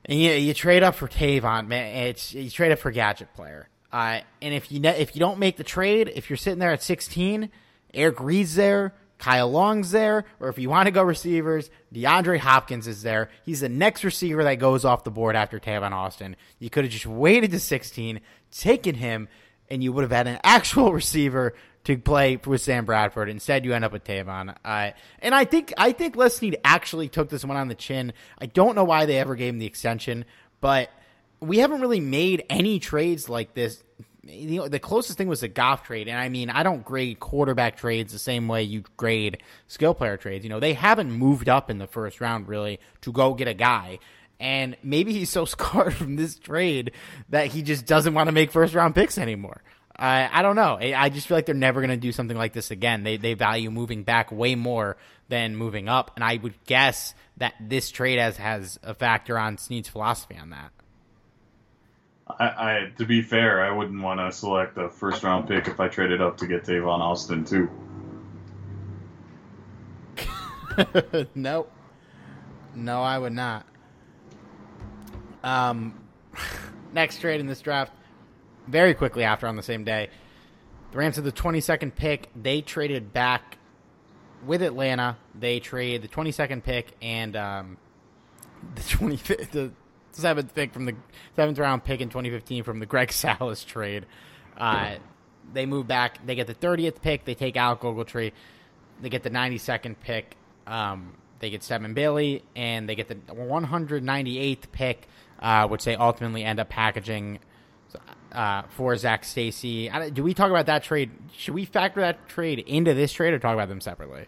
And 0.06 0.20
you, 0.20 0.32
you 0.32 0.54
trade 0.54 0.84
up 0.84 0.96
for 0.96 1.08
Tavon, 1.08 1.68
man. 1.68 2.08
It's 2.08 2.34
you 2.34 2.50
trade 2.50 2.72
up 2.72 2.80
for 2.80 2.92
gadget 2.92 3.34
player. 3.36 3.68
Uh, 3.92 4.20
and 4.42 4.54
if 4.54 4.72
you 4.72 4.82
if 4.84 5.16
you 5.16 5.20
don't 5.20 5.40
make 5.40 5.58
the 5.58 5.64
trade, 5.64 6.12
if 6.16 6.30
you're 6.30 6.38
sitting 6.38 6.60
there 6.60 6.72
at 6.72 6.82
16, 6.84 7.50
Eric 7.94 8.20
Reid's 8.20 8.56
there, 8.56 8.94
Kyle 9.18 9.52
Long's 9.52 9.92
there, 9.92 10.26
or 10.40 10.50
if 10.50 10.58
you 10.58 10.70
want 10.70 10.86
to 10.86 10.92
go 10.92 11.04
receivers, 11.04 11.70
DeAndre 11.94 12.38
Hopkins 12.38 12.88
is 12.88 13.02
there. 13.02 13.30
He's 13.44 13.62
the 13.62 13.70
next 13.70 14.04
receiver 14.04 14.44
that 14.44 14.56
goes 14.56 14.86
off 14.86 15.04
the 15.04 15.12
board 15.12 15.36
after 15.36 15.60
Tavon 15.60 15.92
Austin. 15.92 16.36
You 16.60 16.70
could 16.70 16.86
have 16.86 16.94
just 16.94 17.08
waited 17.08 17.52
to 17.52 17.60
16, 17.60 18.22
taken 18.52 18.96
him, 18.96 19.28
and 19.70 19.84
you 19.84 19.92
would 19.92 20.04
have 20.04 20.12
had 20.12 20.28
an 20.28 20.40
actual 20.44 20.94
receiver 20.94 21.56
to 21.90 21.98
play 21.98 22.40
with 22.46 22.62
Sam 22.62 22.86
Bradford. 22.86 23.30
Instead, 23.30 23.66
you 23.66 23.74
end 23.74 23.84
up 23.84 23.92
with 23.92 24.04
Tavon. 24.04 24.56
Uh, 24.64 24.92
and 25.20 25.34
I 25.34 25.46
think 25.46 25.74
I 25.78 25.92
think 25.92 26.16
Les 26.16 26.36
Snead 26.36 26.58
actually 26.64 27.10
took 27.10 27.30
this 27.30 27.44
one 27.44 27.58
on 27.58 27.68
the 27.68 27.76
chin. 27.76 28.14
I 28.38 28.46
don't 28.46 28.76
know 28.76 28.84
why 28.84 29.06
they 29.06 29.18
ever 29.18 29.36
gave 29.36 29.54
him 29.54 29.60
the 29.60 29.66
extension, 29.66 30.26
but 30.62 30.90
we 31.40 31.58
haven't 31.58 31.82
really 31.82 32.00
made 32.00 32.44
any 32.50 32.80
trades 32.80 33.28
like 33.28 33.56
this. 33.56 33.84
You 34.24 34.60
know, 34.60 34.68
the 34.68 34.80
closest 34.80 35.18
thing 35.18 35.28
was 35.28 35.42
the 35.42 35.48
Goff 35.48 35.84
trade, 35.84 36.08
and 36.08 36.18
I 36.18 36.30
mean, 36.30 36.52
I 36.52 36.62
don't 36.62 36.86
grade 36.86 37.20
quarterback 37.20 37.78
trades 37.78 38.14
the 38.14 38.20
same 38.20 38.48
way 38.48 38.62
you 38.62 38.84
grade 38.96 39.42
skill 39.68 39.96
player 39.96 40.18
trades. 40.18 40.44
You 40.44 40.50
know, 40.50 40.60
they 40.60 40.74
haven't 40.74 41.12
moved 41.12 41.50
up 41.50 41.72
in 41.72 41.80
the 41.80 41.88
first 41.88 42.22
round 42.22 42.48
really 42.48 42.80
to 43.02 43.12
go 43.12 43.34
get 43.34 43.48
a 43.48 43.56
guy. 43.56 43.98
And 44.40 44.78
maybe 44.84 45.12
he's 45.12 45.32
so 45.32 45.46
scarred 45.46 45.96
from 45.96 46.18
this 46.18 46.38
trade 46.38 46.92
that 47.30 47.48
he 47.48 47.64
just 47.64 47.88
doesn't 47.88 48.14
want 48.14 48.28
to 48.28 48.32
make 48.32 48.52
first 48.52 48.76
round 48.76 48.94
picks 48.94 49.18
anymore. 49.18 49.64
I 49.96 50.30
I 50.32 50.42
don't 50.42 50.56
know. 50.56 50.78
I 50.80 51.10
just 51.10 51.28
feel 51.28 51.38
like 51.38 51.46
they're 51.46 51.56
never 51.56 51.82
going 51.82 51.90
to 51.90 51.98
do 51.98 52.12
something 52.12 52.38
like 52.38 52.54
this 52.54 52.72
again. 52.72 53.04
They 53.04 53.18
they 53.18 53.34
value 53.34 53.70
moving 53.72 54.04
back 54.04 54.32
way 54.32 54.56
more 54.56 54.98
than 55.28 55.56
moving 55.56 55.88
up, 55.88 56.12
and 56.16 56.24
I 56.24 56.38
would 56.38 56.56
guess 56.66 57.14
that 57.38 57.54
this 57.60 57.92
trade 57.92 58.20
has 58.20 58.38
has 58.38 58.80
a 58.84 58.94
factor 58.94 59.38
on 59.38 59.58
Snead's 59.58 59.90
philosophy 59.90 60.38
on 60.38 60.52
that. 60.52 60.72
I, 62.28 62.46
I 62.46 62.92
to 62.98 63.06
be 63.06 63.22
fair, 63.22 63.64
I 63.64 63.72
wouldn't 63.72 64.02
want 64.02 64.20
to 64.20 64.32
select 64.32 64.78
a 64.78 64.90
first 64.90 65.24
round 65.24 65.48
pick 65.48 65.68
if 65.68 65.80
I 65.80 65.88
traded 65.88 66.22
up 66.22 66.38
to 66.38 66.48
get 66.48 66.64
Tavon 66.64 67.00
Austin 67.00 67.46
too. 67.46 67.70
nope. 71.36 71.72
No, 72.76 73.02
I 73.02 73.18
would 73.18 73.34
not. 73.34 73.66
Um, 75.44 76.00
next 76.94 77.20
trade 77.22 77.40
in 77.40 77.48
this 77.48 77.62
draft, 77.62 77.94
very 78.70 78.94
quickly 78.94 79.24
after 79.24 79.48
on 79.48 79.56
the 79.56 79.64
same 79.64 79.84
day, 79.84 80.10
the 80.92 80.98
Rams 80.98 81.16
had 81.16 81.26
the 81.26 81.32
22nd 81.32 81.96
pick. 81.96 82.30
They 82.36 82.62
traded 82.62 83.14
back 83.14 83.58
with 84.46 84.62
Atlanta. 84.62 85.18
They 85.36 85.60
trade 85.60 86.02
the 86.02 86.08
22nd 86.08 86.64
pick 86.64 86.94
and 87.02 87.36
um, 87.36 87.78
the 88.76 88.82
25th, 88.82 89.52
the 89.52 89.72
seventh 90.12 90.54
pick 90.54 90.74
from 90.74 90.86
the 90.86 90.96
seventh 91.36 91.60
round 91.60 91.84
pick 91.84 92.02
in 92.02 92.10
2015 92.10 92.64
from 92.64 92.80
the 92.80 92.86
Greg 92.86 93.12
Salas 93.12 93.64
trade. 93.64 94.06
Uh, 94.58 94.96
they 95.54 95.66
move 95.66 95.88
back. 95.88 96.26
They 96.26 96.36
get 96.36 96.48
the 96.48 96.56
30th 96.56 97.02
pick. 97.02 97.26
They 97.26 97.36
take 97.36 97.58
Alec 97.58 97.82
Ogletree. 97.82 98.32
They 99.02 99.10
get 99.10 99.24
the 99.24 99.30
92nd 99.30 99.96
pick. 100.00 100.36
Um, 100.68 101.14
they 101.40 101.50
get 101.50 101.64
Stedman 101.64 101.94
Bailey, 101.94 102.44
and 102.56 102.88
they 102.88 102.96
get 102.96 103.08
the 103.08 103.16
198th 103.16 104.72
pick, 104.74 105.08
uh, 105.40 105.68
which 105.70 105.86
they 105.86 105.96
ultimately 105.96 106.44
end 106.44 106.60
up 106.60 106.68
packaging 106.68 107.40
uh, 108.32 108.64
for 108.70 108.96
Zac 108.96 109.26
Stacy. 109.26 109.90
Do 110.14 110.24
we 110.24 110.34
talk 110.34 110.50
about 110.50 110.68
that 110.68 110.84
trade? 110.84 111.12
Should 111.34 111.54
we 111.54 111.66
factor 111.66 112.02
that 112.02 112.28
trade 112.28 112.60
into 112.60 112.94
this 112.94 113.12
trade 113.12 113.34
or 113.34 113.40
talk 113.40 113.54
about 113.54 113.70
them 113.70 113.82
separately? 113.82 114.28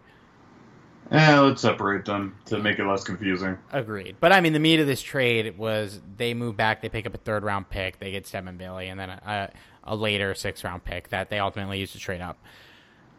Yeah, 1.12 1.42
let's 1.42 1.62
separate 1.62 2.06
them 2.06 2.38
to 2.46 2.60
make 2.60 2.80
it 2.80 2.86
less 2.86 3.04
confusing. 3.04 3.58
Agreed. 3.74 4.16
But 4.22 4.32
I 4.32 4.40
mean, 4.40 4.54
the 4.54 4.60
meat 4.60 4.80
of 4.80 4.88
this 4.88 5.02
trade 5.02 5.58
was 5.58 6.00
they 6.16 6.34
move 6.34 6.56
back, 6.56 6.82
they 6.82 6.88
pick 6.88 7.06
up 7.06 7.14
a 7.14 7.18
third 7.18 7.44
round 7.44 7.70
pick, 7.70 8.00
they 8.00 8.12
get 8.12 8.26
Stedman 8.26 8.56
Bailey, 8.56 8.88
and 8.88 8.98
then 8.98 9.10
a, 9.10 9.52
a, 9.84 9.96
later 9.96 10.34
sixth 10.34 10.64
round 10.64 10.86
pick 10.86 11.10
that 11.10 11.30
they 11.30 11.40
ultimately 11.40 11.80
use 11.80 11.92
to 11.92 12.00
trade 12.00 12.22
up. 12.22 12.38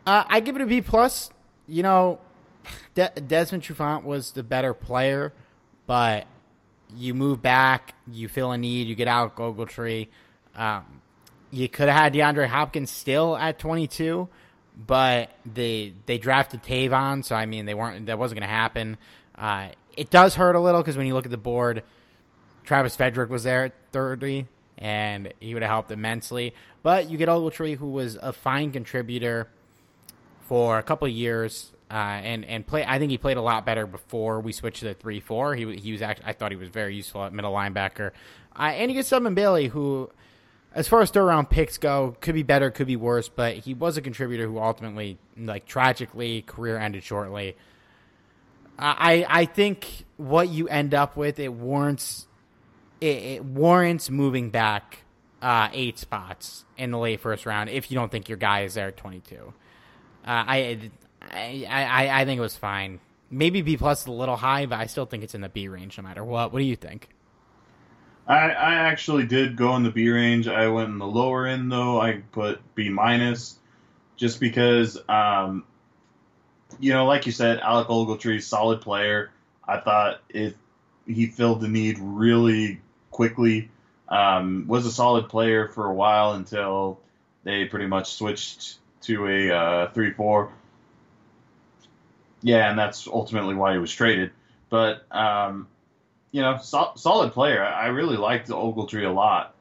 Uh, 0.07 0.25
I 0.27 0.41
give 0.41 0.57
it 0.57 0.63
a 0.63 0.67
B 0.67 0.81
plus. 0.81 1.31
You 1.69 1.83
know, 1.83 2.19
De- 2.95 3.13
Desmond 3.27 3.63
Trufant 3.63 4.05
was 4.05 4.33
the 4.33 4.43
better 4.43 4.73
player, 4.73 5.35
but 5.87 6.27
you 6.97 7.13
move 7.13 7.43
back, 7.43 7.95
you 8.11 8.27
fill 8.29 8.53
a 8.53 8.59
need, 8.59 8.87
you 8.87 8.95
get 8.95 9.09
out 9.09 9.37
Ogletree. 9.37 10.09
Um, 10.55 11.03
you 11.51 11.69
could 11.69 11.89
have 11.89 11.97
had 11.97 12.15
DeAndre 12.15 12.47
Hopkins 12.47 12.91
still 12.91 13.37
at 13.37 13.59
22, 13.59 14.29
but 14.87 15.31
they 15.45 15.93
they 16.07 16.19
drafted 16.19 16.63
Tavon, 16.63 17.25
so 17.25 17.35
I 17.35 17.47
mean 17.47 17.67
they 17.67 17.75
weren't 17.75 18.07
that 18.07 18.19
wasn't 18.19 18.41
going 18.41 18.49
to 18.49 18.55
happen. 18.55 18.97
Uh, 19.37 19.69
it 19.97 20.11
does 20.11 20.35
hurt 20.35 20.57
a 20.57 20.61
little 20.61 20.81
because 20.81 20.97
when 20.97 21.07
you 21.07 21.15
look 21.15 21.27
at 21.27 21.31
the 21.31 21.37
board, 21.37 21.83
Travis 22.65 22.97
Frederick 22.97 23.29
was 23.31 23.45
there 23.45 23.67
at 23.67 23.75
30, 23.93 24.47
and 24.79 25.33
he 25.41 25.53
would 25.53 25.63
have 25.63 25.71
helped 25.71 25.91
immensely. 25.91 26.55
But 26.83 27.11
you 27.11 27.19
get 27.19 27.29
Ogletree, 27.29 27.77
who 27.77 27.91
was 27.91 28.17
a 28.21 28.33
fine 28.33 28.73
contributor 28.73 29.49
for 30.49 30.79
a 30.79 30.83
couple 30.83 31.07
years, 31.09 31.73
uh, 31.91 31.95
and 31.95 32.45
and 32.47 32.67
play. 32.67 32.85
I 32.87 32.99
think 32.99 33.11
he 33.11 33.19
played 33.19 33.37
a 33.37 33.43
lot 33.43 33.67
better 33.67 33.87
before 33.87 34.41
we 34.41 34.53
switched 34.53 34.81
to 34.81 34.87
the 34.87 34.95
three 34.95 35.21
four. 35.21 35.55
He 35.55 35.77
he 35.77 35.93
was 35.93 36.01
actually 36.01 36.27
I 36.27 36.33
thought 36.33 36.51
he 36.51 36.57
was 36.57 36.71
very 36.71 36.95
useful 36.95 37.25
at 37.25 37.33
middle 37.35 37.53
linebacker. 37.53 38.13
Uh, 38.59 38.63
and 38.63 38.91
you 38.91 38.97
get 38.97 39.07
Stedman 39.07 39.35
Bailey, 39.35 39.69
who 39.69 40.11
as 40.75 40.89
far 40.89 41.01
as 41.01 41.11
third 41.11 41.25
round 41.25 41.51
picks 41.51 41.79
go, 41.79 42.17
could 42.21 42.35
be 42.35 42.43
better, 42.43 42.71
could 42.71 42.87
be 42.87 42.97
worse, 42.97 43.29
but 43.29 43.57
he 43.57 43.75
was 43.75 43.97
a 43.97 44.03
contributor 44.03 44.47
who 44.47 44.59
ultimately, 44.59 45.19
like 45.37 45.67
tragically, 45.67 46.43
career 46.43 46.79
ended 46.79 47.03
shortly. 47.03 47.57
I 48.79 49.27
I 49.29 49.45
think 49.45 50.05
what 50.17 50.49
you 50.49 50.69
end 50.69 50.95
up 50.95 51.17
with 51.17 51.39
it 51.39 51.53
warrants 51.53 52.27
it, 53.01 53.17
it 53.17 53.45
warrants 53.45 54.11
moving 54.11 54.51
back 54.51 55.05
uh, 55.41 55.69
eight 55.73 55.99
spots 55.99 56.65
in 56.77 56.91
the 56.91 56.99
late 56.99 57.21
first 57.21 57.47
round 57.47 57.69
if 57.71 57.91
you 57.91 57.97
don't 57.97 58.11
think 58.11 58.29
your 58.29 58.39
guy 58.39 58.63
is 58.63 58.75
there 58.75 58.89
at 58.89 58.97
twenty 58.97 59.21
two. 59.21 59.53
Uh, 60.25 60.45
I, 60.47 60.91
I 61.31 61.67
I 61.69 62.21
I 62.23 62.25
think 62.25 62.39
it 62.39 62.43
was 62.43 62.57
fine. 62.57 63.01
Maybe 63.31 63.63
B 63.63 63.77
plus 63.77 64.03
is 64.03 64.07
a 64.07 64.13
little 64.13 64.37
high, 64.37 64.67
but 64.67 64.79
I 64.79 64.87
still 64.87 65.07
think 65.07 65.23
it's 65.23 65.35
in 65.35 65.43
the 65.43 65.49
B 65.49 65.69
range 65.69 65.97
no 65.99 66.03
matter 66.03 66.25
what. 66.25 66.53
What 66.53 66.59
do 66.59 66.65
you 66.65 66.77
think? 66.77 67.09
I, 68.27 68.51
I 68.51 68.75
actually 68.75 69.27
did 69.27 69.57
go 69.57 69.75
in 69.77 69.83
the 69.83 69.91
B 69.91 70.09
range. 70.11 70.49
I 70.49 70.69
went 70.69 70.91
in 70.91 70.99
the 70.99 71.07
lower 71.07 71.47
end 71.47 71.71
though. 71.71 72.01
I 72.01 72.23
put 72.33 72.61
B 72.75 72.89
minus, 72.89 73.59
just 74.17 74.41
because, 74.41 74.99
um, 75.09 75.65
you 76.79 76.93
know, 76.93 77.07
like 77.07 77.27
you 77.27 77.33
said, 77.33 77.61
Alec 77.61 77.89
Ogletree, 77.89 78.43
solid 78.43 78.81
player. 78.81 79.31
I 79.67 79.79
thought 79.79 80.21
if 80.29 80.55
he 81.07 81.27
filled 81.27 81.61
the 81.61 81.69
need 81.69 81.99
really 81.99 82.81
quickly. 83.11 83.71
Um, 84.09 84.67
was 84.69 84.85
a 84.85 84.93
solid 84.93 85.29
player 85.29 85.69
for 85.69 85.87
a 85.87 85.95
while 85.95 86.35
until 86.35 87.01
they 87.45 87.65
pretty 87.65 87.87
much 87.87 88.13
switched 88.13 88.77
to 89.03 89.27
a 89.27 89.51
uh, 89.51 89.91
three 89.93 90.13
four. 90.13 90.53
Yeah, 92.43 92.69
and 92.69 92.79
that's 92.79 93.07
ultimately 93.07 93.55
why 93.55 93.73
he 93.73 93.79
was 93.79 93.93
traded. 93.93 94.33
But 94.69 95.07
um, 95.11 95.69
you 96.33 96.41
know, 96.41 96.59
so, 96.59 96.93
solid 96.97 97.33
player. 97.33 97.63
I 97.63 97.89
really 97.89 98.17
liked 98.17 98.49
Ogletree 98.49 99.07
a 99.07 99.13
lot. 99.13 99.55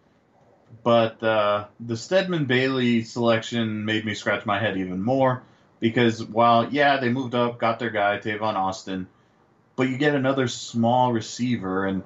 But 0.83 1.21
uh, 1.21 1.65
the 1.79 1.97
Stedman 1.97 2.45
Bailey 2.45 3.03
selection 3.03 3.85
made 3.85 4.05
me 4.05 4.15
scratch 4.15 4.45
my 4.45 4.57
head 4.57 4.77
even 4.77 5.03
more 5.03 5.43
because 5.79 6.23
while, 6.23 6.73
yeah, 6.73 6.97
they 6.97 7.09
moved 7.09 7.35
up, 7.35 7.59
got 7.59 7.77
their 7.77 7.89
guy, 7.89 8.17
Tavon 8.17 8.55
Austin, 8.55 9.07
but 9.75 9.89
you 9.89 9.97
get 9.97 10.15
another 10.15 10.47
small 10.47 11.11
receiver, 11.11 11.85
and 11.85 12.03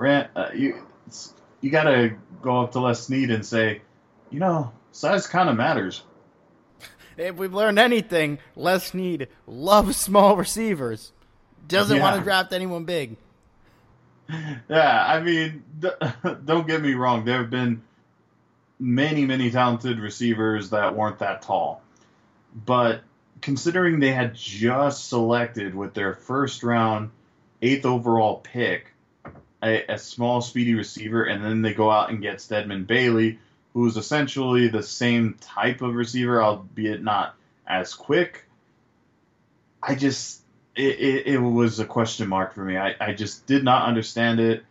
uh, 0.00 0.48
you, 0.54 0.82
you 1.60 1.70
got 1.70 1.84
to 1.84 2.14
go 2.40 2.62
up 2.62 2.72
to 2.72 2.80
Les 2.80 3.04
Snead 3.04 3.30
and 3.30 3.44
say, 3.44 3.82
you 4.30 4.40
know, 4.40 4.72
size 4.90 5.26
kind 5.26 5.50
of 5.50 5.56
matters. 5.56 6.02
If 7.16 7.36
we've 7.36 7.52
learned 7.52 7.78
anything, 7.78 8.38
Les 8.56 8.86
Snead 8.86 9.28
loves 9.46 9.96
small 9.98 10.36
receivers. 10.36 11.12
Doesn't 11.68 11.98
yeah. 11.98 12.02
want 12.02 12.16
to 12.16 12.22
draft 12.22 12.52
anyone 12.52 12.84
big 12.84 13.16
yeah, 14.68 15.04
I 15.06 15.20
mean, 15.20 15.62
don't 16.44 16.66
get 16.66 16.82
me 16.82 16.94
wrong. 16.94 17.24
There 17.24 17.38
have 17.38 17.50
been 17.50 17.82
many, 18.78 19.24
many 19.24 19.50
talented 19.50 19.98
receivers 19.98 20.70
that 20.70 20.96
weren't 20.96 21.18
that 21.18 21.42
tall. 21.42 21.82
But 22.54 23.02
considering 23.40 24.00
they 24.00 24.12
had 24.12 24.34
just 24.34 25.08
selected 25.08 25.74
with 25.74 25.94
their 25.94 26.14
first 26.14 26.62
round, 26.62 27.10
eighth 27.62 27.86
overall 27.86 28.36
pick, 28.36 28.92
a, 29.62 29.84
a 29.92 29.98
small, 29.98 30.40
speedy 30.40 30.74
receiver, 30.74 31.24
and 31.24 31.44
then 31.44 31.62
they 31.62 31.74
go 31.74 31.90
out 31.90 32.10
and 32.10 32.22
get 32.22 32.40
Stedman 32.40 32.84
Bailey, 32.84 33.38
who's 33.74 33.96
essentially 33.96 34.68
the 34.68 34.82
same 34.82 35.36
type 35.40 35.82
of 35.82 35.94
receiver, 35.94 36.42
albeit 36.42 37.02
not 37.02 37.34
as 37.66 37.94
quick. 37.94 38.46
I 39.82 39.94
just 39.94 40.39
it, 40.80 40.98
it, 40.98 41.26
it, 41.34 41.38
was 41.38 41.78
a 41.78 41.84
question 41.84 42.28
mark 42.28 42.54
for 42.54 42.64
me. 42.64 42.76
I, 42.76 42.94
I 43.00 43.12
just 43.12 43.46
did 43.46 43.64
not 43.64 43.86
understand 43.86 44.40
it. 44.40 44.64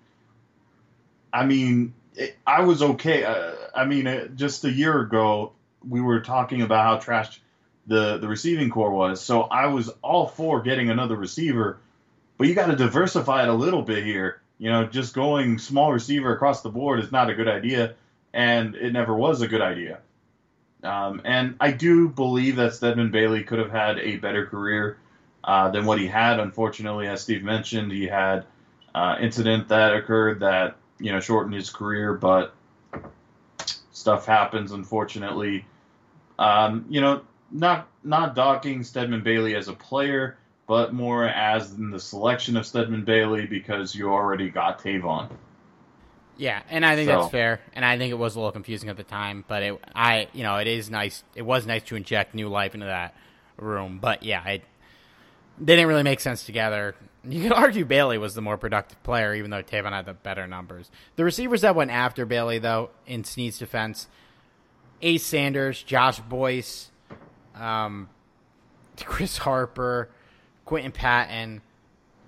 I 1.31 1.45
mean, 1.45 1.93
it, 2.15 2.35
I 2.45 2.61
was 2.61 2.81
okay. 2.81 3.23
Uh, 3.23 3.53
I 3.75 3.85
mean, 3.85 4.07
uh, 4.07 4.27
just 4.27 4.65
a 4.65 4.71
year 4.71 4.99
ago, 4.99 5.53
we 5.87 6.01
were 6.01 6.21
talking 6.21 6.61
about 6.63 6.83
how 6.83 6.97
trash 6.97 7.39
the, 7.87 8.17
the 8.17 8.27
receiving 8.27 8.69
corps 8.69 8.91
was. 8.91 9.21
So 9.21 9.43
I 9.43 9.67
was 9.67 9.89
all 10.01 10.27
for 10.27 10.61
getting 10.61 10.89
another 10.89 11.15
receiver. 11.15 11.79
but 12.37 12.47
you 12.47 12.55
got 12.55 12.67
to 12.67 12.75
diversify 12.75 13.43
it 13.43 13.49
a 13.49 13.53
little 13.53 13.83
bit 13.83 14.03
here. 14.03 14.41
You 14.57 14.69
know, 14.71 14.85
just 14.85 15.13
going 15.13 15.59
small 15.59 15.93
receiver 15.93 16.33
across 16.33 16.61
the 16.61 16.69
board 16.69 16.99
is 16.99 17.11
not 17.11 17.29
a 17.29 17.35
good 17.35 17.47
idea, 17.47 17.93
and 18.33 18.75
it 18.75 18.91
never 18.91 19.15
was 19.15 19.41
a 19.41 19.47
good 19.47 19.61
idea. 19.61 19.99
Um, 20.83 21.21
and 21.23 21.55
I 21.59 21.71
do 21.71 22.09
believe 22.09 22.55
that 22.57 22.73
Stedman 22.73 23.11
Bailey 23.11 23.43
could 23.43 23.59
have 23.59 23.71
had 23.71 23.99
a 23.99 24.17
better 24.17 24.45
career 24.45 24.97
uh, 25.43 25.69
than 25.71 25.85
what 25.85 25.99
he 25.99 26.07
had. 26.07 26.39
Unfortunately, 26.39 27.07
as 27.07 27.21
Steve 27.21 27.43
mentioned, 27.43 27.91
he 27.91 28.05
had 28.05 28.45
uh, 28.93 29.15
incident 29.19 29.67
that 29.69 29.93
occurred 29.95 30.41
that 30.41 30.77
you 30.99 31.11
know 31.11 31.19
shortened 31.19 31.55
his 31.55 31.69
career, 31.69 32.13
but 32.13 32.53
stuff 33.91 34.25
happens. 34.25 34.71
Unfortunately, 34.71 35.65
um, 36.37 36.85
you 36.89 37.01
know, 37.01 37.21
not 37.51 37.87
not 38.03 38.35
docking 38.35 38.83
Stedman 38.83 39.23
Bailey 39.23 39.55
as 39.55 39.67
a 39.67 39.73
player, 39.73 40.37
but 40.67 40.93
more 40.93 41.27
as 41.27 41.73
in 41.73 41.91
the 41.91 41.99
selection 41.99 42.57
of 42.57 42.65
Stedman 42.65 43.03
Bailey 43.05 43.45
because 43.45 43.95
you 43.95 44.11
already 44.11 44.49
got 44.49 44.79
Tavon. 44.79 45.29
Yeah, 46.37 46.61
and 46.69 46.85
I 46.85 46.95
think 46.95 47.09
So- 47.09 47.19
that's 47.19 47.31
fair, 47.31 47.59
and 47.73 47.83
I 47.83 47.97
think 47.97 48.11
it 48.11 48.17
was 48.17 48.35
a 48.35 48.39
little 48.39 48.53
confusing 48.53 48.87
at 48.89 48.95
the 48.95 49.03
time, 49.03 49.43
but 49.45 49.61
it, 49.61 49.77
I, 49.93 50.29
you 50.31 50.43
know, 50.43 50.55
it 50.55 50.67
is 50.67 50.89
nice. 50.89 51.21
It 51.35 51.41
was 51.41 51.67
nice 51.67 51.83
to 51.83 51.97
inject 51.97 52.33
new 52.33 52.47
life 52.47 52.73
into 52.73 52.85
that 52.85 53.13
room, 53.57 53.99
but 54.01 54.23
yeah, 54.23 54.47
it 54.47 54.63
they 55.59 55.75
didn't 55.75 55.87
really 55.87 56.03
make 56.03 56.19
sense 56.19 56.43
together. 56.43 56.95
You 57.23 57.43
could 57.43 57.53
argue 57.57 57.85
Bailey 57.85 58.17
was 58.17 58.35
the 58.35 58.41
more 58.41 58.57
productive 58.57 59.01
player, 59.03 59.35
even 59.35 59.51
though 59.51 59.63
Tavon 59.63 59.91
had 59.91 60.05
the 60.05 60.13
better 60.13 60.47
numbers. 60.47 60.89
The 61.15 61.23
receivers 61.23 61.61
that 61.61 61.75
went 61.75 61.91
after 61.91 62.25
Bailey, 62.25 62.59
though, 62.59 62.91
in 63.05 63.23
Snead's 63.23 63.57
defense, 63.57 64.07
Ace 65.01 65.25
Sanders, 65.25 65.83
Josh 65.83 66.19
Boyce, 66.19 66.91
um, 67.55 68.09
Chris 69.03 69.37
Harper, 69.37 70.09
Quinton 70.65 70.91
Patton. 70.91 71.61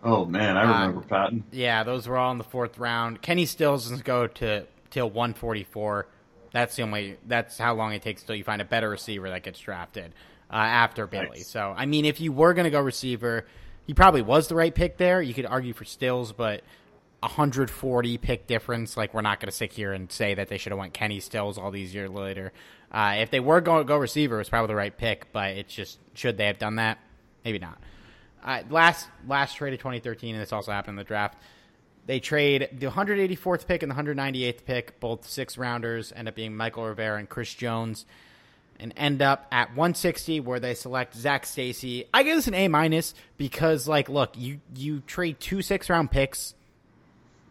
Oh 0.03 0.25
man, 0.25 0.57
I 0.57 0.63
remember 0.63 1.01
Patton. 1.01 1.43
Yeah, 1.51 1.83
those 1.83 2.07
were 2.07 2.17
all 2.17 2.31
in 2.31 2.39
the 2.39 2.43
fourth 2.43 2.79
round. 2.79 3.21
Kenny 3.21 3.45
Stills 3.45 3.83
doesn't 3.83 4.03
go 4.03 4.25
to 4.25 4.65
till 4.89 5.09
144. 5.09 6.07
That's 6.51 6.75
the 6.75 6.81
only. 6.81 7.17
That's 7.27 7.59
how 7.59 7.75
long 7.75 7.93
it 7.93 8.01
takes 8.01 8.23
till 8.23 8.35
you 8.35 8.43
find 8.43 8.61
a 8.61 8.65
better 8.65 8.89
receiver 8.89 9.29
that 9.29 9.43
gets 9.43 9.59
drafted 9.59 10.11
uh, 10.51 10.55
after 10.55 11.07
Bailey. 11.07 11.39
Nice. 11.39 11.47
So 11.47 11.73
I 11.75 11.85
mean, 11.85 12.05
if 12.05 12.19
you 12.19 12.31
were 12.31 12.53
going 12.53 12.65
to 12.65 12.71
go 12.71 12.79
receiver, 12.81 13.45
he 13.87 13.93
probably 13.93 14.21
was 14.21 14.47
the 14.47 14.55
right 14.55 14.73
pick 14.73 14.97
there. 14.97 15.21
You 15.21 15.33
could 15.33 15.45
argue 15.45 15.73
for 15.73 15.85
Stills, 15.85 16.33
but 16.33 16.61
140 17.21 18.17
pick 18.17 18.47
difference. 18.47 18.97
Like 18.97 19.13
we're 19.13 19.21
not 19.21 19.39
going 19.39 19.49
to 19.49 19.55
sit 19.55 19.71
here 19.71 19.93
and 19.93 20.11
say 20.11 20.33
that 20.33 20.49
they 20.49 20.57
should 20.57 20.71
have 20.71 20.79
went 20.79 20.93
Kenny 20.93 21.19
Stills 21.19 21.57
all 21.57 21.71
these 21.71 21.93
years 21.93 22.09
later. 22.09 22.51
Uh, 22.91 23.15
if 23.19 23.31
they 23.31 23.39
were 23.39 23.61
going 23.61 23.83
to 23.83 23.87
go 23.87 23.95
receiver, 23.97 24.35
it 24.35 24.39
was 24.39 24.49
probably 24.49 24.67
the 24.67 24.75
right 24.75 24.95
pick. 24.95 25.31
But 25.31 25.51
it's 25.51 25.73
just 25.73 25.99
should 26.13 26.37
they 26.37 26.47
have 26.47 26.59
done 26.59 26.75
that? 26.75 26.97
Maybe 27.45 27.59
not. 27.59 27.79
Uh, 28.43 28.63
last 28.69 29.07
last 29.27 29.55
trade 29.55 29.73
of 29.73 29.79
2013, 29.79 30.35
and 30.35 30.41
this 30.41 30.51
also 30.51 30.71
happened 30.71 30.93
in 30.93 30.97
the 30.97 31.03
draft. 31.03 31.37
They 32.07 32.19
trade 32.19 32.69
the 32.73 32.87
184th 32.87 33.67
pick 33.67 33.83
and 33.83 33.91
the 33.91 33.95
198th 33.95 34.65
pick, 34.65 34.99
both 34.99 35.29
six 35.29 35.57
rounders, 35.57 36.11
end 36.15 36.27
up 36.27 36.35
being 36.35 36.55
Michael 36.55 36.85
Rivera 36.85 37.19
and 37.19 37.29
Chris 37.29 37.53
Jones, 37.53 38.05
and 38.81 38.93
end 38.97 39.21
up 39.21 39.45
at 39.51 39.69
160 39.69 40.39
where 40.41 40.59
they 40.59 40.73
select 40.73 41.15
Zac 41.15 41.45
Stacy. 41.45 42.05
I 42.13 42.23
give 42.23 42.35
this 42.35 42.47
an 42.47 42.55
A 42.55 42.67
minus 42.67 43.13
because, 43.37 43.87
like, 43.87 44.09
look, 44.09 44.31
you 44.35 44.59
you 44.75 45.01
trade 45.01 45.39
two 45.39 45.61
six 45.61 45.89
round 45.89 46.11
picks. 46.11 46.55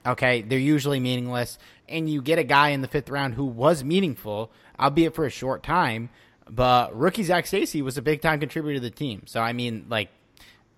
Okay, 0.05 0.43
they're 0.43 0.59
usually 0.59 0.99
meaningless, 0.99 1.59
and 1.89 2.11
you 2.11 2.21
get 2.21 2.39
a 2.39 2.45
guy 2.45 2.71
in 2.71 2.81
the 2.81 2.89
fifth 2.89 3.09
round 3.09 3.35
who 3.35 3.45
was 3.45 3.85
meaningful, 3.85 4.51
albeit 4.79 5.15
for 5.15 5.25
a 5.25 5.31
short 5.31 5.63
time. 5.63 6.11
But 6.49 6.99
rookie 6.99 7.23
Zac 7.23 7.47
Stacy 7.47 7.81
was 7.81 7.97
a 7.97 8.03
big 8.03 8.21
time 8.21 8.41
contributor 8.41 8.75
to 8.75 8.81
the 8.81 8.91
team. 8.91 9.23
So 9.27 9.41
I 9.41 9.53
mean, 9.53 9.87
like, 9.89 10.09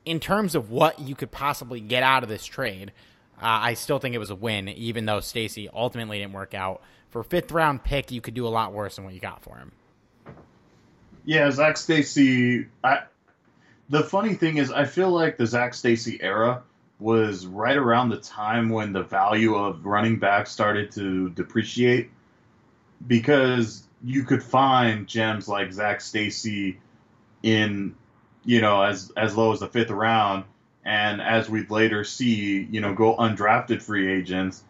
in 0.04 0.20
terms 0.20 0.54
of 0.54 0.70
what 0.70 0.98
you 1.00 1.14
could 1.14 1.30
possibly 1.30 1.80
get 1.80 2.02
out 2.02 2.22
of 2.22 2.28
this 2.28 2.44
trade, 2.44 2.92
uh, 3.40 3.46
I 3.46 3.74
still 3.74 3.98
think 3.98 4.14
it 4.14 4.18
was 4.18 4.30
a 4.30 4.36
win, 4.36 4.68
even 4.68 5.06
though 5.06 5.20
Stacy 5.20 5.68
ultimately 5.72 6.18
didn't 6.18 6.34
work 6.34 6.52
out. 6.52 6.82
For 7.08 7.22
fifth 7.22 7.52
round 7.52 7.84
pick, 7.84 8.10
you 8.10 8.20
could 8.20 8.34
do 8.34 8.46
a 8.46 8.50
lot 8.50 8.72
worse 8.72 8.96
than 8.96 9.04
what 9.04 9.14
you 9.14 9.20
got 9.20 9.42
for 9.42 9.56
him. 9.56 9.72
Yeah, 11.24 11.50
Zac 11.50 11.76
Stacy. 11.76 12.66
The 13.88 14.02
funny 14.02 14.34
thing 14.34 14.56
is, 14.56 14.72
I 14.72 14.84
feel 14.84 15.10
like 15.10 15.36
the 15.36 15.46
Zac 15.46 15.74
Stacy 15.74 16.18
era 16.20 16.62
was 16.98 17.46
right 17.46 17.76
around 17.76 18.10
the 18.10 18.16
time 18.16 18.70
when 18.70 18.92
the 18.92 19.02
value 19.02 19.54
of 19.54 19.84
running 19.84 20.18
back 20.18 20.46
started 20.46 20.92
to 20.92 21.30
depreciate, 21.30 22.10
because 23.06 23.82
you 24.04 24.24
could 24.24 24.42
find 24.42 25.06
gems 25.06 25.48
like 25.48 25.72
Zac 25.72 26.00
Stacy 26.00 26.80
in, 27.42 27.94
you 28.44 28.60
know, 28.60 28.82
as 28.82 29.12
as 29.16 29.36
low 29.36 29.52
as 29.52 29.60
the 29.60 29.68
fifth 29.68 29.90
round, 29.90 30.44
and 30.84 31.20
as 31.20 31.48
we'd 31.50 31.70
later 31.70 32.02
see, 32.04 32.66
you 32.70 32.80
know, 32.80 32.94
go 32.94 33.16
undrafted 33.16 33.82
free 33.82 34.12
agents 34.12 34.64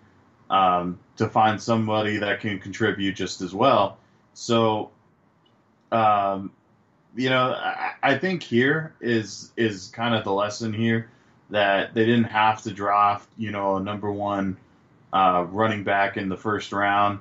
um, 0.51 0.99
to 1.17 1.29
find 1.29 1.63
somebody 1.63 2.19
that 2.19 2.41
can 2.41 2.59
contribute 2.59 3.15
just 3.15 3.41
as 3.41 3.55
well. 3.55 3.99
So 4.35 4.91
um, 5.93 6.51
you 7.15 7.31
know, 7.31 7.53
I, 7.53 7.93
I 8.03 8.19
think 8.19 8.43
here 8.43 8.95
is 9.01 9.53
is 9.57 9.89
kind 9.89 10.15
of 10.15 10.25
the 10.25 10.33
lesson 10.33 10.73
here 10.73 11.11
that 11.51 11.95
they 11.95 12.07
didn't 12.07 12.25
have 12.25 12.63
to 12.63 12.71
draft, 12.71 13.29
you 13.37 13.51
know, 13.51 13.77
a 13.77 13.81
number 13.81 14.11
one 14.11 14.57
uh, 15.13 15.47
running 15.51 15.85
back 15.85 16.17
in 16.17 16.29
the 16.29 16.37
first 16.37 16.73
round. 16.73 17.21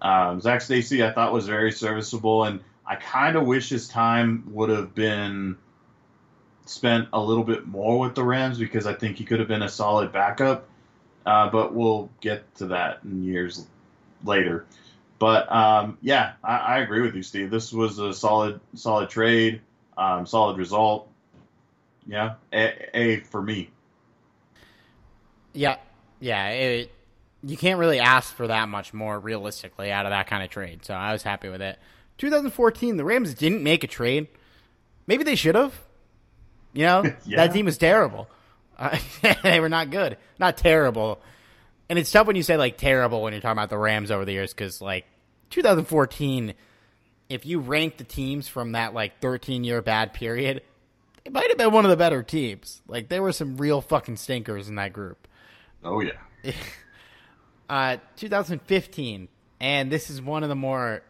Um, 0.00 0.40
Zac 0.40 0.60
Stacy, 0.60 1.02
I 1.02 1.10
thought 1.10 1.32
was 1.32 1.46
very 1.46 1.72
serviceable, 1.72 2.44
and 2.44 2.60
I 2.86 2.96
kind 2.96 3.36
of 3.36 3.46
wish 3.46 3.70
his 3.70 3.88
time 3.88 4.44
would 4.52 4.70
have 4.70 4.94
been 4.94 5.56
spent 6.66 7.08
a 7.12 7.20
little 7.20 7.44
bit 7.44 7.66
more 7.66 7.98
with 7.98 8.14
the 8.14 8.22
Rams 8.22 8.58
because 8.58 8.86
I 8.86 8.94
think 8.94 9.16
he 9.16 9.24
could 9.24 9.40
have 9.40 9.48
been 9.48 9.62
a 9.62 9.68
solid 9.68 10.12
backup. 10.12 10.68
Uh, 11.26 11.48
but 11.48 11.74
we'll 11.74 12.10
get 12.20 12.54
to 12.56 12.66
that 12.66 13.00
in 13.02 13.24
years 13.24 13.66
later. 14.24 14.66
But 15.18 15.50
um, 15.50 15.98
yeah, 16.02 16.32
I, 16.42 16.56
I 16.56 16.78
agree 16.78 17.00
with 17.02 17.14
you, 17.14 17.22
Steve. 17.22 17.50
This 17.50 17.72
was 17.72 17.98
a 17.98 18.12
solid, 18.12 18.60
solid 18.74 19.08
trade, 19.08 19.60
um, 19.96 20.26
solid 20.26 20.58
result. 20.58 21.08
Yeah, 22.06 22.34
a, 22.52 22.96
a 22.98 23.20
for 23.20 23.40
me. 23.40 23.70
Yeah, 25.52 25.76
yeah. 26.20 26.48
It, 26.48 26.92
you 27.42 27.56
can't 27.56 27.78
really 27.78 28.00
ask 28.00 28.34
for 28.34 28.46
that 28.48 28.68
much 28.68 28.92
more 28.92 29.18
realistically 29.18 29.90
out 29.92 30.06
of 30.06 30.10
that 30.10 30.26
kind 30.26 30.42
of 30.42 30.50
trade. 30.50 30.84
So 30.84 30.94
I 30.94 31.12
was 31.12 31.22
happy 31.22 31.48
with 31.48 31.62
it. 31.62 31.78
2014, 32.18 32.96
the 32.96 33.04
Rams 33.04 33.34
didn't 33.34 33.62
make 33.62 33.84
a 33.84 33.86
trade. 33.86 34.28
Maybe 35.06 35.24
they 35.24 35.34
should 35.34 35.54
have. 35.54 35.74
You 36.72 36.84
know, 36.84 37.02
Yeah. 37.24 37.46
that 37.46 37.52
team 37.52 37.66
was 37.66 37.78
terrible. 37.78 38.28
Uh, 38.78 38.98
they 39.42 39.60
were 39.60 39.68
not 39.68 39.90
good, 39.90 40.16
not 40.38 40.56
terrible. 40.56 41.20
And 41.88 41.98
it's 41.98 42.10
tough 42.10 42.26
when 42.26 42.36
you 42.36 42.42
say 42.42 42.56
like 42.56 42.78
terrible 42.78 43.22
when 43.22 43.32
you're 43.32 43.42
talking 43.42 43.58
about 43.58 43.70
the 43.70 43.78
Rams 43.78 44.10
over 44.10 44.24
the 44.24 44.32
years 44.32 44.52
because 44.52 44.80
like 44.80 45.04
2014, 45.50 46.54
if 47.28 47.46
you 47.46 47.60
rank 47.60 47.98
the 47.98 48.04
teams 48.04 48.48
from 48.48 48.72
that 48.72 48.94
like 48.94 49.20
13 49.20 49.64
year 49.64 49.82
bad 49.82 50.12
period, 50.14 50.62
it 51.24 51.32
might 51.32 51.48
have 51.48 51.58
been 51.58 51.72
one 51.72 51.84
of 51.84 51.90
the 51.90 51.96
better 51.96 52.22
teams. 52.22 52.82
Like 52.86 53.08
there 53.08 53.22
were 53.22 53.32
some 53.32 53.56
real 53.56 53.80
fucking 53.80 54.16
stinkers 54.16 54.68
in 54.68 54.76
that 54.76 54.92
group. 54.92 55.28
Oh 55.82 56.00
yeah. 56.00 56.12
Uh, 57.66 57.96
2015, 58.16 59.26
and 59.58 59.90
this 59.90 60.10
is 60.10 60.20
one 60.20 60.42
of 60.42 60.50
the 60.50 60.54
more 60.54 61.02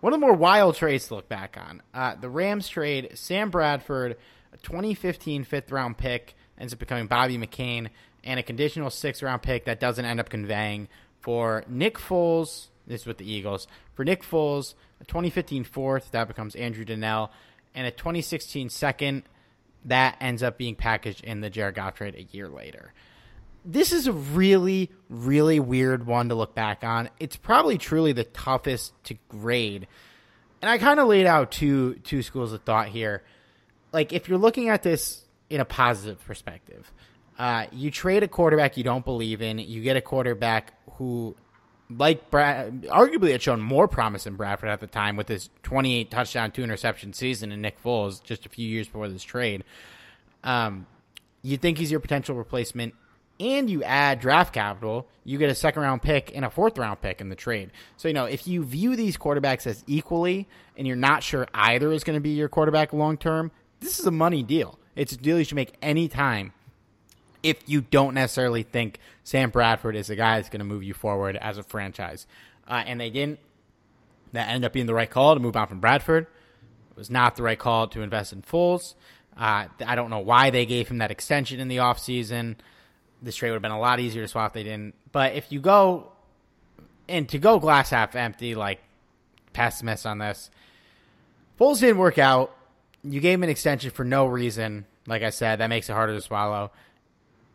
one 0.00 0.12
of 0.12 0.20
the 0.20 0.24
more 0.24 0.34
wild 0.34 0.76
trades 0.76 1.08
to 1.08 1.16
look 1.16 1.28
back 1.28 1.58
on. 1.58 1.82
Uh, 1.92 2.14
the 2.14 2.28
Rams 2.28 2.68
trade 2.68 3.10
Sam 3.14 3.50
Bradford, 3.50 4.16
a 4.52 4.56
2015 4.58 5.42
fifth 5.42 5.72
round 5.72 5.98
pick, 5.98 6.36
ends 6.56 6.72
up 6.72 6.78
becoming 6.78 7.08
Bobby 7.08 7.36
McCain, 7.36 7.88
and 8.28 8.38
a 8.38 8.42
conditional 8.42 8.90
six 8.90 9.22
round 9.22 9.42
pick 9.42 9.64
that 9.64 9.80
doesn't 9.80 10.04
end 10.04 10.20
up 10.20 10.28
conveying 10.28 10.88
for 11.20 11.64
Nick 11.66 11.98
Foles. 11.98 12.68
This 12.86 13.00
is 13.02 13.06
with 13.06 13.18
the 13.18 13.30
Eagles. 13.30 13.66
For 13.94 14.04
Nick 14.04 14.22
Foles, 14.22 14.74
a 15.00 15.04
2015 15.04 15.64
fourth, 15.64 16.12
that 16.12 16.28
becomes 16.28 16.54
Andrew 16.54 16.84
Donnal, 16.84 17.30
and 17.74 17.86
a 17.86 17.90
2016 17.90 18.68
second, 18.68 19.24
that 19.84 20.16
ends 20.20 20.42
up 20.42 20.58
being 20.58 20.74
packaged 20.74 21.24
in 21.24 21.40
the 21.40 21.50
Jared 21.50 21.74
Goff 21.74 21.94
trade 21.94 22.14
a 22.14 22.36
year 22.36 22.48
later 22.48 22.92
this 23.64 23.92
is 23.92 24.06
a 24.06 24.12
really, 24.12 24.90
really 25.10 25.60
weird 25.60 26.06
one 26.06 26.30
to 26.30 26.34
look 26.34 26.54
back 26.54 26.84
on. 26.84 27.10
It's 27.20 27.36
probably 27.36 27.76
truly 27.76 28.12
the 28.12 28.24
toughest 28.24 28.92
to 29.04 29.16
grade. 29.28 29.86
And 30.62 30.70
I 30.70 30.78
kind 30.78 30.98
of 30.98 31.06
laid 31.06 31.26
out 31.26 31.50
two 31.50 31.94
two 31.96 32.22
schools 32.22 32.52
of 32.52 32.62
thought 32.62 32.88
here. 32.88 33.22
Like 33.92 34.12
if 34.12 34.28
you're 34.28 34.38
looking 34.38 34.70
at 34.70 34.82
this 34.82 35.24
in 35.50 35.60
a 35.60 35.64
positive 35.66 36.24
perspective, 36.24 36.90
uh, 37.38 37.66
you 37.70 37.90
trade 37.90 38.22
a 38.22 38.28
quarterback 38.28 38.76
you 38.76 38.84
don't 38.84 39.04
believe 39.04 39.40
in, 39.40 39.58
you 39.58 39.80
get 39.82 39.96
a 39.96 40.00
quarterback 40.00 40.74
who, 40.94 41.36
like 41.88 42.30
Brad, 42.30 42.82
arguably 42.82 43.30
had 43.30 43.40
shown 43.40 43.60
more 43.60 43.86
promise 43.86 44.24
than 44.24 44.34
Bradford 44.34 44.68
at 44.68 44.80
the 44.80 44.88
time 44.88 45.16
with 45.16 45.28
his 45.28 45.48
28 45.62 46.10
touchdown, 46.10 46.50
two 46.50 46.64
interception 46.64 47.12
season, 47.12 47.52
and 47.52 47.62
Nick 47.62 47.82
Foles 47.82 48.22
just 48.22 48.44
a 48.44 48.48
few 48.48 48.68
years 48.68 48.88
before 48.88 49.08
this 49.08 49.22
trade. 49.22 49.62
Um, 50.42 50.86
you 51.42 51.56
think 51.56 51.78
he's 51.78 51.92
your 51.92 52.00
potential 52.00 52.34
replacement, 52.34 52.94
and 53.38 53.70
you 53.70 53.84
add 53.84 54.18
draft 54.18 54.52
capital, 54.52 55.06
you 55.22 55.38
get 55.38 55.48
a 55.48 55.54
second 55.54 55.82
round 55.82 56.02
pick 56.02 56.32
and 56.34 56.44
a 56.44 56.50
fourth 56.50 56.76
round 56.76 57.00
pick 57.00 57.20
in 57.20 57.28
the 57.28 57.36
trade. 57.36 57.70
So, 57.96 58.08
you 58.08 58.14
know, 58.14 58.24
if 58.24 58.48
you 58.48 58.64
view 58.64 58.96
these 58.96 59.16
quarterbacks 59.16 59.64
as 59.64 59.84
equally 59.86 60.48
and 60.76 60.88
you're 60.88 60.96
not 60.96 61.22
sure 61.22 61.46
either 61.54 61.92
is 61.92 62.02
going 62.02 62.16
to 62.16 62.20
be 62.20 62.30
your 62.30 62.48
quarterback 62.48 62.92
long 62.92 63.16
term, 63.16 63.52
this 63.78 64.00
is 64.00 64.06
a 64.06 64.10
money 64.10 64.42
deal. 64.42 64.76
It's 64.96 65.12
a 65.12 65.16
deal 65.16 65.38
you 65.38 65.44
should 65.44 65.54
make 65.54 65.74
any 65.80 66.08
time 66.08 66.52
if 67.48 67.62
you 67.66 67.80
don't 67.80 68.14
necessarily 68.14 68.62
think 68.62 68.98
Sam 69.24 69.50
Bradford 69.50 69.96
is 69.96 70.06
the 70.06 70.16
guy 70.16 70.36
that's 70.36 70.48
going 70.48 70.60
to 70.60 70.64
move 70.64 70.82
you 70.82 70.94
forward 70.94 71.36
as 71.36 71.58
a 71.58 71.62
franchise. 71.62 72.26
Uh, 72.66 72.82
and 72.86 73.00
they 73.00 73.10
didn't. 73.10 73.38
That 74.32 74.48
ended 74.48 74.66
up 74.66 74.72
being 74.72 74.86
the 74.86 74.94
right 74.94 75.08
call 75.08 75.34
to 75.34 75.40
move 75.40 75.56
on 75.56 75.66
from 75.68 75.80
Bradford. 75.80 76.26
It 76.90 76.96
was 76.96 77.10
not 77.10 77.36
the 77.36 77.42
right 77.42 77.58
call 77.58 77.88
to 77.88 78.02
invest 78.02 78.32
in 78.32 78.42
Foles. 78.42 78.94
Uh, 79.36 79.66
I 79.86 79.94
don't 79.94 80.10
know 80.10 80.18
why 80.18 80.50
they 80.50 80.66
gave 80.66 80.88
him 80.88 80.98
that 80.98 81.10
extension 81.10 81.60
in 81.60 81.68
the 81.68 81.76
offseason. 81.76 82.56
This 83.22 83.36
trade 83.36 83.50
would 83.50 83.56
have 83.56 83.62
been 83.62 83.70
a 83.70 83.78
lot 83.78 84.00
easier 84.00 84.22
to 84.22 84.28
swap. 84.28 84.50
If 84.50 84.54
they 84.54 84.62
didn't. 84.64 84.94
But 85.12 85.34
if 85.34 85.50
you 85.50 85.60
go 85.60 86.12
and 87.08 87.28
to 87.30 87.38
go 87.38 87.58
glass 87.58 87.90
half 87.90 88.14
empty, 88.16 88.54
like 88.54 88.80
pessimist 89.52 90.06
on 90.06 90.18
this, 90.18 90.50
Foles 91.58 91.80
didn't 91.80 91.98
work 91.98 92.18
out. 92.18 92.54
You 93.04 93.20
gave 93.20 93.34
him 93.34 93.44
an 93.44 93.48
extension 93.48 93.90
for 93.90 94.04
no 94.04 94.26
reason. 94.26 94.84
Like 95.06 95.22
I 95.22 95.30
said, 95.30 95.60
that 95.60 95.68
makes 95.68 95.88
it 95.88 95.92
harder 95.92 96.14
to 96.14 96.20
swallow. 96.20 96.70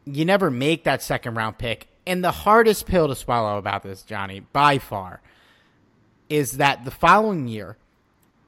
You 0.05 0.25
never 0.25 0.51
make 0.51 0.83
that 0.83 1.01
second 1.01 1.35
round 1.35 1.57
pick. 1.57 1.87
And 2.05 2.23
the 2.23 2.31
hardest 2.31 2.85
pill 2.85 3.07
to 3.07 3.15
swallow 3.15 3.57
about 3.57 3.83
this, 3.83 4.03
Johnny, 4.03 4.41
by 4.41 4.77
far, 4.77 5.21
is 6.29 6.53
that 6.53 6.83
the 6.83 6.91
following 6.91 7.47
year, 7.47 7.77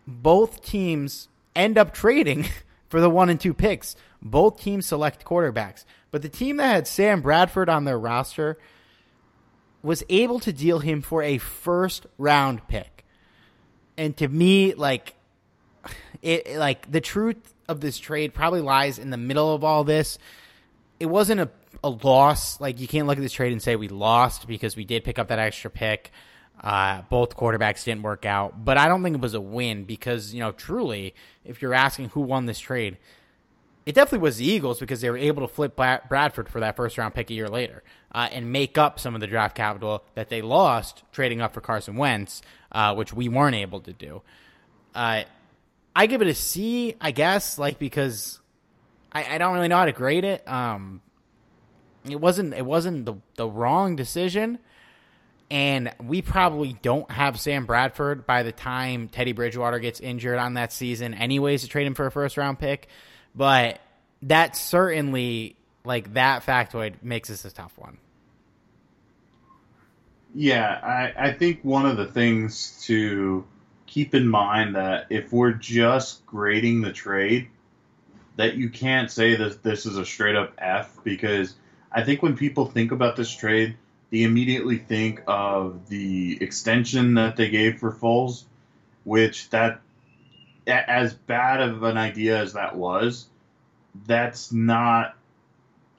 both 0.06 0.64
teams 0.64 1.30
end 1.56 1.78
up 1.78 1.94
trading 1.94 2.46
for 2.90 3.00
the 3.00 3.10
one 3.10 3.30
and 3.30 3.40
two 3.40 3.54
picks. 3.54 3.96
Both 4.22 4.62
teams 4.62 4.86
select 4.86 5.24
quarterbacks. 5.24 5.86
But 6.12 6.22
the 6.22 6.30
team 6.30 6.58
that 6.58 6.68
had 6.68 6.88
Sam 6.88 7.22
Bradford 7.22 7.70
on 7.70 7.86
their 7.86 8.00
roster 8.00 8.58
was 9.84 10.04
able 10.10 10.40
to 10.40 10.52
deal 10.52 10.80
him 10.80 11.02
for 11.02 11.22
a 11.22 11.38
first 11.38 12.08
round 12.18 12.68
pick. 12.68 13.06
And 13.98 14.18
to 14.18 14.28
me, 14.28 14.74
like, 14.74 15.16
it 16.22 16.58
like 16.58 16.92
the 16.92 17.02
truth 17.02 17.54
of 17.68 17.82
this 17.82 17.98
trade 17.98 18.34
probably 18.34 18.62
lies 18.62 19.00
in 19.00 19.10
the 19.10 19.18
middle 19.18 19.54
of 19.54 19.64
all 19.64 19.84
this. 19.84 20.18
It 21.00 21.08
wasn't 21.08 21.42
a, 21.42 21.50
a 21.84 21.90
loss. 21.90 22.60
Like 22.60 22.80
you 22.80 22.88
can't 22.88 23.08
look 23.08 23.18
at 23.18 23.22
this 23.22 23.34
trade 23.34 23.52
and 23.52 23.62
say 23.62 23.76
we 23.76 23.88
lost 23.88 24.48
because 24.48 24.76
we 24.76 24.86
did 24.86 25.04
pick 25.04 25.20
up 25.20 25.28
that 25.28 25.40
extra 25.40 25.70
pick. 25.70 26.12
Uh, 26.62 27.02
both 27.10 27.36
quarterbacks 27.36 27.84
didn't 27.84 28.04
work 28.04 28.26
out, 28.26 28.64
but 28.64 28.78
I 28.78 28.88
don't 28.88 29.04
think 29.04 29.16
it 29.16 29.22
was 29.22 29.34
a 29.34 29.42
win 29.42 29.84
because 29.84 30.34
you 30.34 30.40
know 30.40 30.52
truly, 30.52 31.14
if 31.44 31.62
you're 31.62 31.74
asking 31.74 32.10
who 32.10 32.22
won 32.22 32.46
this 32.46 32.60
trade, 32.60 32.98
it 33.86 33.94
definitely 33.94 34.24
was 34.24 34.38
the 34.38 34.46
Eagles 34.46 34.80
because 34.80 35.02
they 35.02 35.10
were 35.10 35.18
able 35.18 35.48
to 35.48 35.54
flip 35.54 35.76
Bradford 35.76 36.50
for 36.50 36.60
that 36.62 36.76
first 36.76 36.98
round 36.98 37.14
pick 37.14 37.30
a 37.30 37.34
year 37.34 37.50
later 37.50 37.84
uh, 38.14 38.30
and 38.32 38.52
make 38.52 38.78
up 38.78 39.00
some 39.00 39.14
of 39.14 39.22
the 39.22 39.28
draft 39.28 39.56
capital 39.56 40.04
that 40.16 40.30
they 40.30 40.42
lost 40.42 41.04
trading 41.12 41.42
up 41.42 41.54
for 41.54 41.62
Carson 41.62 41.96
Wentz, 41.96 42.42
uh, 42.72 42.96
which 42.96 43.14
we 43.14 43.30
weren't 43.30 43.56
able 43.56 43.82
to 43.82 43.94
do. 43.94 44.22
Uh, 44.96 45.24
I 45.96 46.08
give 46.08 46.22
it 46.22 46.28
a 46.28 46.34
C, 46.34 46.96
I 47.00 47.12
guess, 47.12 47.60
like 47.60 47.78
because 47.78 48.40
I, 49.16 49.36
I 49.36 49.38
don't 49.38 49.54
really 49.54 49.70
know 49.70 49.78
how 49.78 49.86
to 49.86 49.94
grade 49.94 50.26
it. 50.26 50.46
Um, 50.48 51.02
it 52.08 52.20
wasn't 52.20 52.54
it 52.54 52.66
wasn't 52.66 53.06
the 53.06 53.16
the 53.38 53.48
wrong 53.48 53.96
decision, 53.96 54.60
and 55.50 55.94
we 56.04 56.22
probably 56.22 56.74
don't 56.82 57.10
have 57.10 57.40
Sam 57.40 57.66
Bradford 57.66 58.28
by 58.28 58.44
the 58.44 58.52
time 58.52 59.08
Teddy 59.08 59.32
Bridgewater 59.32 59.80
gets 59.80 60.02
injured 60.02 60.38
on 60.38 60.56
that 60.56 60.74
season, 60.74 61.14
anyways, 61.14 61.62
to 61.62 61.70
trade 61.70 61.88
him 61.88 61.96
for 61.96 62.06
a 62.06 62.12
first 62.12 62.36
round 62.36 62.60
pick. 62.60 62.90
But 63.34 63.80
that 64.24 64.58
certainly 64.58 65.56
like 65.86 66.14
that 66.14 66.46
factoid 66.46 67.02
makes 67.02 67.30
this 67.30 67.46
a 67.46 67.52
tough 67.52 67.74
one. 67.78 67.98
Yeah, 70.34 70.80
I, 70.84 71.30
I 71.30 71.32
think 71.32 71.62
one 71.64 71.86
of 71.86 71.96
the 71.96 72.08
things 72.08 72.84
to 72.84 73.46
keep 73.86 74.14
in 74.14 74.28
mind 74.28 74.76
that 74.76 75.08
if 75.10 75.32
we're 75.32 75.54
just 75.54 76.26
grading 76.26 76.82
the 76.82 76.92
trade, 76.92 77.48
that 78.38 78.56
you 78.56 78.70
can't 78.70 79.10
say 79.10 79.36
that 79.36 79.64
this 79.64 79.86
is 79.86 79.98
a 79.98 80.06
straight 80.06 80.36
up 80.36 80.54
F 80.58 80.98
because 81.04 81.56
I 81.92 82.04
think 82.04 82.22
when 82.22 82.36
people 82.36 82.66
think 82.66 82.92
about 82.92 83.16
this 83.16 83.34
trade, 83.34 83.78
they 84.12 84.24
immediately 84.24 84.78
think 84.78 85.22
of 85.28 85.88
the 85.90 86.38
extension 86.42 87.16
that 87.16 87.38
they 87.38 87.50
gave 87.50 87.80
for 87.80 87.92
Foles, 87.92 88.44
which 89.04 89.50
that 89.50 89.82
as 90.68 91.14
bad 91.14 91.62
of 91.62 91.84
an 91.84 91.98
idea 91.98 92.40
as 92.40 92.54
that 92.54 92.76
was, 92.76 93.28
that's 94.06 94.52
not 94.52 95.16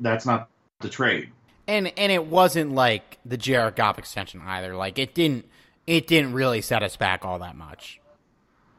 that's 0.01 0.27
not 0.27 0.49
the 0.81 0.89
trade. 0.89 1.31
And 1.67 1.93
and 1.97 2.13
it 2.13 2.27
wasn't 2.27 2.73
like 2.73 3.19
the 3.25 3.37
Jared 3.37 3.77
Goff 3.77 3.99
extension 3.99 4.43
either. 4.45 4.77
Like 4.77 4.99
it 4.99 5.15
didn't 5.15 5.47
it 5.87 6.07
didn't 6.07 6.35
really 6.35 6.61
set 6.61 6.83
us 6.83 6.97
back 6.97 7.25
all 7.25 7.39
that 7.39 7.57
much. 7.57 8.01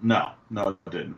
No, 0.02 0.32
no, 0.50 0.78
it 0.86 0.92
didn't. 0.92 1.18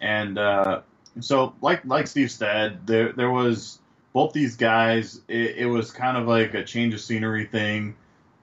And 0.00 0.38
uh, 0.38 0.82
so, 1.20 1.54
like 1.60 1.84
like 1.84 2.06
Steve 2.06 2.30
said, 2.30 2.86
there 2.86 3.12
there 3.12 3.30
was 3.30 3.78
both 4.12 4.32
these 4.32 4.56
guys. 4.56 5.20
It, 5.28 5.56
it 5.56 5.66
was 5.66 5.90
kind 5.90 6.16
of 6.16 6.26
like 6.26 6.54
a 6.54 6.64
change 6.64 6.94
of 6.94 7.00
scenery 7.00 7.46
thing. 7.46 7.96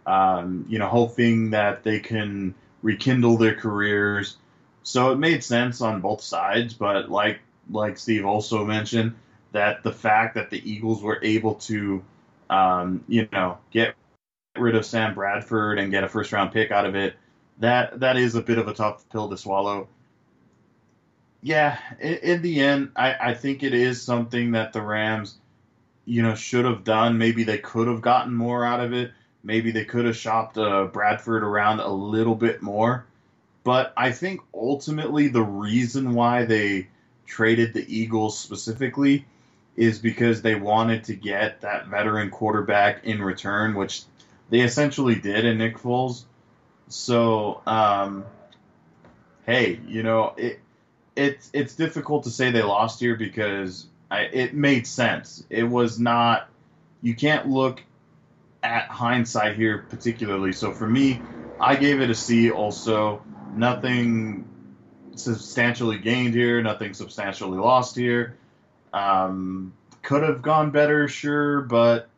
Um, 0.06 0.66
you 0.70 0.80
know, 0.80 0.88
hoping 0.88 1.52
that 1.52 1.84
they 1.84 2.00
can 2.00 2.56
rekindle 2.82 3.38
their 3.38 3.56
careers. 3.56 4.38
So 4.84 5.12
it 5.12 5.18
made 5.18 5.44
sense 5.44 5.82
on 5.82 6.02
both 6.02 6.22
sides. 6.22 6.74
But 6.74 7.10
like 7.10 7.40
like 7.72 7.98
Steve 7.98 8.26
also 8.26 8.66
mentioned, 8.66 9.16
that 9.52 9.84
the 9.84 9.92
fact 9.92 10.36
that 10.36 10.50
the 10.50 10.70
Eagles 10.70 11.02
were 11.02 11.20
able 11.24 11.56
to, 11.56 12.04
um, 12.50 13.04
you 13.08 13.28
know, 13.32 13.58
get 13.72 13.96
rid 14.58 14.76
of 14.76 14.86
Sam 14.86 15.14
Bradford 15.14 15.80
and 15.80 15.92
get 15.92 16.04
a 16.04 16.10
first 16.10 16.32
round 16.32 16.52
pick 16.52 16.72
out 16.72 16.86
of 16.86 16.96
it, 16.96 17.16
that 17.60 18.00
that 18.00 18.18
is 18.18 18.36
a 18.36 18.42
bit 18.42 18.58
of 18.58 18.68
a 18.68 18.74
tough 18.74 19.08
pill 19.10 19.30
to 19.30 19.38
swallow. 19.38 19.88
Yeah, 21.42 21.78
in, 22.00 22.16
in 22.16 22.42
the 22.42 22.60
end, 22.62 22.92
I, 22.96 23.16
I 23.20 23.34
think 23.34 23.64
it 23.64 23.74
is 23.74 24.02
something 24.02 24.52
that 24.52 24.74
the 24.74 24.82
Rams, 24.82 25.36
you 26.06 26.22
know, 26.22 26.36
should 26.36 26.66
have 26.66 26.84
done. 26.84 27.18
Maybe 27.18 27.44
they 27.44 27.58
could 27.58 27.88
have 27.88 28.02
gotten 28.02 28.34
more 28.34 28.66
out 28.66 28.82
of 28.82 28.94
it. 28.94 29.12
Maybe 29.44 29.72
they 29.72 29.86
could 29.86 30.06
have 30.06 30.18
shopped 30.18 30.58
uh, 30.58 30.86
Bradford 30.86 31.44
around 31.44 31.80
a 31.80 31.88
little 31.88 32.36
bit 32.36 32.62
more. 32.62 33.06
But 33.64 33.94
I 33.96 34.12
think 34.12 34.42
ultimately 34.54 35.28
the 35.28 35.44
reason 35.44 36.14
why 36.14 36.46
they 36.46 36.88
traded 37.26 37.74
the 37.74 37.86
Eagles 37.88 38.38
specifically 38.38 39.26
is 39.78 40.00
because 40.00 40.42
they 40.42 40.56
wanted 40.56 41.06
to 41.06 41.16
get 41.16 41.62
that 41.62 41.88
veteran 41.88 42.30
quarterback 42.32 43.06
in 43.06 43.22
return, 43.22 43.76
which 43.76 44.04
they 44.50 44.60
essentially 44.62 45.16
did 45.16 45.46
in 45.46 45.58
Nick 45.58 45.78
Foles. 45.78 46.24
So, 46.90 47.62
um, 47.66 48.26
hey, 49.46 49.80
you 49.88 50.04
know, 50.04 50.34
it 50.36 50.60
it's 51.20 51.50
it's 51.54 51.76
difficult 51.76 52.24
to 52.24 52.30
say 52.30 52.52
they 52.52 52.64
lost 52.64 53.00
here 53.00 53.16
because 53.16 53.88
I, 54.10 54.22
it 54.22 54.54
made 54.54 54.88
sense. 54.88 55.44
It 55.50 55.64
was 55.64 56.00
not. 56.00 56.50
You 57.02 57.14
can't 57.14 57.48
look 57.48 57.84
at 58.64 58.88
hindsight 58.88 59.56
here 59.56 59.86
particularly. 59.90 60.54
So 60.54 60.72
for 60.72 60.88
me, 60.88 61.22
I 61.60 61.76
gave 61.76 62.02
it 62.02 62.10
a 62.10 62.16
C. 62.16 62.52
Also, 62.52 63.22
nothing 63.56 64.48
substantially 65.16 65.98
gained 65.98 66.34
here, 66.34 66.62
nothing 66.62 66.94
substantially 66.94 67.58
lost 67.58 67.96
here. 67.96 68.38
Um, 68.94 69.74
could 70.02 70.24
have 70.24 70.42
gone 70.42 70.72
better, 70.72 71.08
sure, 71.08 71.62
but 71.62 72.10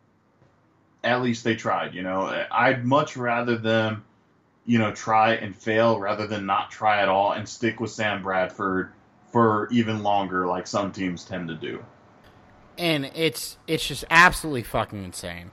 at 1.04 1.22
least 1.22 1.43
they 1.43 1.56
tried. 1.56 1.95
You 1.95 2.04
know, 2.04 2.45
I'd 2.52 2.86
much 2.86 3.18
rather 3.18 3.58
them, 3.58 4.04
you 4.72 4.80
know, 4.80 4.93
try 4.93 5.34
and 5.34 5.53
fail 5.53 5.99
rather 5.99 6.26
than 6.26 6.45
not 6.45 6.72
try 6.72 7.01
at 7.01 7.09
all 7.09 7.34
and 7.34 7.47
stick 7.47 7.82
with 7.82 7.91
Sam 7.91 8.24
Bradford 8.24 8.93
for 9.30 9.67
even 9.69 10.01
longer, 10.01 10.47
like 10.47 10.65
some 10.65 10.93
teams 10.93 11.26
tend 11.26 11.49
to 11.49 11.55
do. 11.55 11.84
And 12.78 13.11
it's 13.13 13.57
it's 13.67 13.86
just 13.86 14.05
absolutely 14.09 14.63
fucking 14.63 15.03
insane 15.03 15.51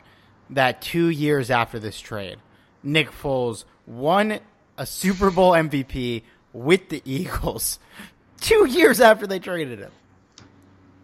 that 0.50 0.80
two 0.80 1.08
years 1.08 1.50
after 1.50 1.80
this 1.80 1.98
trade, 1.98 2.38
Nick 2.84 3.10
Foles 3.10 3.64
won 3.88 4.38
a 4.76 4.86
Super 4.86 5.32
Bowl 5.32 5.50
MVP 5.50 6.22
with 6.52 6.88
the 6.88 7.02
Eagles. 7.04 7.80
Two 8.40 8.66
years 8.66 9.00
after 9.00 9.26
they 9.26 9.40
traded 9.40 9.80
him. 9.80 9.90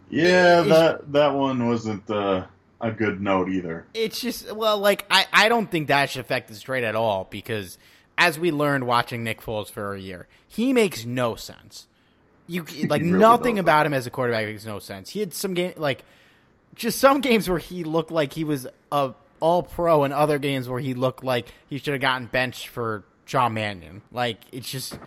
Yeah, 0.09 0.61
that 0.61 1.11
that 1.11 1.33
one 1.33 1.67
wasn't 1.67 2.09
uh, 2.09 2.45
a 2.79 2.91
good 2.91 3.19
note 3.19 3.49
either. 3.49 3.85
It's 3.93 4.21
just 4.21 4.53
well, 4.53 4.77
like 4.77 5.05
I, 5.11 5.25
I 5.33 5.49
don't 5.49 5.69
think 5.69 5.89
that 5.89 6.09
should 6.09 6.21
affect 6.21 6.47
this 6.47 6.61
trade 6.61 6.85
at 6.85 6.95
all 6.95 7.27
because 7.29 7.77
as 8.17 8.39
we 8.39 8.51
learned 8.51 8.87
watching 8.87 9.23
Nick 9.23 9.41
Foles 9.41 9.69
for 9.69 9.93
a 9.93 9.99
year, 9.99 10.27
he 10.47 10.73
makes 10.73 11.05
no 11.05 11.35
sense. 11.35 11.87
You 12.47 12.63
like 12.87 13.01
really 13.01 13.17
nothing 13.17 13.59
about 13.59 13.85
him 13.85 13.93
as 13.93 14.07
a 14.07 14.09
quarterback 14.09 14.45
makes 14.45 14.65
no 14.65 14.79
sense. 14.79 15.09
He 15.09 15.19
had 15.19 15.33
some 15.33 15.53
game 15.53 15.73
like 15.77 16.03
just 16.75 16.99
some 16.99 17.21
games 17.21 17.49
where 17.49 17.59
he 17.59 17.83
looked 17.83 18.11
like 18.11 18.33
he 18.33 18.43
was 18.43 18.67
a 18.91 19.13
all 19.39 19.63
pro 19.63 20.03
and 20.03 20.13
other 20.13 20.39
games 20.39 20.69
where 20.69 20.79
he 20.79 20.93
looked 20.93 21.23
like 21.23 21.47
he 21.67 21.77
should 21.77 21.93
have 21.93 22.01
gotten 22.01 22.27
benched 22.27 22.67
for 22.67 23.03
Sean 23.25 23.53
Mannion. 23.53 24.01
Like 24.11 24.39
it's 24.51 24.69
just 24.69 24.97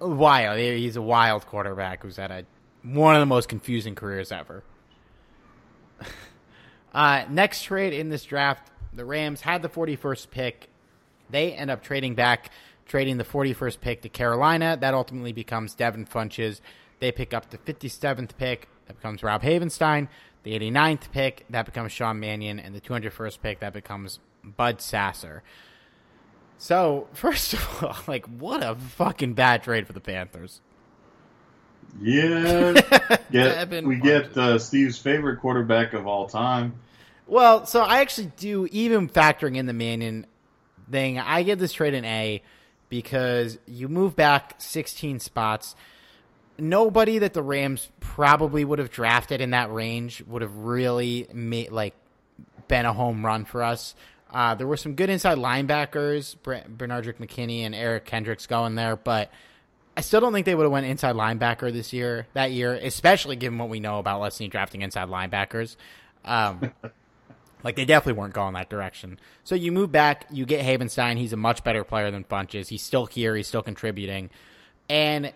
wild. 0.00 0.58
He's 0.58 0.96
a 0.96 1.02
wild 1.02 1.46
quarterback 1.46 2.02
who's 2.02 2.16
had 2.16 2.30
a 2.30 2.44
one 2.82 3.14
of 3.14 3.20
the 3.20 3.26
most 3.26 3.48
confusing 3.48 3.94
careers 3.94 4.32
ever. 4.32 4.62
uh, 6.94 7.24
next 7.28 7.62
trade 7.64 7.92
in 7.92 8.08
this 8.08 8.24
draft, 8.24 8.70
the 8.92 9.04
Rams 9.04 9.40
had 9.40 9.62
the 9.62 9.68
41st 9.68 10.30
pick. 10.30 10.68
They 11.30 11.52
end 11.52 11.70
up 11.70 11.82
trading 11.82 12.14
back, 12.14 12.50
trading 12.86 13.18
the 13.18 13.24
41st 13.24 13.80
pick 13.80 14.02
to 14.02 14.08
Carolina. 14.08 14.76
That 14.80 14.94
ultimately 14.94 15.32
becomes 15.32 15.74
Devin 15.74 16.06
Funchess. 16.06 16.60
They 17.00 17.12
pick 17.12 17.32
up 17.32 17.50
the 17.50 17.58
57th 17.58 18.36
pick. 18.36 18.68
That 18.86 18.96
becomes 18.96 19.22
Rob 19.22 19.42
Havenstein. 19.42 20.08
The 20.42 20.58
89th 20.58 21.10
pick, 21.12 21.44
that 21.50 21.66
becomes 21.66 21.92
Sean 21.92 22.20
Mannion, 22.20 22.58
and 22.58 22.74
the 22.74 22.80
201st 22.80 23.40
pick, 23.42 23.60
that 23.60 23.72
becomes 23.72 24.20
Bud 24.42 24.80
Sasser. 24.80 25.42
So, 26.56 27.08
first 27.12 27.54
of 27.54 27.82
all, 27.82 27.96
like, 28.06 28.26
what 28.26 28.62
a 28.62 28.74
fucking 28.74 29.34
bad 29.34 29.62
trade 29.62 29.86
for 29.86 29.92
the 29.92 30.00
Panthers. 30.00 30.60
Yeah, 32.00 32.80
get, 33.30 33.84
we 33.84 33.96
get 33.96 34.36
uh, 34.36 34.58
Steve's 34.58 34.98
favorite 34.98 35.40
quarterback 35.40 35.94
of 35.94 36.06
all 36.06 36.28
time. 36.28 36.74
Well, 37.26 37.66
so 37.66 37.82
I 37.82 38.00
actually 38.00 38.32
do, 38.36 38.68
even 38.70 39.08
factoring 39.08 39.56
in 39.56 39.66
the 39.66 39.72
Mannion 39.72 40.26
thing, 40.90 41.18
I 41.18 41.42
give 41.42 41.58
this 41.58 41.72
trade 41.72 41.94
an 41.94 42.04
A 42.04 42.42
because 42.88 43.58
you 43.66 43.88
move 43.88 44.16
back 44.16 44.54
16 44.58 45.20
spots. 45.20 45.74
Nobody 46.58 47.18
that 47.18 47.34
the 47.34 47.42
Rams 47.42 47.88
probably 48.00 48.64
would 48.64 48.78
have 48.78 48.90
drafted 48.90 49.40
in 49.40 49.50
that 49.50 49.72
range 49.72 50.22
would 50.26 50.42
have 50.42 50.56
really 50.56 51.28
made 51.32 51.70
like 51.70 51.94
been 52.66 52.84
a 52.84 52.92
home 52.92 53.24
run 53.24 53.44
for 53.44 53.62
us. 53.62 53.94
Uh, 54.32 54.54
there 54.54 54.66
were 54.66 54.76
some 54.76 54.94
good 54.94 55.08
inside 55.08 55.38
linebackers, 55.38 56.36
Benardrick 56.44 57.16
McKinney 57.16 57.60
and 57.60 57.74
Eric 57.74 58.04
Kendricks 58.04 58.46
going 58.46 58.74
there, 58.74 58.96
but 58.96 59.30
I 59.96 60.02
still 60.02 60.20
don't 60.20 60.32
think 60.32 60.44
they 60.44 60.54
would 60.54 60.64
have 60.64 60.72
went 60.72 60.86
inside 60.86 61.16
linebacker 61.16 61.72
this 61.72 61.92
year, 61.92 62.26
that 62.34 62.52
year, 62.52 62.74
especially 62.74 63.36
given 63.36 63.58
what 63.58 63.68
we 63.68 63.80
know 63.80 63.98
about 63.98 64.20
Les 64.20 64.34
Snead 64.36 64.50
drafting 64.50 64.82
inside 64.82 65.08
linebackers. 65.08 65.76
Um, 66.24 66.72
like 67.64 67.76
they 67.76 67.84
definitely 67.84 68.20
weren't 68.20 68.34
going 68.34 68.54
that 68.54 68.70
direction. 68.70 69.18
So 69.44 69.54
you 69.54 69.72
move 69.72 69.90
back, 69.90 70.26
you 70.30 70.46
get 70.46 70.64
Havenstein. 70.64 71.16
He's 71.16 71.32
a 71.32 71.36
much 71.36 71.64
better 71.64 71.84
player 71.84 72.10
than 72.10 72.24
Funchess. 72.24 72.68
He's 72.68 72.82
still 72.82 73.06
here. 73.06 73.34
He's 73.34 73.48
still 73.48 73.62
contributing, 73.62 74.30
and 74.88 75.32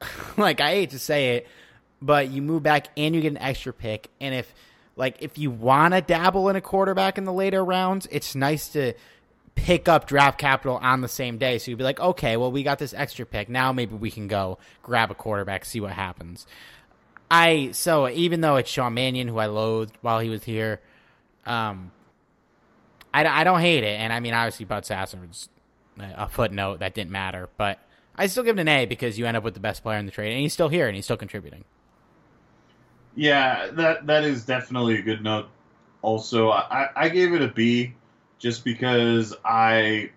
like 0.36 0.60
I 0.60 0.70
hate 0.70 0.90
to 0.90 0.98
say 0.98 1.36
it, 1.36 1.46
but 2.00 2.30
you 2.30 2.42
move 2.42 2.62
back 2.62 2.88
and 2.96 3.14
you 3.14 3.20
get 3.20 3.32
an 3.32 3.38
extra 3.38 3.72
pick. 3.72 4.08
And 4.20 4.34
if 4.34 4.52
like 4.96 5.16
if 5.20 5.38
you 5.38 5.50
want 5.50 5.94
to 5.94 6.00
dabble 6.00 6.48
in 6.48 6.56
a 6.56 6.60
quarterback 6.60 7.18
in 7.18 7.24
the 7.24 7.32
later 7.32 7.64
rounds, 7.64 8.06
it's 8.10 8.34
nice 8.34 8.68
to 8.68 8.94
pick 9.54 9.88
up 9.88 10.06
draft 10.06 10.38
capital 10.38 10.76
on 10.76 11.00
the 11.00 11.08
same 11.08 11.38
day. 11.38 11.58
So 11.58 11.70
you'd 11.70 11.78
be 11.78 11.84
like, 11.84 12.00
okay, 12.00 12.36
well 12.36 12.52
we 12.52 12.62
got 12.62 12.78
this 12.78 12.94
extra 12.94 13.26
pick. 13.26 13.48
Now 13.48 13.72
maybe 13.72 13.94
we 13.94 14.10
can 14.10 14.28
go 14.28 14.58
grab 14.82 15.10
a 15.10 15.14
quarterback, 15.14 15.64
see 15.64 15.80
what 15.80 15.92
happens. 15.92 16.46
I 17.30 17.70
so 17.72 18.08
even 18.08 18.40
though 18.40 18.56
it's 18.56 18.70
Sean 18.70 18.94
Mannion 18.94 19.28
who 19.28 19.38
I 19.38 19.46
loathed 19.46 19.96
while 20.00 20.20
he 20.20 20.28
was 20.28 20.44
here, 20.44 20.80
um, 21.46 21.90
I, 23.14 23.24
I 23.24 23.44
don't 23.44 23.60
hate 23.60 23.84
it, 23.84 23.98
and 23.98 24.12
I 24.12 24.20
mean 24.20 24.34
obviously 24.34 24.66
Bud 24.66 24.84
Sasser 24.84 25.18
was 25.18 25.48
a 25.98 26.28
footnote 26.28 26.80
that 26.80 26.94
didn't 26.94 27.10
matter, 27.10 27.48
but 27.56 27.78
I 28.14 28.26
still 28.26 28.42
give 28.42 28.58
it 28.58 28.60
an 28.60 28.68
A 28.68 28.86
because 28.86 29.18
you 29.18 29.26
end 29.26 29.36
up 29.36 29.44
with 29.44 29.54
the 29.54 29.60
best 29.60 29.82
player 29.82 29.98
in 29.98 30.06
the 30.06 30.12
trade, 30.12 30.32
and 30.32 30.40
he's 30.40 30.52
still 30.52 30.68
here 30.68 30.86
and 30.86 30.96
he's 30.96 31.04
still 31.04 31.16
contributing. 31.16 31.64
Yeah, 33.14 33.68
that 33.72 34.06
that 34.06 34.24
is 34.24 34.44
definitely 34.44 34.98
a 34.98 35.02
good 35.02 35.22
note. 35.22 35.48
Also, 36.02 36.50
I, 36.50 36.90
I 36.94 37.08
gave 37.08 37.32
it 37.32 37.42
a 37.42 37.48
B, 37.48 37.94
just 38.38 38.64
because 38.64 39.34
I 39.44 40.10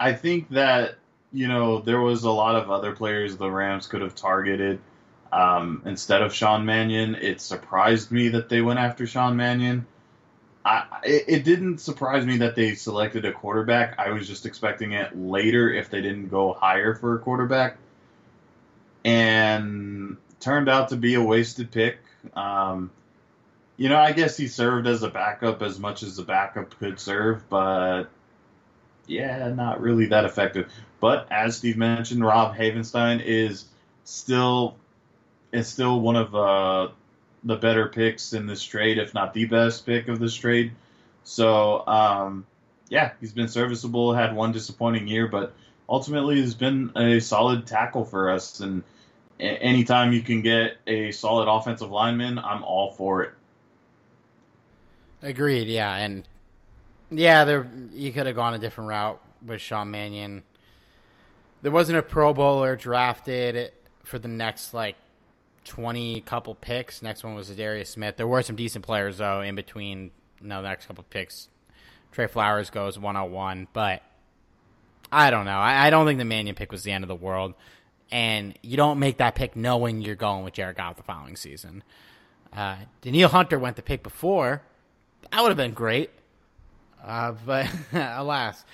I 0.00 0.12
think 0.12 0.50
that 0.50 0.96
you 1.32 1.46
know 1.48 1.80
there 1.80 2.00
was 2.00 2.24
a 2.24 2.30
lot 2.30 2.56
of 2.56 2.70
other 2.70 2.92
players 2.92 3.36
the 3.36 3.50
Rams 3.50 3.86
could 3.86 4.02
have 4.02 4.14
targeted 4.14 4.80
um, 5.34 5.82
instead 5.84 6.22
of 6.22 6.32
Sean 6.32 6.64
Mannion. 6.64 7.16
It 7.16 7.40
surprised 7.40 8.12
me 8.12 8.28
that 8.30 8.48
they 8.48 8.62
went 8.62 8.78
after 8.78 9.06
Sean 9.06 9.36
Mannion. 9.36 9.84
I, 10.64 10.84
it, 11.02 11.24
it 11.26 11.44
didn't 11.44 11.78
surprise 11.78 12.24
me 12.24 12.38
that 12.38 12.54
they 12.54 12.76
selected 12.76 13.24
a 13.24 13.32
quarterback. 13.32 13.98
I 13.98 14.10
was 14.10 14.28
just 14.28 14.46
expecting 14.46 14.92
it 14.92 15.18
later 15.18 15.72
if 15.72 15.90
they 15.90 16.00
didn't 16.00 16.28
go 16.28 16.52
higher 16.52 16.94
for 16.94 17.16
a 17.16 17.18
quarterback. 17.18 17.76
And 19.04 20.16
turned 20.38 20.68
out 20.68 20.90
to 20.90 20.96
be 20.96 21.14
a 21.14 21.22
wasted 21.22 21.72
pick. 21.72 21.98
Um, 22.34 22.90
you 23.76 23.88
know, 23.88 23.98
I 23.98 24.12
guess 24.12 24.36
he 24.36 24.46
served 24.46 24.86
as 24.86 25.02
a 25.02 25.10
backup 25.10 25.62
as 25.62 25.80
much 25.80 26.04
as 26.04 26.18
a 26.18 26.22
backup 26.22 26.78
could 26.78 27.00
serve, 27.00 27.48
but 27.50 28.04
yeah, 29.06 29.48
not 29.48 29.80
really 29.80 30.06
that 30.06 30.24
effective. 30.24 30.72
But 31.00 31.26
as 31.30 31.56
Steve 31.56 31.76
mentioned, 31.76 32.24
Rob 32.24 32.56
Havenstein 32.56 33.20
is 33.22 33.66
still 34.04 34.76
is 35.54 35.68
still 35.68 36.00
one 36.00 36.16
of 36.16 36.34
uh, 36.34 36.88
the 37.44 37.56
better 37.56 37.88
picks 37.88 38.32
in 38.32 38.46
this 38.46 38.62
trade, 38.62 38.98
if 38.98 39.14
not 39.14 39.34
the 39.34 39.44
best 39.44 39.86
pick 39.86 40.08
of 40.08 40.18
this 40.18 40.34
trade. 40.34 40.72
So 41.22 41.86
um, 41.86 42.46
yeah, 42.88 43.12
he's 43.20 43.32
been 43.32 43.48
serviceable. 43.48 44.12
Had 44.12 44.34
one 44.34 44.52
disappointing 44.52 45.08
year, 45.08 45.28
but 45.28 45.54
ultimately 45.88 46.36
he's 46.36 46.54
been 46.54 46.90
a 46.96 47.20
solid 47.20 47.66
tackle 47.66 48.04
for 48.04 48.30
us. 48.30 48.60
And 48.60 48.82
anytime 49.40 50.12
you 50.12 50.22
can 50.22 50.42
get 50.42 50.76
a 50.86 51.10
solid 51.12 51.48
offensive 51.48 51.90
lineman, 51.90 52.38
I'm 52.38 52.62
all 52.62 52.92
for 52.92 53.22
it. 53.22 53.32
Agreed. 55.22 55.68
Yeah, 55.68 55.94
and 55.96 56.28
yeah, 57.10 57.44
there 57.44 57.70
you 57.92 58.12
could 58.12 58.26
have 58.26 58.36
gone 58.36 58.54
a 58.54 58.58
different 58.58 58.90
route 58.90 59.20
with 59.44 59.60
Sean 59.60 59.90
Mannion. 59.90 60.42
There 61.62 61.72
wasn't 61.72 61.98
a 61.98 62.02
Pro 62.02 62.34
Bowler 62.34 62.76
drafted 62.76 63.72
for 64.02 64.18
the 64.18 64.28
next 64.28 64.74
like 64.74 64.96
twenty 65.64 66.20
couple 66.20 66.54
picks. 66.54 67.02
Next 67.02 67.24
one 67.24 67.34
was 67.34 67.48
Darius 67.48 67.90
Smith. 67.90 68.16
There 68.16 68.26
were 68.26 68.42
some 68.42 68.56
decent 68.56 68.84
players 68.84 69.18
though 69.18 69.40
in 69.40 69.54
between. 69.54 70.10
No, 70.40 70.62
the 70.62 70.68
next 70.68 70.86
couple 70.86 71.04
picks. 71.08 71.48
Trey 72.12 72.26
Flowers 72.26 72.70
goes 72.70 72.98
one 72.98 73.16
on 73.16 73.32
one, 73.32 73.66
but 73.72 74.02
I 75.10 75.30
don't 75.30 75.44
know. 75.44 75.58
I, 75.58 75.86
I 75.86 75.90
don't 75.90 76.06
think 76.06 76.18
the 76.18 76.24
Mannion 76.24 76.54
pick 76.54 76.70
was 76.70 76.84
the 76.84 76.92
end 76.92 77.02
of 77.02 77.08
the 77.08 77.14
world, 77.14 77.54
and 78.10 78.56
you 78.62 78.76
don't 78.76 78.98
make 78.98 79.18
that 79.18 79.34
pick 79.34 79.56
knowing 79.56 80.00
you're 80.00 80.14
going 80.14 80.44
with 80.44 80.54
Jared 80.54 80.76
Goff 80.76 80.96
the 80.96 81.02
following 81.02 81.36
season. 81.36 81.82
Uh, 82.52 82.76
Danielle 83.00 83.30
Hunter 83.30 83.58
went 83.58 83.76
the 83.76 83.82
pick 83.82 84.02
before. 84.02 84.62
That 85.32 85.40
would 85.42 85.48
have 85.48 85.56
been 85.56 85.72
great. 85.72 86.10
Uh, 87.04 87.32
but 87.46 87.68
alas, 87.92 88.64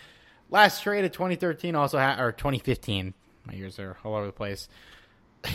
last 0.51 0.83
trade 0.83 1.05
of 1.05 1.13
2013 1.13 1.75
also 1.75 1.99
ha- 1.99 2.21
or 2.21 2.33
2015. 2.33 3.15
My 3.47 3.55
years 3.55 3.79
are 3.79 3.97
all 4.05 4.15
over 4.15 4.27
the 4.27 4.33
place. 4.33 4.69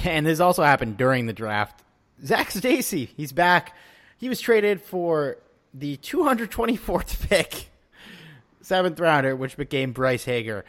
And 0.04 0.26
this 0.26 0.40
also 0.40 0.64
happened 0.64 0.98
during 0.98 1.26
the 1.26 1.34
draft. 1.34 1.84
Zac 2.24 2.52
Stacy, 2.52 3.10
he's 3.18 3.32
back. 3.32 3.76
He 4.18 4.30
was 4.30 4.40
traded 4.40 4.82
for 4.82 5.38
the 5.74 5.98
224th 5.98 7.28
pick, 7.30 7.70
seventh 8.62 9.00
rounder, 9.00 9.36
which 9.36 9.58
became 9.58 9.92
Bryce 9.92 10.26
Hager. 10.26 10.66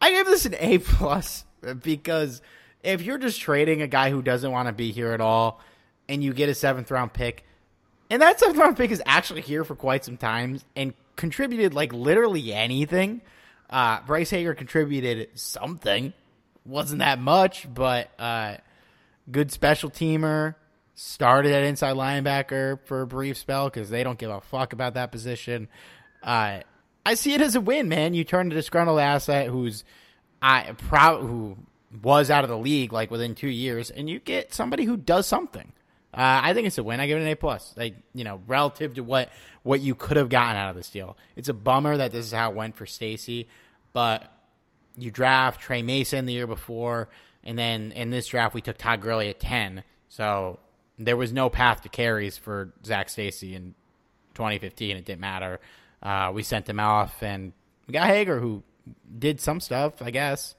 I 0.00 0.12
give 0.12 0.26
this 0.26 0.46
an 0.46 0.54
A 0.58 0.78
plus 0.78 1.44
because 1.82 2.42
if 2.82 3.02
you're 3.02 3.18
just 3.18 3.40
trading 3.40 3.82
a 3.82 3.86
guy 3.86 4.10
who 4.10 4.22
doesn't 4.22 4.50
want 4.50 4.68
to 4.68 4.72
be 4.72 4.92
here 4.92 5.12
at 5.12 5.20
all, 5.20 5.60
and 6.08 6.22
you 6.22 6.32
get 6.32 6.48
a 6.48 6.54
seventh 6.54 6.90
round 6.90 7.12
pick, 7.12 7.44
and 8.10 8.22
that 8.22 8.40
seventh 8.40 8.58
round 8.58 8.76
pick 8.76 8.90
is 8.90 9.02
actually 9.04 9.42
here 9.42 9.64
for 9.64 9.74
quite 9.74 10.04
some 10.04 10.16
time 10.16 10.60
and 10.74 10.94
contributed 11.16 11.74
like 11.74 11.92
literally 11.92 12.52
anything. 12.52 13.20
Uh, 13.68 14.00
Bryce 14.06 14.30
Hager 14.30 14.54
contributed 14.54 15.28
something. 15.34 16.14
Wasn't 16.68 16.98
that 16.98 17.18
much, 17.18 17.66
but 17.72 18.10
uh, 18.18 18.58
good 19.30 19.50
special 19.50 19.90
teamer. 19.90 20.54
Started 20.94 21.52
at 21.52 21.62
inside 21.62 21.96
linebacker 21.96 22.78
for 22.84 23.02
a 23.02 23.06
brief 23.06 23.38
spell 23.38 23.70
because 23.70 23.88
they 23.88 24.02
don't 24.02 24.18
give 24.18 24.30
a 24.30 24.40
fuck 24.40 24.72
about 24.72 24.94
that 24.94 25.10
position. 25.10 25.68
Uh, 26.22 26.60
I 27.06 27.14
see 27.14 27.32
it 27.32 27.40
as 27.40 27.54
a 27.54 27.60
win, 27.60 27.88
man. 27.88 28.12
You 28.12 28.24
turn 28.24 28.52
a 28.52 28.54
disgruntled 28.54 28.98
asset 28.98 29.46
who's 29.46 29.84
I 30.42 30.72
proud 30.72 31.22
who 31.22 31.56
was 32.02 32.30
out 32.30 32.44
of 32.44 32.50
the 32.50 32.58
league 32.58 32.92
like 32.92 33.10
within 33.10 33.34
two 33.34 33.48
years, 33.48 33.90
and 33.90 34.10
you 34.10 34.18
get 34.18 34.52
somebody 34.52 34.84
who 34.84 34.98
does 34.98 35.26
something. 35.26 35.72
Uh, 36.12 36.40
I 36.42 36.52
think 36.52 36.66
it's 36.66 36.78
a 36.78 36.82
win. 36.82 37.00
I 37.00 37.06
give 37.06 37.18
it 37.18 37.22
an 37.22 37.28
A 37.28 37.36
plus. 37.36 37.72
Like 37.78 37.94
you 38.12 38.24
know, 38.24 38.42
relative 38.46 38.94
to 38.94 39.02
what 39.02 39.30
what 39.62 39.80
you 39.80 39.94
could 39.94 40.18
have 40.18 40.28
gotten 40.28 40.56
out 40.56 40.68
of 40.68 40.76
this 40.76 40.90
deal. 40.90 41.16
It's 41.34 41.48
a 41.48 41.54
bummer 41.54 41.96
that 41.96 42.12
this 42.12 42.26
is 42.26 42.32
how 42.32 42.50
it 42.50 42.56
went 42.56 42.76
for 42.76 42.84
Stacy, 42.84 43.48
but 43.94 44.30
you 44.98 45.10
draft 45.10 45.60
Tre 45.60 45.82
Mason 45.82 46.26
the 46.26 46.32
year 46.32 46.46
before, 46.46 47.08
and 47.44 47.58
then 47.58 47.92
in 47.92 48.10
this 48.10 48.26
draft 48.26 48.54
we 48.54 48.60
took 48.60 48.78
Todd 48.78 49.00
Gurley 49.00 49.28
at 49.28 49.40
ten. 49.40 49.84
So 50.08 50.58
there 50.98 51.16
was 51.16 51.32
no 51.32 51.48
path 51.48 51.82
to 51.82 51.88
carries 51.88 52.36
for 52.36 52.72
Zac 52.84 53.08
Stacy 53.08 53.54
in 53.54 53.74
2015. 54.34 54.96
It 54.96 55.04
didn't 55.04 55.20
matter. 55.20 55.60
Uh, 56.02 56.30
we 56.34 56.42
sent 56.42 56.68
him 56.68 56.80
off, 56.80 57.22
and 57.22 57.52
we 57.86 57.92
got 57.92 58.06
Hager, 58.06 58.40
who 58.40 58.62
did 59.18 59.40
some 59.40 59.60
stuff, 59.60 60.00
I 60.02 60.10
guess. 60.10 60.54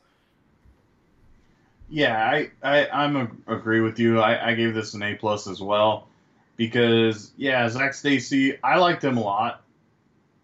Yeah, 1.89 2.15
I, 2.15 2.51
I 2.61 2.87
I'm 2.87 3.15
a, 3.15 3.53
agree 3.53 3.81
with 3.81 3.99
you. 3.99 4.19
I, 4.19 4.49
I 4.49 4.53
gave 4.53 4.73
this 4.73 4.93
an 4.93 5.01
A 5.01 5.15
plus 5.15 5.47
as 5.47 5.61
well 5.61 6.07
because 6.55 7.31
yeah, 7.37 7.67
Zac 7.69 7.93
Stacy, 7.93 8.61
I 8.63 8.77
liked 8.77 9.03
him 9.03 9.17
a 9.17 9.21
lot, 9.21 9.63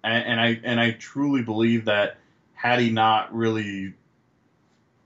and, 0.04 0.26
and 0.26 0.40
I 0.40 0.60
and 0.64 0.80
I 0.80 0.92
truly 0.92 1.44
believe 1.44 1.86
that 1.86 2.18
had 2.66 2.80
he 2.80 2.90
not 2.90 3.36
really 3.36 3.94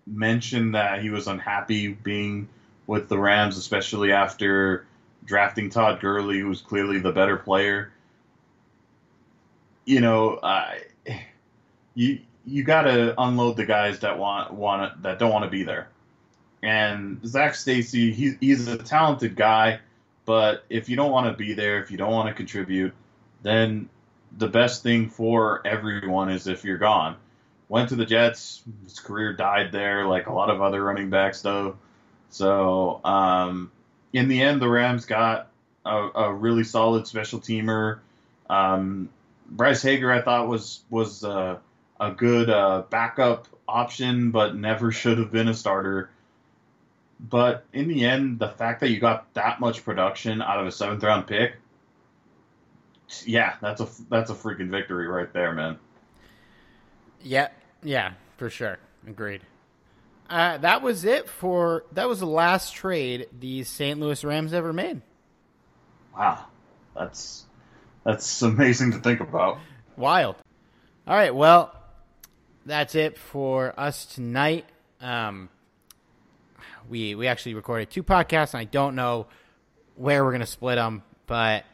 mentioned 0.08 0.76
that 0.76 1.02
he 1.02 1.10
was 1.10 1.28
unhappy 1.28 1.90
being 1.90 2.48
with 2.88 3.10
the 3.10 3.18
Rams, 3.18 3.58
especially 3.58 4.14
after 4.14 4.86
drafting 5.26 5.70
Todd 5.70 6.00
Gurley, 6.00 6.40
who 6.40 6.48
was 6.48 6.62
clearly 6.62 7.00
the 7.00 7.12
better 7.12 7.38
player, 7.38 7.92
you 9.86 10.00
know, 10.00 10.40
you 11.96 12.20
you 12.46 12.64
got 12.64 12.84
to 12.84 13.14
unload 13.22 13.58
the 13.58 13.66
guys 13.66 14.00
that 14.00 14.18
want 14.18 14.54
want 14.54 15.04
that 15.04 15.20
don't 15.20 15.32
want 15.32 15.44
to 15.44 15.52
be 15.52 15.64
there. 15.64 15.90
And 16.64 17.20
Zac 17.26 17.56
Stacy, 17.56 18.14
he, 18.14 18.34
he's 18.40 18.68
a 18.68 18.78
talented 18.78 19.36
guy, 19.36 19.80
But 20.26 20.64
if 20.70 20.90
you 20.90 20.96
don't 20.96 21.12
want 21.12 21.26
to 21.26 21.34
be 21.34 21.54
there, 21.56 21.82
if 21.82 21.90
you 21.90 21.98
don't 21.98 22.12
want 22.12 22.28
to 22.28 22.36
contribute, 22.36 22.94
then 23.42 23.90
the 24.38 24.48
best 24.48 24.84
thing 24.84 25.10
for 25.10 25.66
everyone 25.66 26.30
is 26.30 26.48
if 26.48 26.64
you're 26.64 26.78
gone. 26.78 27.16
Went 27.70 27.90
to 27.90 27.96
the 27.96 28.06
Jets, 28.06 28.64
his 28.84 29.00
career 29.00 29.32
died 29.32 29.72
there, 29.72 30.06
like 30.06 30.28
a 30.28 30.34
lot 30.34 30.50
of 30.50 30.62
other 30.62 30.84
running 30.84 31.10
backs, 31.10 31.42
though. 31.42 31.78
So 32.32 33.00
um, 33.06 33.72
in 34.12 34.28
the 34.28 34.42
end, 34.42 34.62
the 34.62 34.68
Rams 34.68 35.06
got 35.06 35.50
a, 35.86 36.10
a 36.16 36.34
really 36.34 36.64
solid 36.64 37.08
special 37.08 37.40
teamer. 37.40 38.00
Um, 38.50 39.10
Bryce 39.48 39.82
Hager, 39.82 40.12
I 40.12 40.22
thought 40.22 40.48
was 40.48 40.82
was 40.90 41.24
uh, 41.24 41.58
a 42.00 42.12
good 42.12 42.50
uh, 42.50 42.84
backup 42.90 43.48
option, 43.68 44.32
but 44.32 44.56
never 44.56 44.92
should 44.92 45.18
have 45.18 45.32
been 45.32 45.48
a 45.48 45.54
starter. 45.54 46.10
But 47.20 47.66
in 47.74 47.88
the 47.88 48.06
end, 48.06 48.40
the 48.40 48.48
fact 48.48 48.80
that 48.80 48.90
you 48.90 49.00
got 49.00 49.34
that 49.34 49.60
much 49.60 49.84
production 49.84 50.42
out 50.42 50.60
of 50.60 50.68
a 50.68 50.72
seventh 50.72 51.04
round 51.04 51.28
pick, 51.28 51.56
yeah, 53.26 53.56
that's 53.62 53.82
a 53.82 53.88
that's 54.10 54.30
a 54.30 54.36
freaking 54.36 54.70
victory 54.70 55.08
right 55.08 55.32
there, 55.34 55.54
man. 55.54 55.78
Yeah, 57.22 57.50
yeah, 57.84 58.14
for 58.38 58.50
sure, 58.50 58.80
agreed. 59.08 59.42
Uh, 60.30 60.58
that 60.60 60.82
was 60.82 61.06
it 61.06 61.28
for 61.28 61.86
that 61.94 62.08
was 62.08 62.20
the 62.20 62.28
last 62.28 62.76
trade 62.76 63.28
the 63.40 63.64
St. 63.64 64.00
Louis 64.00 64.24
Rams 64.24 64.54
ever 64.54 64.72
made. 64.72 65.02
Wow, 66.16 66.46
that's 66.96 67.46
that's 68.04 68.42
amazing 68.42 68.92
to 68.92 69.00
think 69.00 69.22
about. 69.22 69.58
Wild. 69.98 70.36
All 71.08 71.16
right, 71.16 71.34
well, 71.34 71.76
that's 72.66 72.94
it 72.94 73.18
for 73.18 73.74
us 73.80 74.06
tonight. 74.06 74.66
Um, 75.02 75.50
we 76.88 77.16
we 77.16 77.28
actually 77.28 77.56
recorded 77.56 77.90
two 77.90 78.04
podcasts, 78.04 78.54
and 78.54 78.62
I 78.62 78.66
don't 78.66 78.96
know 78.96 79.28
where 79.96 80.24
we're 80.24 80.32
gonna 80.32 80.46
split 80.46 80.76
them, 80.76 81.02
but 81.26 81.66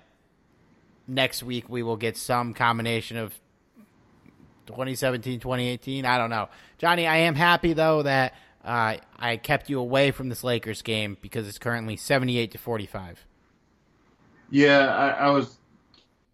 next 1.07 1.43
week 1.43 1.69
we 1.69 1.83
will 1.83 1.97
get 1.97 2.15
some 2.17 2.53
combination 2.53 3.17
of 3.17 3.33
2017, 4.67 5.39
2018. 5.39 6.05
I 6.05 6.17
don't 6.17 6.29
know, 6.29 6.49
Johnny. 6.77 7.07
I 7.07 7.17
am 7.17 7.35
happy 7.35 7.73
though 7.73 8.03
that 8.03 8.33
uh, 8.63 8.97
I 9.17 9.37
kept 9.37 9.69
you 9.69 9.79
away 9.79 10.11
from 10.11 10.29
this 10.29 10.43
Lakers 10.43 10.81
game 10.81 11.17
because 11.21 11.47
it's 11.47 11.57
currently 11.59 11.97
78 11.97 12.51
to 12.51 12.57
45. 12.57 13.25
Yeah, 14.49 14.87
I, 14.87 15.09
I 15.09 15.29
was 15.29 15.57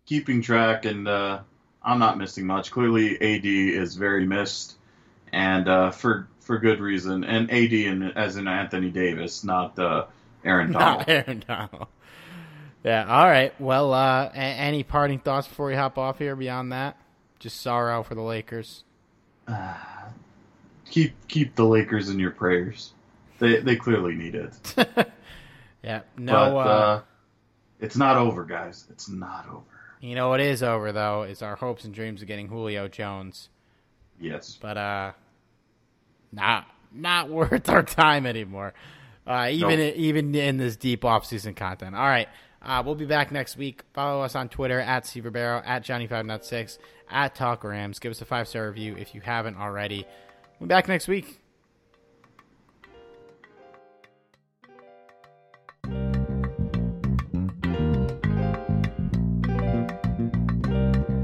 keeping 0.06 0.42
track, 0.42 0.86
and 0.86 1.08
uh, 1.08 1.40
I'm 1.82 2.00
not 2.00 2.18
missing 2.18 2.46
much. 2.46 2.72
Clearly, 2.72 3.16
AD 3.16 3.46
is 3.46 3.96
very 3.96 4.26
missed, 4.26 4.76
and 5.32 5.68
uh, 5.68 5.92
for 5.92 6.28
for 6.42 6.58
good 6.60 6.80
reason. 6.80 7.24
And 7.24 7.50
AD 7.52 7.72
and 7.74 8.18
as 8.18 8.36
in 8.36 8.48
Anthony 8.48 8.90
Davis, 8.90 9.44
not 9.44 9.78
uh, 9.80 10.06
Aaron 10.44 10.72
Donald. 10.72 11.00
Not 11.00 11.10
Aaron 11.28 11.44
Donald. 11.48 11.88
Yeah. 12.84 13.06
All 13.08 13.26
right. 13.28 13.54
Well, 13.62 13.94
uh, 13.94 14.26
a- 14.34 14.36
any 14.36 14.84
parting 14.84 15.20
thoughts 15.20 15.48
before 15.48 15.68
we 15.68 15.76
hop 15.76 15.98
off 15.98 16.18
here? 16.18 16.36
Beyond 16.36 16.72
that, 16.74 16.98
just 17.42 17.60
sorrow 17.60 18.04
for 18.04 18.16
the 18.16 18.22
Lakers. 18.22 18.84
Keep 20.90 21.14
keep 21.30 21.56
the 21.56 21.64
Lakers 21.66 22.10
in 22.10 22.20
your 22.20 22.32
prayers. 22.32 22.92
They 23.40 23.60
they 23.62 23.76
clearly 23.78 24.16
need 24.16 24.36
it. 24.36 24.54
Yeah. 25.84 26.02
No. 26.16 26.34
but 26.34 26.68
uh, 26.68 26.70
uh, 26.70 27.02
it's 27.80 27.98
not 27.98 28.16
over, 28.16 28.44
guys. 28.46 28.86
It's 28.92 29.10
not 29.10 29.48
over. 29.50 29.64
you 30.00 30.14
know 30.14 30.30
what 30.30 30.40
is 30.40 30.62
over 30.62 30.92
though 30.92 31.24
is 31.24 31.42
our 31.42 31.56
hopes 31.56 31.86
and 31.86 31.94
dreams 31.94 32.22
of 32.22 32.28
getting 32.28 32.48
Julio 32.50 32.88
Jones, 32.88 33.50
Yes. 34.20 34.60
but 34.62 34.78
uh, 34.78 35.14
not 36.32 36.68
not 36.94 37.30
worth 37.30 37.68
our 37.70 37.82
time 37.82 38.28
anymore. 38.28 38.74
Uh, 39.26 39.48
even 39.52 39.80
Nope. 39.80 39.96
even 39.96 40.36
in 40.36 40.58
this 40.58 40.76
deep 40.76 41.04
off 41.04 41.26
season 41.26 41.56
content. 41.56 41.96
All 41.96 42.02
right. 42.06 42.28
Uh, 42.64 42.84
we'll 42.86 42.96
be 42.96 43.06
back 43.06 43.32
next 43.32 43.58
week. 43.58 43.82
Follow 43.94 44.22
us 44.22 44.36
on 44.36 44.48
Twitter 44.48 44.80
at 44.80 45.06
Steve 45.08 45.32
Barrow, 45.34 45.64
at 45.66 45.84
Johnny5.6, 45.84 46.78
at 47.10 47.34
Talk 47.34 47.64
Rams. 47.64 48.00
Give 48.00 48.12
us 48.12 48.22
a 48.22 48.26
five 48.26 48.48
star 48.48 48.68
review 48.68 48.96
if 48.98 49.16
you 49.16 49.22
haven't 49.22 49.58
already. 49.58 50.06
We'll 50.60 50.68
be 50.68 50.74
back 50.74 50.88
next 50.88 51.08
week. 51.08 51.40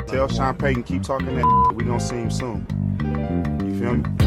Tell 0.07 0.27
Sean 0.29 0.55
Payton 0.57 0.83
keep 0.83 1.03
talking 1.03 1.35
that. 1.35 1.73
We 1.75 1.83
gonna 1.83 1.99
see 1.99 2.15
him 2.15 2.31
soon. 2.31 2.65
You 3.63 3.79
feel 3.79 3.95
me? 3.97 4.26